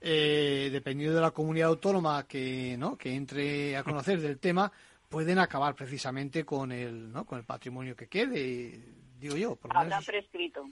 eh, 0.00 0.70
dependiendo 0.72 1.16
de 1.16 1.22
la 1.22 1.32
comunidad 1.32 1.68
autónoma 1.68 2.26
que, 2.26 2.76
¿no? 2.78 2.96
que 2.96 3.14
entre 3.14 3.76
a 3.76 3.82
conocer 3.82 4.20
del 4.20 4.38
tema, 4.38 4.70
pueden 5.08 5.38
acabar 5.38 5.74
precisamente 5.74 6.44
con 6.44 6.72
el, 6.72 7.12
¿no? 7.12 7.26
con 7.26 7.38
el 7.38 7.44
patrimonio 7.44 7.94
que 7.94 8.06
quede, 8.06 8.80
digo 9.18 9.36
yo. 9.36 9.56
Por 9.56 9.76
Habrán 9.76 10.02
prescrito. 10.04 10.64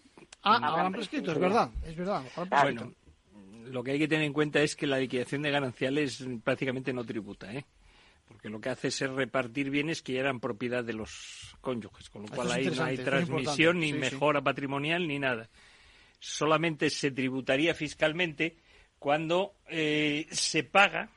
Ah, 0.42 0.56
habrán 0.62 0.92
prescrito, 0.92 1.32
es 1.32 1.38
verdad, 1.38 1.70
es 1.84 1.96
verdad. 1.96 2.22
Bueno, 2.62 2.92
lo 3.66 3.82
que 3.84 3.92
hay 3.92 3.98
que 3.98 4.08
tener 4.08 4.24
en 4.24 4.32
cuenta 4.32 4.60
es 4.62 4.74
que 4.74 4.86
la 4.86 4.98
liquidación 4.98 5.42
de 5.42 5.50
gananciales 5.50 6.24
prácticamente 6.42 6.92
no 6.92 7.04
tributa, 7.04 7.52
¿eh? 7.52 7.64
porque 8.26 8.48
lo 8.48 8.60
que 8.60 8.68
hace 8.68 8.88
es 8.88 9.00
repartir 9.00 9.70
bienes 9.70 10.02
que 10.02 10.12
ya 10.14 10.20
eran 10.20 10.38
propiedad 10.38 10.84
de 10.84 10.92
los 10.92 11.56
cónyuges, 11.60 12.08
con 12.10 12.22
lo 12.22 12.26
Esto 12.26 12.36
cual 12.36 12.52
ahí 12.52 12.70
no 12.70 12.84
hay 12.84 12.96
transmisión 12.96 13.80
ni 13.80 13.88
Sí, 13.88 13.92
sí. 13.94 13.98
mejora 13.98 14.40
patrimonial 14.40 15.06
ni 15.08 15.18
nada. 15.18 15.48
Solamente 16.20 16.90
se 16.90 17.10
tributaría 17.10 17.74
fiscalmente 17.74 18.56
cuando 19.00 19.54
eh, 19.68 20.26
se 20.30 20.62
paga, 20.62 21.10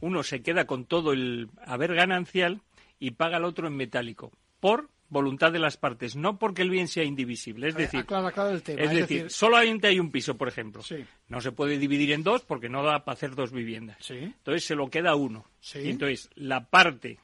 uno 0.00 0.22
se 0.24 0.42
queda 0.42 0.66
con 0.66 0.84
todo 0.84 1.12
el 1.12 1.48
haber 1.64 1.94
ganancial 1.94 2.60
y 2.98 3.12
paga 3.12 3.36
al 3.36 3.44
otro 3.44 3.68
en 3.68 3.76
metálico, 3.76 4.32
por 4.58 4.90
voluntad 5.08 5.52
de 5.52 5.58
las 5.58 5.76
partes, 5.76 6.16
no 6.16 6.38
porque 6.38 6.62
el 6.62 6.70
bien 6.70 6.88
sea 6.88 7.04
indivisible. 7.04 7.68
Es 7.68 7.76
decir, 7.76 8.00
aclara, 8.00 8.28
aclara 8.28 8.50
el 8.50 8.62
tema. 8.62 8.82
es 8.82 8.90
decir, 8.90 9.30
solamente 9.30 9.86
hay 9.86 10.00
un 10.00 10.10
piso, 10.10 10.36
por 10.36 10.48
ejemplo. 10.48 10.82
No 11.28 11.40
se 11.40 11.52
puede 11.52 11.78
dividir 11.78 12.12
en 12.12 12.22
dos 12.22 12.42
porque 12.42 12.68
no 12.68 12.82
da 12.82 13.04
para 13.04 13.14
hacer 13.14 13.34
dos 13.34 13.52
viviendas. 13.52 14.10
Entonces 14.10 14.64
se 14.64 14.74
lo 14.74 14.88
queda 14.88 15.14
uno. 15.14 15.46
Sí. 15.60 15.80
Y 15.80 15.90
entonces 15.90 16.30
la 16.34 16.68
parte 16.68 17.18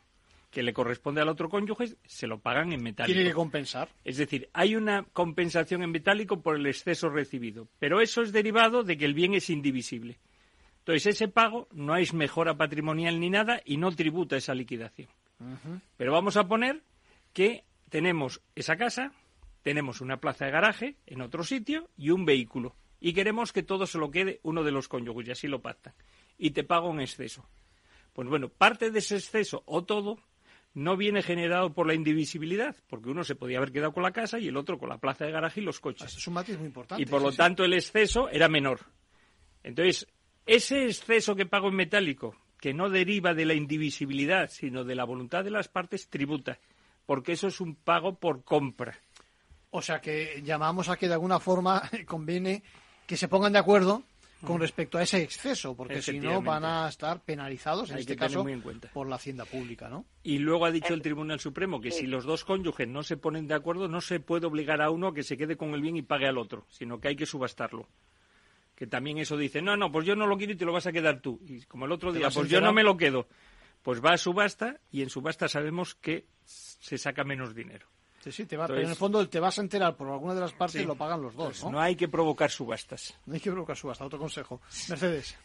que 0.52 0.62
le 0.62 0.74
corresponde 0.74 1.22
al 1.22 1.28
otro 1.30 1.48
cónyuge 1.48 1.96
se 2.04 2.26
lo 2.26 2.38
pagan 2.38 2.72
en 2.72 2.82
metálico. 2.82 3.14
tiene 3.14 3.30
que 3.30 3.34
compensar. 3.34 3.88
Es 4.04 4.18
decir, 4.18 4.50
hay 4.52 4.76
una 4.76 5.04
compensación 5.12 5.82
en 5.82 5.90
metálico 5.90 6.42
por 6.42 6.56
el 6.56 6.66
exceso 6.66 7.08
recibido, 7.08 7.68
pero 7.78 8.00
eso 8.02 8.20
es 8.20 8.32
derivado 8.32 8.84
de 8.84 8.98
que 8.98 9.06
el 9.06 9.14
bien 9.14 9.32
es 9.32 9.48
indivisible. 9.48 10.18
Entonces 10.80 11.06
ese 11.06 11.28
pago 11.28 11.68
no 11.72 11.96
es 11.96 12.12
mejora 12.12 12.56
patrimonial 12.56 13.18
ni 13.18 13.30
nada 13.30 13.62
y 13.64 13.78
no 13.78 13.90
tributa 13.92 14.36
esa 14.36 14.54
liquidación. 14.54 15.08
Pero 15.96 16.12
vamos 16.12 16.36
a 16.36 16.46
poner 16.46 16.82
que 17.32 17.64
tenemos 17.92 18.40
esa 18.54 18.78
casa, 18.78 19.12
tenemos 19.60 20.00
una 20.00 20.16
plaza 20.16 20.46
de 20.46 20.50
garaje 20.50 20.96
en 21.04 21.20
otro 21.20 21.44
sitio 21.44 21.90
y 21.94 22.08
un 22.08 22.24
vehículo. 22.24 22.74
Y 23.00 23.12
queremos 23.12 23.52
que 23.52 23.62
todo 23.62 23.86
se 23.86 23.98
lo 23.98 24.10
quede 24.10 24.40
uno 24.44 24.64
de 24.64 24.72
los 24.72 24.88
cónyuges, 24.88 25.28
y 25.28 25.30
así 25.32 25.46
lo 25.46 25.60
pactan. 25.60 25.92
Y 26.38 26.52
te 26.52 26.64
pago 26.64 26.88
un 26.88 27.02
exceso. 27.02 27.46
Pues 28.14 28.28
bueno, 28.28 28.48
parte 28.48 28.90
de 28.90 29.00
ese 29.00 29.16
exceso 29.16 29.62
o 29.66 29.84
todo 29.84 30.18
no 30.72 30.96
viene 30.96 31.20
generado 31.20 31.74
por 31.74 31.86
la 31.86 31.92
indivisibilidad, 31.92 32.74
porque 32.88 33.10
uno 33.10 33.24
se 33.24 33.34
podía 33.34 33.58
haber 33.58 33.72
quedado 33.72 33.92
con 33.92 34.04
la 34.04 34.12
casa 34.12 34.38
y 34.38 34.48
el 34.48 34.56
otro 34.56 34.78
con 34.78 34.88
la 34.88 34.96
plaza 34.96 35.26
de 35.26 35.32
garaje 35.32 35.60
y 35.60 35.64
los 35.64 35.78
coches. 35.78 36.16
Es 36.16 36.26
un 36.26 36.32
matiz 36.32 36.56
muy 36.56 36.68
importante. 36.68 37.02
Y 37.02 37.04
por 37.04 37.20
sí, 37.20 37.26
lo 37.26 37.30
sí. 37.32 37.36
tanto 37.36 37.62
el 37.62 37.74
exceso 37.74 38.30
era 38.30 38.48
menor. 38.48 38.80
Entonces, 39.62 40.08
ese 40.46 40.86
exceso 40.86 41.36
que 41.36 41.44
pago 41.44 41.68
en 41.68 41.74
metálico, 41.74 42.38
que 42.58 42.72
no 42.72 42.88
deriva 42.88 43.34
de 43.34 43.44
la 43.44 43.52
indivisibilidad, 43.52 44.48
sino 44.48 44.82
de 44.82 44.94
la 44.94 45.04
voluntad 45.04 45.44
de 45.44 45.50
las 45.50 45.68
partes, 45.68 46.08
tributa, 46.08 46.58
porque 47.06 47.32
eso 47.32 47.48
es 47.48 47.60
un 47.60 47.74
pago 47.74 48.14
por 48.14 48.44
compra. 48.44 48.98
O 49.70 49.80
sea 49.82 50.00
que 50.00 50.42
llamamos 50.44 50.88
a 50.88 50.96
que 50.96 51.08
de 51.08 51.14
alguna 51.14 51.40
forma 51.40 51.82
conviene 52.06 52.62
que 53.06 53.16
se 53.16 53.28
pongan 53.28 53.52
de 53.52 53.58
acuerdo 53.58 54.02
con 54.44 54.60
respecto 54.60 54.98
a 54.98 55.02
ese 55.02 55.22
exceso, 55.22 55.76
porque 55.76 56.02
si 56.02 56.18
no 56.18 56.42
van 56.42 56.64
a 56.64 56.88
estar 56.88 57.20
penalizados, 57.20 57.90
en 57.90 57.96
Hay 57.96 58.00
este 58.00 58.16
caso, 58.16 58.42
muy 58.42 58.52
en 58.52 58.60
cuenta. 58.60 58.90
por 58.92 59.08
la 59.08 59.14
hacienda 59.14 59.44
pública, 59.44 59.88
¿no? 59.88 60.04
Y 60.24 60.38
luego 60.38 60.66
ha 60.66 60.72
dicho 60.72 60.94
el 60.94 61.02
Tribunal 61.02 61.38
Supremo 61.38 61.80
que 61.80 61.92
si 61.92 62.06
los 62.06 62.24
dos 62.24 62.44
cónyuges 62.44 62.88
no 62.88 63.04
se 63.04 63.16
ponen 63.16 63.46
de 63.46 63.54
acuerdo, 63.54 63.86
no 63.86 64.00
se 64.00 64.18
puede 64.18 64.46
obligar 64.46 64.82
a 64.82 64.90
uno 64.90 65.08
a 65.08 65.14
que 65.14 65.22
se 65.22 65.36
quede 65.36 65.56
con 65.56 65.74
el 65.74 65.80
bien 65.80 65.96
y 65.96 66.02
pague 66.02 66.26
al 66.26 66.38
otro, 66.38 66.66
sino 66.68 67.00
que 67.00 67.08
hay 67.08 67.16
que 67.16 67.24
subastarlo. 67.24 67.88
Que 68.74 68.88
también 68.88 69.18
eso 69.18 69.36
dice, 69.36 69.62
no, 69.62 69.76
no, 69.76 69.92
pues 69.92 70.06
yo 70.06 70.16
no 70.16 70.26
lo 70.26 70.36
quiero 70.36 70.54
y 70.54 70.56
te 70.56 70.64
lo 70.64 70.72
vas 70.72 70.88
a 70.88 70.92
quedar 70.92 71.20
tú. 71.20 71.40
Y 71.46 71.62
como 71.66 71.86
el 71.86 71.92
otro 71.92 72.12
día, 72.12 72.28
pues 72.30 72.48
yo 72.48 72.60
no 72.60 72.72
me 72.72 72.82
lo 72.82 72.96
quedo. 72.96 73.28
Pues 73.82 74.04
va 74.04 74.12
a 74.12 74.18
subasta 74.18 74.80
y 74.90 75.02
en 75.02 75.10
subasta 75.10 75.46
sabemos 75.46 75.94
que 75.94 76.26
se 76.44 76.98
saca 76.98 77.24
menos 77.24 77.54
dinero. 77.54 77.86
Sí, 78.20 78.30
sí, 78.30 78.46
te 78.46 78.56
va, 78.56 78.64
Entonces- 78.64 78.76
pero 78.82 78.86
en 78.86 78.90
el 78.90 78.96
fondo 78.96 79.28
te 79.28 79.40
vas 79.40 79.58
a 79.58 79.62
enterar 79.62 79.96
por 79.96 80.08
alguna 80.08 80.34
de 80.34 80.40
las 80.42 80.52
partes 80.52 80.76
Sí. 80.78 80.84
y 80.84 80.86
lo 80.86 80.94
pagan 80.94 81.20
los 81.22 81.34
dos, 81.34 81.64
¿no? 81.64 81.72
no 81.72 81.80
hay 81.80 81.96
que 81.96 82.06
provocar 82.08 82.50
subastas. 82.50 83.18
No 83.26 83.34
hay 83.34 83.40
que 83.40 83.50
provocar 83.50 83.76
subasta, 83.76 84.04
otro 84.04 84.18
consejo. 84.18 84.60
Mercedes. 84.88 85.36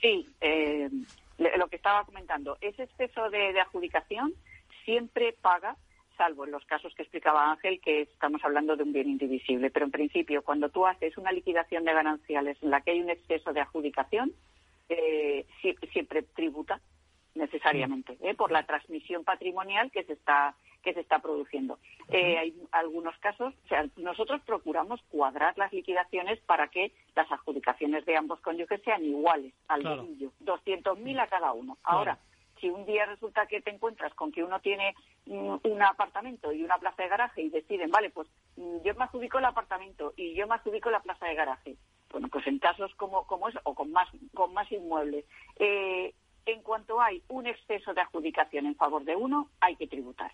Sí, 0.00 0.26
eh, 0.40 0.88
le- 1.38 1.56
lo 1.58 1.68
que 1.68 1.76
estaba 1.76 2.04
comentando, 2.04 2.56
ese 2.60 2.84
exceso 2.84 3.28
de, 3.30 3.52
de 3.52 3.60
adjudicación 3.60 4.32
siempre 4.84 5.34
paga, 5.40 5.76
salvo 6.16 6.44
en 6.44 6.50
los 6.52 6.64
casos 6.64 6.94
que 6.94 7.02
explicaba 7.02 7.50
Ángel, 7.52 7.80
que 7.80 8.02
estamos 8.02 8.42
hablando 8.44 8.74
de 8.76 8.82
un 8.84 8.92
bien 8.92 9.08
indivisible. 9.10 9.70
Pero 9.70 9.86
en 9.86 9.92
principio, 9.92 10.42
cuando 10.42 10.68
tú 10.70 10.86
haces 10.86 11.16
una 11.18 11.30
liquidación 11.32 11.84
de 11.84 11.92
gananciales 11.92 12.56
en 12.62 12.70
la 12.70 12.80
que 12.80 12.92
hay 12.92 13.00
un 13.00 13.10
exceso 13.10 13.52
de 13.52 13.60
adjudicación, 13.60 14.32
eh, 14.88 15.46
sie- 15.62 15.76
siempre 15.92 16.22
tributa 16.22 16.80
necesariamente 17.34 18.18
¿eh? 18.20 18.34
por 18.34 18.52
la 18.52 18.64
transmisión 18.64 19.24
patrimonial 19.24 19.90
que 19.90 20.04
se 20.04 20.14
está 20.14 20.54
que 20.82 20.94
se 20.94 21.00
está 21.00 21.20
produciendo. 21.20 21.78
Eh, 22.08 22.38
hay 22.38 22.54
algunos 22.72 23.16
casos, 23.18 23.54
o 23.64 23.68
sea, 23.68 23.86
nosotros 23.96 24.40
procuramos 24.44 25.00
cuadrar 25.10 25.56
las 25.56 25.72
liquidaciones 25.72 26.40
para 26.40 26.66
que 26.68 26.92
las 27.14 27.30
adjudicaciones 27.30 28.04
de 28.04 28.16
ambos 28.16 28.40
cónyuges 28.40 28.82
sean 28.82 29.04
iguales 29.04 29.54
al 29.68 29.82
Claro. 29.82 30.02
dedillo, 30.02 30.32
200.000 30.40 31.20
a 31.20 31.28
cada 31.28 31.52
uno. 31.52 31.78
Ahora, 31.84 32.18
si 32.60 32.68
un 32.68 32.84
día 32.84 33.06
resulta 33.06 33.46
que 33.46 33.60
te 33.60 33.70
encuentras 33.70 34.12
con 34.14 34.32
que 34.32 34.42
uno 34.42 34.60
tiene 34.60 34.94
mm, 35.26 35.56
un 35.64 35.82
apartamento 35.82 36.52
y 36.52 36.62
una 36.62 36.78
plaza 36.78 37.02
de 37.02 37.08
garaje 37.08 37.42
y 37.42 37.50
deciden, 37.50 37.90
vale, 37.90 38.10
pues 38.10 38.28
mm, 38.56 38.78
yo 38.84 38.94
me 38.94 39.04
adjudico 39.04 39.38
el 39.38 39.44
apartamento 39.44 40.14
y 40.16 40.34
yo 40.34 40.46
me 40.46 40.54
adjudico 40.54 40.90
la 40.90 41.00
plaza 41.00 41.26
de 41.26 41.34
garaje. 41.34 41.76
Bueno, 42.10 42.28
pues 42.28 42.46
en 42.46 42.58
casos 42.58 42.94
como, 42.96 43.26
como 43.26 43.48
es, 43.48 43.54
o 43.64 43.74
con 43.74 43.90
más, 43.90 44.08
con 44.34 44.52
más 44.52 44.70
inmuebles, 44.70 45.24
eh, 45.58 46.14
en 46.46 46.62
cuanto 46.62 47.00
hay 47.00 47.22
un 47.28 47.46
exceso 47.46 47.94
de 47.94 48.00
adjudicación 48.00 48.66
en 48.66 48.74
favor 48.76 49.04
de 49.04 49.16
uno, 49.16 49.50
hay 49.60 49.76
que 49.76 49.86
tributar. 49.86 50.32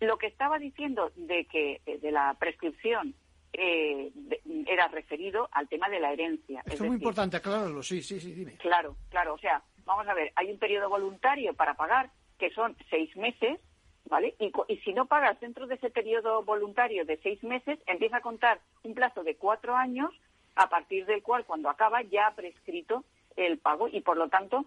Lo 0.00 0.18
que 0.18 0.26
estaba 0.26 0.58
diciendo 0.58 1.12
de 1.16 1.44
que 1.46 1.80
eh, 1.86 1.98
de 1.98 2.10
la 2.10 2.34
prescripción 2.38 3.14
eh, 3.52 4.10
de- 4.14 4.40
era 4.66 4.88
referido 4.88 5.48
al 5.52 5.68
tema 5.68 5.88
de 5.88 6.00
la 6.00 6.12
herencia. 6.12 6.60
Esto 6.60 6.72
Es 6.74 6.80
muy 6.80 6.88
decir, 6.90 7.02
importante, 7.02 7.36
aclararlo, 7.36 7.82
sí, 7.82 8.02
sí, 8.02 8.18
sí, 8.20 8.32
dime. 8.32 8.56
Claro, 8.56 8.96
claro. 9.10 9.34
O 9.34 9.38
sea, 9.38 9.62
vamos 9.84 10.06
a 10.08 10.14
ver, 10.14 10.32
hay 10.34 10.50
un 10.50 10.58
periodo 10.58 10.88
voluntario 10.88 11.54
para 11.54 11.74
pagar 11.74 12.10
que 12.38 12.50
son 12.50 12.76
seis 12.90 13.16
meses, 13.16 13.60
¿vale? 14.06 14.34
Y, 14.40 14.50
y 14.68 14.76
si 14.78 14.92
no 14.92 15.06
pagas 15.06 15.38
dentro 15.40 15.68
de 15.68 15.76
ese 15.76 15.90
periodo 15.90 16.42
voluntario 16.42 17.04
de 17.04 17.16
seis 17.18 17.42
meses, 17.44 17.78
empieza 17.86 18.16
a 18.16 18.20
contar 18.22 18.60
un 18.82 18.94
plazo 18.94 19.22
de 19.22 19.36
cuatro 19.36 19.76
años, 19.76 20.10
a 20.56 20.68
partir 20.68 21.06
del 21.06 21.22
cual, 21.22 21.44
cuando 21.46 21.70
acaba, 21.70 22.02
ya 22.02 22.26
ha 22.26 22.34
prescrito 22.34 23.04
el 23.36 23.58
pago 23.58 23.86
y, 23.88 24.00
por 24.00 24.16
lo 24.16 24.28
tanto, 24.28 24.64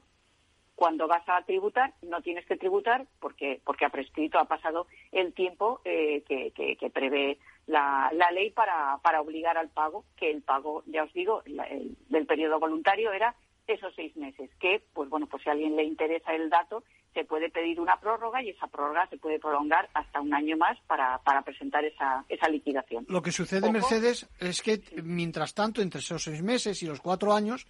cuando 0.78 1.08
vas 1.08 1.28
a 1.28 1.42
tributar, 1.42 1.96
no 2.04 2.22
tienes 2.22 2.46
que 2.46 2.56
tributar 2.56 3.08
porque, 3.20 3.60
porque 3.66 3.84
ha 3.84 3.90
prescrito, 3.90 4.38
ha 4.38 4.46
pasado 4.46 4.86
el 5.12 5.34
tiempo 5.34 5.82
eh, 5.84 6.22
que, 6.28 6.52
que- 6.52 6.76
que 6.78 6.90
prevé 6.92 7.40
la, 7.66 8.12
la 8.14 8.30
ley 8.30 8.52
para, 8.52 9.00
para 9.02 9.20
obligar 9.22 9.58
al 9.58 9.70
pago, 9.70 10.06
que 10.16 10.30
el 10.30 10.44
pago, 10.44 10.84
ya 10.86 11.04
os 11.04 11.12
digo, 11.14 11.42
la- 11.48 11.64
el- 11.66 11.98
del 12.10 12.28
periodo 12.28 12.60
voluntario 12.60 13.12
era 13.12 13.34
esos 13.66 13.92
seis 13.96 14.16
meses, 14.16 14.52
que, 14.60 14.84
pues 14.94 15.10
bueno, 15.10 15.26
pues 15.26 15.42
si 15.42 15.50
a 15.50 15.54
alguien 15.54 15.76
le 15.76 15.84
interesa 15.84 16.32
el 16.36 16.48
dato, 16.52 16.84
se 17.16 17.26
puede 17.26 17.50
pedir 17.50 17.80
una 17.82 18.00
prórroga 18.00 18.44
y 18.44 18.50
esa 18.52 18.68
prórroga 18.68 19.08
se 19.10 19.18
puede 19.18 19.40
prolongar 19.40 19.90
hasta 19.96 20.22
un 20.22 20.32
año 20.36 20.56
más 20.58 20.78
para, 20.86 21.18
para 21.24 21.42
presentar 21.42 21.84
esa, 21.84 22.24
esa 22.30 22.48
liquidación. 22.50 23.04
Lo 23.10 23.24
que 23.24 23.32
sucede, 23.32 23.64
Ojo. 23.64 23.72
Mercedes, 23.74 24.30
es 24.40 24.62
que 24.62 24.80
mientras 25.04 25.56
tanto, 25.56 25.82
entre 25.82 26.02
esos 26.02 26.22
seis 26.24 26.44
meses 26.44 26.84
y 26.84 26.86
los 26.86 27.02
cuatro 27.02 27.34
años, 27.34 27.66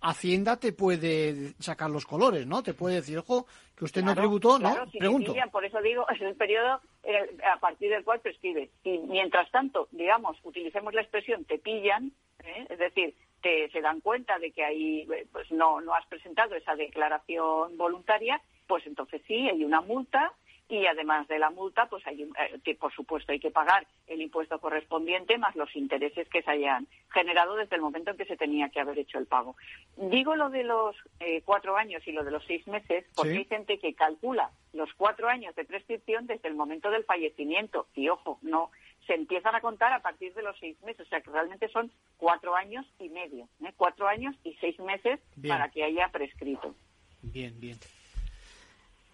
Hacienda 0.00 0.56
te 0.58 0.72
puede 0.72 1.54
sacar 1.58 1.90
los 1.90 2.06
colores, 2.06 2.46
¿no? 2.46 2.62
Te 2.62 2.74
puede 2.74 2.96
decir, 2.96 3.18
ojo, 3.18 3.46
que 3.76 3.84
usted 3.84 4.00
no 4.02 4.12
Claro, 4.12 4.20
tributó, 4.22 4.58
¿no? 4.58 4.84
si 4.86 4.92
te 4.92 4.98
Pregunto. 4.98 5.32
pillan, 5.32 5.50
por 5.50 5.64
eso 5.64 5.80
digo, 5.82 6.06
es 6.14 6.20
el 6.20 6.34
periodo 6.36 6.80
eh, 7.02 7.36
a 7.52 7.58
partir 7.58 7.90
del 7.90 8.04
cual 8.04 8.20
prescribe. 8.20 8.70
Y 8.84 8.98
mientras 8.98 9.50
tanto, 9.50 9.88
digamos, 9.92 10.36
utilicemos 10.44 10.94
la 10.94 11.02
expresión 11.02 11.44
te 11.44 11.58
pillan, 11.58 12.12
¿eh? 12.44 12.66
es 12.68 12.78
decir, 12.78 13.14
te, 13.42 13.70
se 13.70 13.80
dan 13.80 14.00
cuenta 14.00 14.38
de 14.38 14.52
que 14.52 14.64
ahí 14.64 15.06
eh, 15.12 15.26
pues 15.32 15.50
no, 15.52 15.80
no 15.80 15.94
has 15.94 16.06
presentado 16.06 16.54
esa 16.54 16.74
declaración 16.76 17.76
voluntaria, 17.76 18.40
pues 18.66 18.86
entonces 18.86 19.22
sí, 19.26 19.48
hay 19.48 19.64
una 19.64 19.80
multa 19.80 20.32
y 20.70 20.84
además 20.86 21.26
de 21.28 21.38
la 21.38 21.50
multa, 21.50 21.86
pues 21.86 22.06
hay, 22.06 22.22
un- 22.24 22.34
eh, 22.38 22.58
que 22.62 22.74
por 22.74 22.92
supuesto 22.92 23.32
hay 23.32 23.40
que 23.40 23.50
pagar 23.50 23.86
el 24.06 24.20
impuesto 24.20 24.58
correspondiente 24.60 25.38
más 25.38 25.56
los 25.56 25.74
intereses 25.74 26.28
que 26.28 26.42
se 26.42 26.50
hayan 26.50 26.86
generado 27.10 27.56
desde 27.56 27.76
el 27.76 27.82
momento 27.82 28.10
en 28.10 28.16
que 28.18 28.26
se 28.26 28.36
tenía 28.36 28.68
que 28.68 28.80
haber 28.80 28.98
hecho 28.98 29.18
el 29.18 29.26
pago. 29.26 29.56
Digo 29.96 30.36
lo 30.36 30.50
de 30.50 30.64
los 30.64 30.94
eh, 31.20 31.40
cuatro 31.44 31.76
años 31.76 32.06
y 32.06 32.12
lo 32.12 32.22
de 32.22 32.30
los 32.32 32.44
seis 32.44 32.66
meses 32.66 33.04
porque 33.14 33.32
Sí. 33.32 33.38
hay 33.38 33.44
gente 33.46 33.78
que 33.78 33.94
calcula 33.94 34.50
los 34.74 34.92
cuatro 34.94 35.28
años 35.28 35.54
de 35.56 35.64
prescripción 35.64 36.26
desde 36.26 36.48
el 36.48 36.54
momento 36.54 36.90
del 36.90 37.04
fallecimiento 37.04 37.86
y 37.94 38.08
ojo, 38.10 38.38
no 38.42 38.70
se 39.06 39.14
empiezan 39.14 39.54
a 39.54 39.62
contar 39.62 39.90
a 39.94 40.02
partir 40.02 40.34
de 40.34 40.42
los 40.42 40.54
seis 40.58 40.76
meses, 40.82 41.06
o 41.06 41.08
sea 41.08 41.22
que 41.22 41.30
realmente 41.30 41.68
son 41.70 41.90
cuatro 42.18 42.54
años 42.54 42.84
y 42.98 43.08
medio, 43.08 43.48
¿eh? 43.64 43.72
cuatro 43.74 44.06
años 44.06 44.36
y 44.44 44.52
seis 44.60 44.78
meses 44.80 45.18
Bien. 45.34 45.54
para 45.54 45.70
que 45.70 45.82
haya 45.82 46.08
prescrito. 46.10 46.74
Bien, 47.22 47.58
bien. 47.58 47.78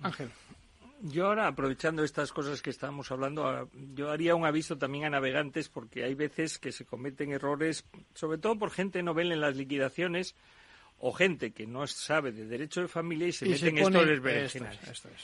Ángel. 0.03 0.31
Yo 1.07 1.27
ahora, 1.27 1.47
aprovechando 1.49 2.03
estas 2.03 2.33
cosas 2.33 2.63
que 2.63 2.71
estábamos 2.71 3.11
hablando, 3.13 3.47
ah, 3.47 3.69
yo 3.95 4.11
haría 4.11 4.35
un 4.35 4.47
aviso 4.47 4.79
también 4.79 5.05
a 5.05 5.11
navegantes 5.11 5.69
porque 5.69 6.03
hay 6.03 6.15
veces 6.15 6.59
que 6.59 6.73
se 6.73 6.87
cometen 6.87 7.31
errores, 7.31 7.85
sobre 8.15 8.39
todo 8.39 8.59
por 8.59 8.71
gente 8.71 9.03
novel 9.03 9.31
en 9.31 9.41
las 9.43 9.55
liquidaciones 9.55 10.35
o 10.99 11.13
gente 11.13 11.53
que 11.53 11.67
no 11.67 11.87
sabe 11.87 12.33
de 12.33 12.47
derecho 12.47 12.81
de 12.81 12.89
familia 12.89 13.29
y 13.29 13.33
se 13.33 13.47
Y 13.47 13.51
mete 13.51 13.69
en 13.69 13.77
pone- 13.77 13.99
esto 13.99 14.07
de 14.07 14.13
esto 14.15 14.23
berenjenales. 14.23 14.83
es, 14.83 14.89
esto 14.89 15.09
es. 15.11 15.23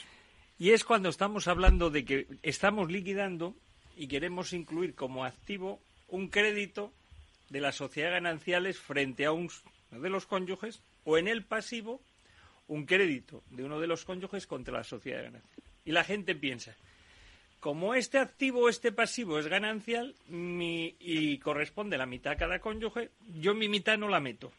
Y 0.59 0.69
es 0.69 0.83
cuando 0.83 1.09
estamos 1.09 1.47
hablando 1.47 1.89
de 1.89 2.05
que 2.05 2.27
estamos 2.43 2.91
liquidando 2.91 3.55
y 3.97 4.07
queremos 4.07 4.53
incluir 4.53 4.93
como 4.93 5.25
activo 5.25 5.79
un 6.09 6.27
crédito 6.27 6.93
de 7.49 7.59
las 7.59 7.75
sociedades 7.75 8.21
gananciales 8.21 8.77
frente 8.77 9.25
a 9.25 9.31
un 9.31 9.49
de 9.89 10.09
los 10.11 10.27
cónyuges 10.27 10.79
o 11.05 11.17
en 11.17 11.27
el 11.27 11.43
pasivo 11.43 11.99
un 12.67 12.85
crédito 12.85 13.41
de 13.49 13.63
uno 13.63 13.79
de 13.79 13.87
los 13.87 14.05
cónyuges 14.05 14.45
contra 14.45 14.75
la 14.77 14.83
sociedad 14.83 15.17
de 15.17 15.23
ganancia. 15.23 15.63
Y 15.85 15.91
la 15.91 16.03
gente 16.03 16.35
piensa, 16.35 16.75
como 17.59 17.93
este 17.93 18.17
activo 18.17 18.61
o 18.61 18.69
este 18.69 18.91
pasivo 18.91 19.39
es 19.39 19.47
ganancial 19.47 20.15
y 20.29 21.37
corresponde 21.37 21.97
la 21.97 22.05
mitad 22.05 22.33
a 22.33 22.37
cada 22.37 22.59
cónyuge, 22.59 23.09
yo 23.39 23.53
mi 23.53 23.69
mitad 23.69 23.97
no 23.97 24.07
la 24.07 24.19
meto. 24.19 24.51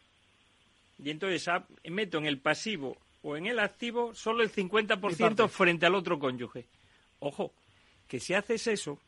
Y 1.03 1.09
entonces 1.09 1.49
meto 1.85 2.17
en 2.17 2.25
el 2.25 2.39
pasivo 2.39 2.97
o 3.21 3.35
en 3.35 3.47
el 3.47 3.59
activo 3.59 4.13
solo 4.13 4.41
el 4.43 4.51
50% 4.51 5.49
frente 5.49 5.85
al 5.85 5.95
otro 5.95 6.19
cónyuge. 6.19 6.65
Ojo, 7.19 7.51
que 8.07 8.19
si 8.19 8.33
haces 8.33 8.67
eso, 8.67 8.99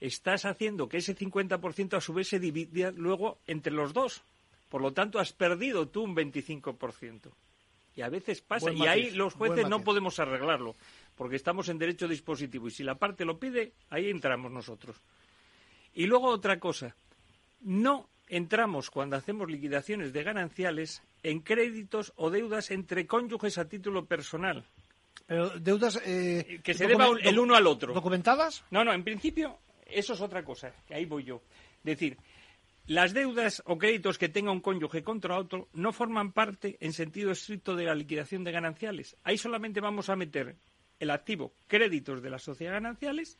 estás 0.00 0.44
haciendo 0.44 0.88
que 0.88 0.98
ese 0.98 1.16
50% 1.16 1.96
a 1.96 2.00
su 2.00 2.12
vez 2.12 2.28
se 2.28 2.38
divida 2.38 2.92
luego 2.92 3.38
entre 3.46 3.72
los 3.72 3.92
dos. 3.92 4.22
Por 4.68 4.82
lo 4.82 4.92
tanto, 4.92 5.18
has 5.18 5.32
perdido 5.32 5.88
tú 5.88 6.02
un 6.02 6.14
25%. 6.14 7.30
Y 7.96 8.02
a 8.02 8.08
veces 8.08 8.42
pasa, 8.42 8.72
y 8.72 8.86
ahí 8.86 9.10
los 9.10 9.34
jueces 9.34 9.68
no 9.68 9.82
podemos 9.82 10.18
arreglarlo, 10.18 10.76
porque 11.16 11.36
estamos 11.36 11.68
en 11.68 11.78
derecho 11.78 12.06
dispositivo. 12.06 12.68
Y 12.68 12.70
si 12.70 12.84
la 12.84 12.96
parte 12.96 13.24
lo 13.24 13.38
pide, 13.38 13.72
ahí 13.90 14.10
entramos 14.10 14.52
nosotros. 14.52 15.00
Y 15.94 16.06
luego 16.06 16.28
otra 16.28 16.60
cosa, 16.60 16.94
no 17.60 18.08
entramos 18.28 18.90
cuando 18.90 19.16
hacemos 19.16 19.50
liquidaciones 19.50 20.12
de 20.12 20.22
gananciales 20.22 21.02
en 21.22 21.40
créditos 21.40 22.12
o 22.16 22.30
deudas 22.30 22.70
entre 22.70 23.06
cónyuges 23.06 23.58
a 23.58 23.68
título 23.68 24.04
personal. 24.04 24.64
Pero 25.26 25.58
deudas 25.58 26.00
eh, 26.04 26.60
que 26.62 26.74
se 26.74 26.86
deba 26.86 27.08
el 27.20 27.38
uno 27.38 27.56
al 27.56 27.66
otro. 27.66 27.94
¿Documentadas? 27.94 28.64
No, 28.70 28.84
no, 28.84 28.92
en 28.92 29.02
principio 29.02 29.58
eso 29.86 30.12
es 30.12 30.20
otra 30.20 30.44
cosa, 30.44 30.72
que 30.86 30.94
ahí 30.94 31.06
voy 31.06 31.24
yo. 31.24 31.40
Es 31.78 31.84
decir, 31.84 32.18
las 32.86 33.12
deudas 33.12 33.62
o 33.66 33.78
créditos 33.78 34.18
que 34.18 34.28
tenga 34.28 34.52
un 34.52 34.60
cónyuge 34.60 35.02
contra 35.02 35.38
otro 35.38 35.68
no 35.72 35.92
forman 35.92 36.32
parte 36.32 36.76
en 36.80 36.92
sentido 36.92 37.32
estricto 37.32 37.74
de 37.74 37.84
la 37.84 37.94
liquidación 37.94 38.44
de 38.44 38.52
gananciales. 38.52 39.16
Ahí 39.24 39.38
solamente 39.38 39.80
vamos 39.80 40.08
a 40.08 40.16
meter 40.16 40.56
el 41.00 41.10
activo 41.10 41.52
créditos 41.66 42.22
de 42.22 42.30
la 42.30 42.38
sociedad 42.38 42.72
gananciales 42.72 43.38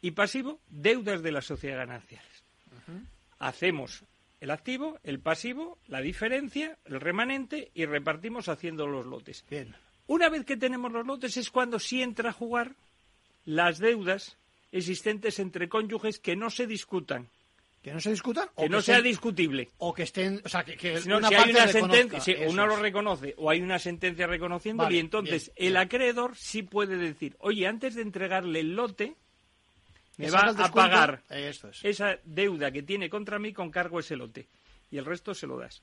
y 0.00 0.12
pasivo 0.12 0.60
deudas 0.68 1.22
de 1.22 1.32
la 1.32 1.40
sociedad 1.40 1.78
gananciales. 1.78 2.42
Hacemos 3.38 4.04
el 4.40 4.50
activo, 4.50 4.98
el 5.04 5.20
pasivo, 5.20 5.78
la 5.86 6.00
diferencia, 6.00 6.76
el 6.84 7.00
remanente 7.00 7.70
y 7.74 7.86
repartimos 7.86 8.48
haciendo 8.48 8.86
los 8.86 9.06
lotes. 9.06 9.44
Bien. 9.48 9.74
Una 10.08 10.28
vez 10.28 10.44
que 10.44 10.56
tenemos 10.56 10.92
los 10.92 11.06
lotes 11.06 11.36
es 11.36 11.50
cuando 11.50 11.78
sí 11.78 12.02
entra 12.02 12.30
a 12.30 12.32
jugar 12.32 12.74
las 13.44 13.78
deudas 13.78 14.36
existentes 14.72 15.38
entre 15.38 15.68
cónyuges 15.68 16.18
que 16.18 16.34
no 16.34 16.50
se 16.50 16.66
discutan. 16.66 17.28
¿Que 17.82 17.92
no 17.92 18.00
se 18.00 18.10
discutan? 18.10 18.48
Que, 18.56 18.68
no 18.68 18.80
sea 18.80 19.00
discutible. 19.00 19.70
O 19.78 19.92
que 19.92 20.04
estén. 20.04 20.40
O 20.44 20.48
sea, 20.48 20.62
que, 20.64 21.00
una 21.04 21.28
si 21.28 21.34
hay 21.34 21.50
una 21.50 21.66
sentencia, 21.66 22.20
si 22.20 22.34
uno 22.46 22.64
lo 22.64 22.76
reconoce 22.76 23.34
o 23.36 23.50
hay 23.50 23.60
una 23.60 23.80
sentencia 23.80 24.28
reconociéndolo, 24.28 24.94
y 24.94 25.00
entonces 25.00 25.50
el 25.56 25.76
acreedor 25.76 26.36
sí 26.36 26.62
puede 26.62 26.96
decir, 26.96 27.36
oye, 27.40 27.66
antes 27.66 27.96
de 27.96 28.02
entregarle 28.02 28.60
el 28.60 28.76
lote, 28.76 29.16
me 30.16 30.30
va 30.30 30.54
a 30.56 30.70
pagar 30.70 31.24
esa 31.28 32.18
deuda 32.22 32.70
que 32.70 32.84
tiene 32.84 33.10
contra 33.10 33.40
mí 33.40 33.52
con 33.52 33.70
cargo 33.70 33.98
ese 33.98 34.14
lote. 34.14 34.48
Y 34.90 34.98
el 34.98 35.04
resto 35.04 35.34
se 35.34 35.48
lo 35.48 35.58
das. 35.58 35.82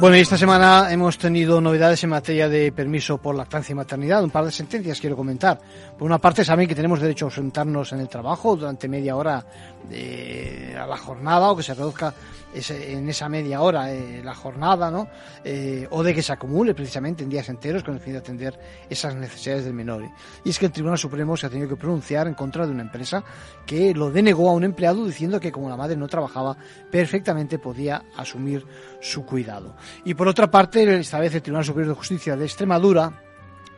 Bueno, 0.00 0.16
y 0.16 0.20
esta 0.20 0.38
semana 0.38 0.90
hemos 0.90 1.18
tenido 1.18 1.60
novedades 1.60 2.02
en 2.04 2.08
materia 2.08 2.48
de 2.48 2.72
permiso 2.72 3.18
por 3.18 3.34
lactancia 3.34 3.74
y 3.74 3.76
maternidad. 3.76 4.24
Un 4.24 4.30
par 4.30 4.46
de 4.46 4.50
sentencias 4.50 4.98
quiero 4.98 5.14
comentar. 5.14 5.60
Por 5.98 6.06
una 6.06 6.16
parte, 6.16 6.42
saben 6.42 6.66
que 6.66 6.74
tenemos 6.74 7.02
derecho 7.02 7.26
a 7.26 7.28
ausentarnos 7.28 7.92
en 7.92 8.00
el 8.00 8.08
trabajo 8.08 8.56
durante 8.56 8.88
media 8.88 9.14
hora 9.14 9.44
de, 9.90 10.74
a 10.74 10.86
la 10.86 10.96
jornada 10.96 11.50
o 11.50 11.56
que 11.56 11.62
se 11.62 11.74
reduzca 11.74 12.14
en 12.52 13.08
esa 13.08 13.28
media 13.28 13.60
hora 13.60 13.92
eh, 13.92 14.22
la 14.24 14.34
jornada, 14.34 14.90
¿no? 14.90 15.06
Eh, 15.44 15.86
o 15.90 16.02
de 16.02 16.14
que 16.14 16.22
se 16.22 16.32
acumule 16.32 16.74
precisamente 16.74 17.22
en 17.22 17.30
días 17.30 17.48
enteros 17.48 17.84
con 17.84 17.94
el 17.94 18.00
fin 18.00 18.14
de 18.14 18.18
atender 18.20 18.58
esas 18.88 19.14
necesidades 19.14 19.64
del 19.64 19.74
menor. 19.74 20.08
Y 20.44 20.50
es 20.50 20.58
que 20.58 20.66
el 20.66 20.72
Tribunal 20.72 20.98
Supremo 20.98 21.36
se 21.36 21.46
ha 21.46 21.50
tenido 21.50 21.68
que 21.68 21.76
pronunciar 21.76 22.26
en 22.26 22.34
contra 22.34 22.66
de 22.66 22.72
una 22.72 22.82
empresa 22.82 23.22
que 23.66 23.94
lo 23.94 24.10
denegó 24.10 24.48
a 24.48 24.54
un 24.54 24.64
empleado 24.64 25.04
diciendo 25.04 25.38
que 25.38 25.52
como 25.52 25.68
la 25.68 25.76
madre 25.76 25.96
no 25.96 26.08
trabajaba, 26.08 26.56
perfectamente 26.90 27.58
podía 27.58 28.02
asumir 28.16 28.66
su 29.00 29.24
cuidado. 29.24 29.76
Y 30.04 30.14
por 30.14 30.28
otra 30.28 30.50
parte, 30.50 30.98
esta 30.98 31.18
vez 31.18 31.34
el 31.34 31.42
Tribunal 31.42 31.64
Superior 31.64 31.94
de 31.94 31.98
Justicia 31.98 32.36
de 32.36 32.44
Extremadura 32.44 33.12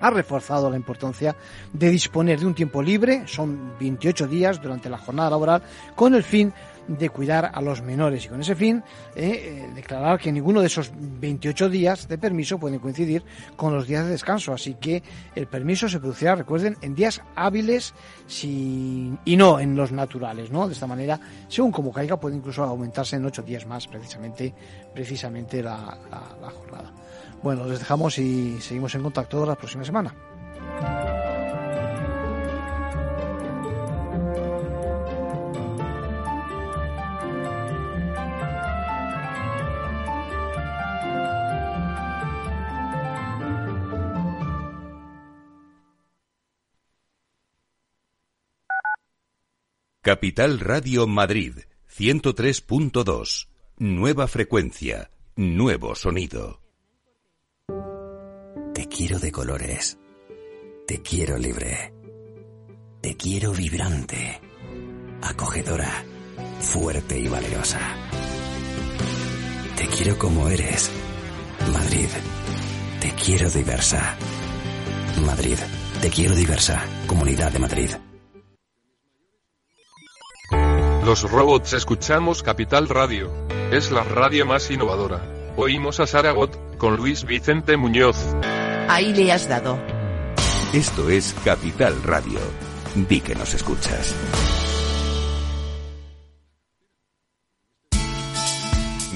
ha 0.00 0.10
reforzado 0.10 0.68
la 0.68 0.76
importancia 0.76 1.36
de 1.72 1.90
disponer 1.90 2.40
de 2.40 2.46
un 2.46 2.54
tiempo 2.54 2.82
libre, 2.82 3.22
son 3.26 3.78
28 3.78 4.26
días 4.26 4.60
durante 4.60 4.90
la 4.90 4.98
jornada 4.98 5.30
laboral, 5.30 5.62
con 5.94 6.14
el 6.14 6.24
fin 6.24 6.52
cuidar 7.12 7.50
a 7.54 7.60
los 7.60 7.82
menores 7.82 8.24
y 8.24 8.28
con 8.28 8.40
ese 8.40 8.54
fin 8.54 8.82
eh, 9.14 9.66
eh, 9.66 9.70
declarar 9.74 10.18
que 10.18 10.32
ninguno 10.32 10.60
de 10.60 10.66
esos 10.66 10.90
28 10.94 11.68
días 11.68 12.08
de 12.08 12.18
permiso 12.18 12.58
pueden 12.58 12.78
coincidir 12.78 13.22
con 13.56 13.74
los 13.74 13.86
días 13.86 14.04
de 14.04 14.12
descanso. 14.12 14.52
Así 14.52 14.74
que 14.74 15.02
el 15.34 15.46
permiso 15.46 15.88
se 15.88 16.00
producirá, 16.00 16.34
recuerden, 16.34 16.76
en 16.80 16.94
días 16.94 17.22
hábiles 17.34 17.94
y 18.44 19.36
no 19.36 19.60
en 19.60 19.76
los 19.76 19.92
naturales. 19.92 20.50
¿no? 20.50 20.66
De 20.66 20.74
esta 20.74 20.86
manera, 20.86 21.20
según 21.48 21.72
como 21.72 21.92
caiga, 21.92 22.18
puede 22.18 22.36
incluso 22.36 22.62
aumentarse 22.64 23.16
en 23.16 23.24
8 23.24 23.42
días 23.42 23.66
más 23.66 23.86
precisamente, 23.86 24.54
precisamente 24.94 25.62
la, 25.62 25.98
la 26.40 26.50
jornada. 26.50 26.92
Bueno, 27.42 27.66
les 27.66 27.80
dejamos 27.80 28.18
y 28.18 28.60
seguimos 28.60 28.94
en 28.94 29.02
contacto 29.02 29.44
la 29.44 29.56
próxima 29.56 29.84
semana. 29.84 30.14
Capital 50.04 50.58
Radio 50.58 51.06
Madrid, 51.06 51.58
103.2. 51.96 53.46
Nueva 53.78 54.26
frecuencia, 54.26 55.12
nuevo 55.36 55.94
sonido. 55.94 56.60
Te 58.74 58.88
quiero 58.88 59.20
de 59.20 59.30
colores. 59.30 59.96
Te 60.88 61.00
quiero 61.02 61.38
libre. 61.38 61.94
Te 63.00 63.16
quiero 63.16 63.52
vibrante, 63.52 64.40
acogedora, 65.22 66.04
fuerte 66.58 67.20
y 67.20 67.28
valerosa. 67.28 67.78
Te 69.76 69.86
quiero 69.86 70.18
como 70.18 70.48
eres. 70.48 70.90
Madrid, 71.72 72.08
te 73.00 73.12
quiero 73.12 73.48
diversa. 73.48 74.16
Madrid, 75.24 75.58
te 76.00 76.10
quiero 76.10 76.34
diversa. 76.34 76.84
Comunidad 77.06 77.52
de 77.52 77.58
Madrid. 77.60 77.90
Los 81.04 81.28
robots 81.28 81.72
escuchamos 81.72 82.44
Capital 82.44 82.88
Radio. 82.88 83.28
Es 83.72 83.90
la 83.90 84.04
radio 84.04 84.46
más 84.46 84.70
innovadora. 84.70 85.20
Oímos 85.56 85.98
a 85.98 86.06
Saragot, 86.06 86.78
con 86.78 86.96
Luis 86.96 87.24
Vicente 87.24 87.76
Muñoz. 87.76 88.16
Ahí 88.88 89.12
le 89.12 89.32
has 89.32 89.48
dado. 89.48 89.76
Esto 90.72 91.10
es 91.10 91.34
Capital 91.44 92.00
Radio. 92.04 92.38
Di 92.94 93.20
que 93.20 93.34
nos 93.34 93.52
escuchas. 93.52 94.14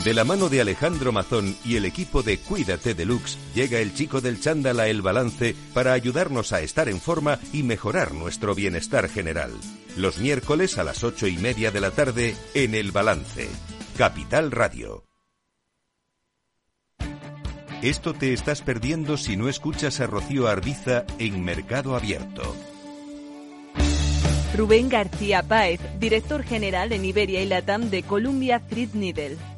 De 0.03 0.13
la 0.13 0.25
mano 0.25 0.49
de 0.49 0.61
Alejandro 0.61 1.13
Mazón 1.13 1.57
y 1.65 1.77
el 1.77 1.85
equipo 1.85 2.25
de 2.25 2.39
Cuídate 2.39 2.95
Deluxe, 2.95 3.39
llega 3.55 3.79
el 3.79 3.95
chico 3.95 4.21
del 4.21 4.41
chándal 4.41 4.81
a 4.81 4.89
El 4.89 5.03
Balance 5.03 5.55
para 5.73 5.93
ayudarnos 5.93 6.53
a 6.53 6.63
estar 6.63 6.89
en 6.89 7.01
forma 7.01 7.39
y 7.53 7.63
mejorar 7.63 8.13
nuestro 8.13 8.57
bienestar 8.57 9.09
general. 9.09 9.53
Los 9.97 10.19
miércoles 10.19 10.77
a 10.77 10.85
las 10.85 11.03
ocho 11.05 11.27
y 11.27 11.39
media 11.39 11.71
de 11.71 11.81
la 11.81 11.91
tarde 11.91 12.37
en 12.53 12.75
El 12.75 12.93
Balance. 12.93 13.49
Capital 13.97 14.51
Radio. 14.51 15.05
Esto 17.81 18.13
te 18.13 18.35
estás 18.35 18.61
perdiendo 18.61 19.17
si 19.17 19.39
no 19.39 19.49
escuchas 19.49 20.01
a 20.01 20.07
Rocío 20.07 20.49
Arbiza 20.49 21.07
en 21.19 21.43
Mercado 21.43 21.97
Abierto. 21.97 22.55
Rubén 24.55 24.91
García 24.91 25.43
Páez, 25.43 25.81
director 25.99 26.43
general 26.43 26.93
en 26.93 27.07
Iberia 27.07 27.43
y 27.43 27.47
Latam 27.47 27.89
de 27.89 28.03
Columbia 28.03 28.61
Threadneedle 28.69 29.39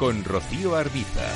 con 0.00 0.24
Rocío 0.24 0.76
Arbiza. 0.76 1.28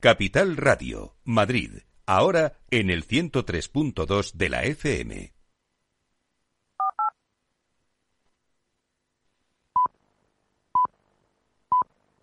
Capital 0.00 0.56
Radio, 0.56 1.16
Madrid, 1.22 1.70
ahora 2.06 2.58
en 2.72 2.90
el 2.90 3.06
103.2 3.06 4.32
de 4.32 4.48
la 4.48 4.64
FM. 4.64 5.39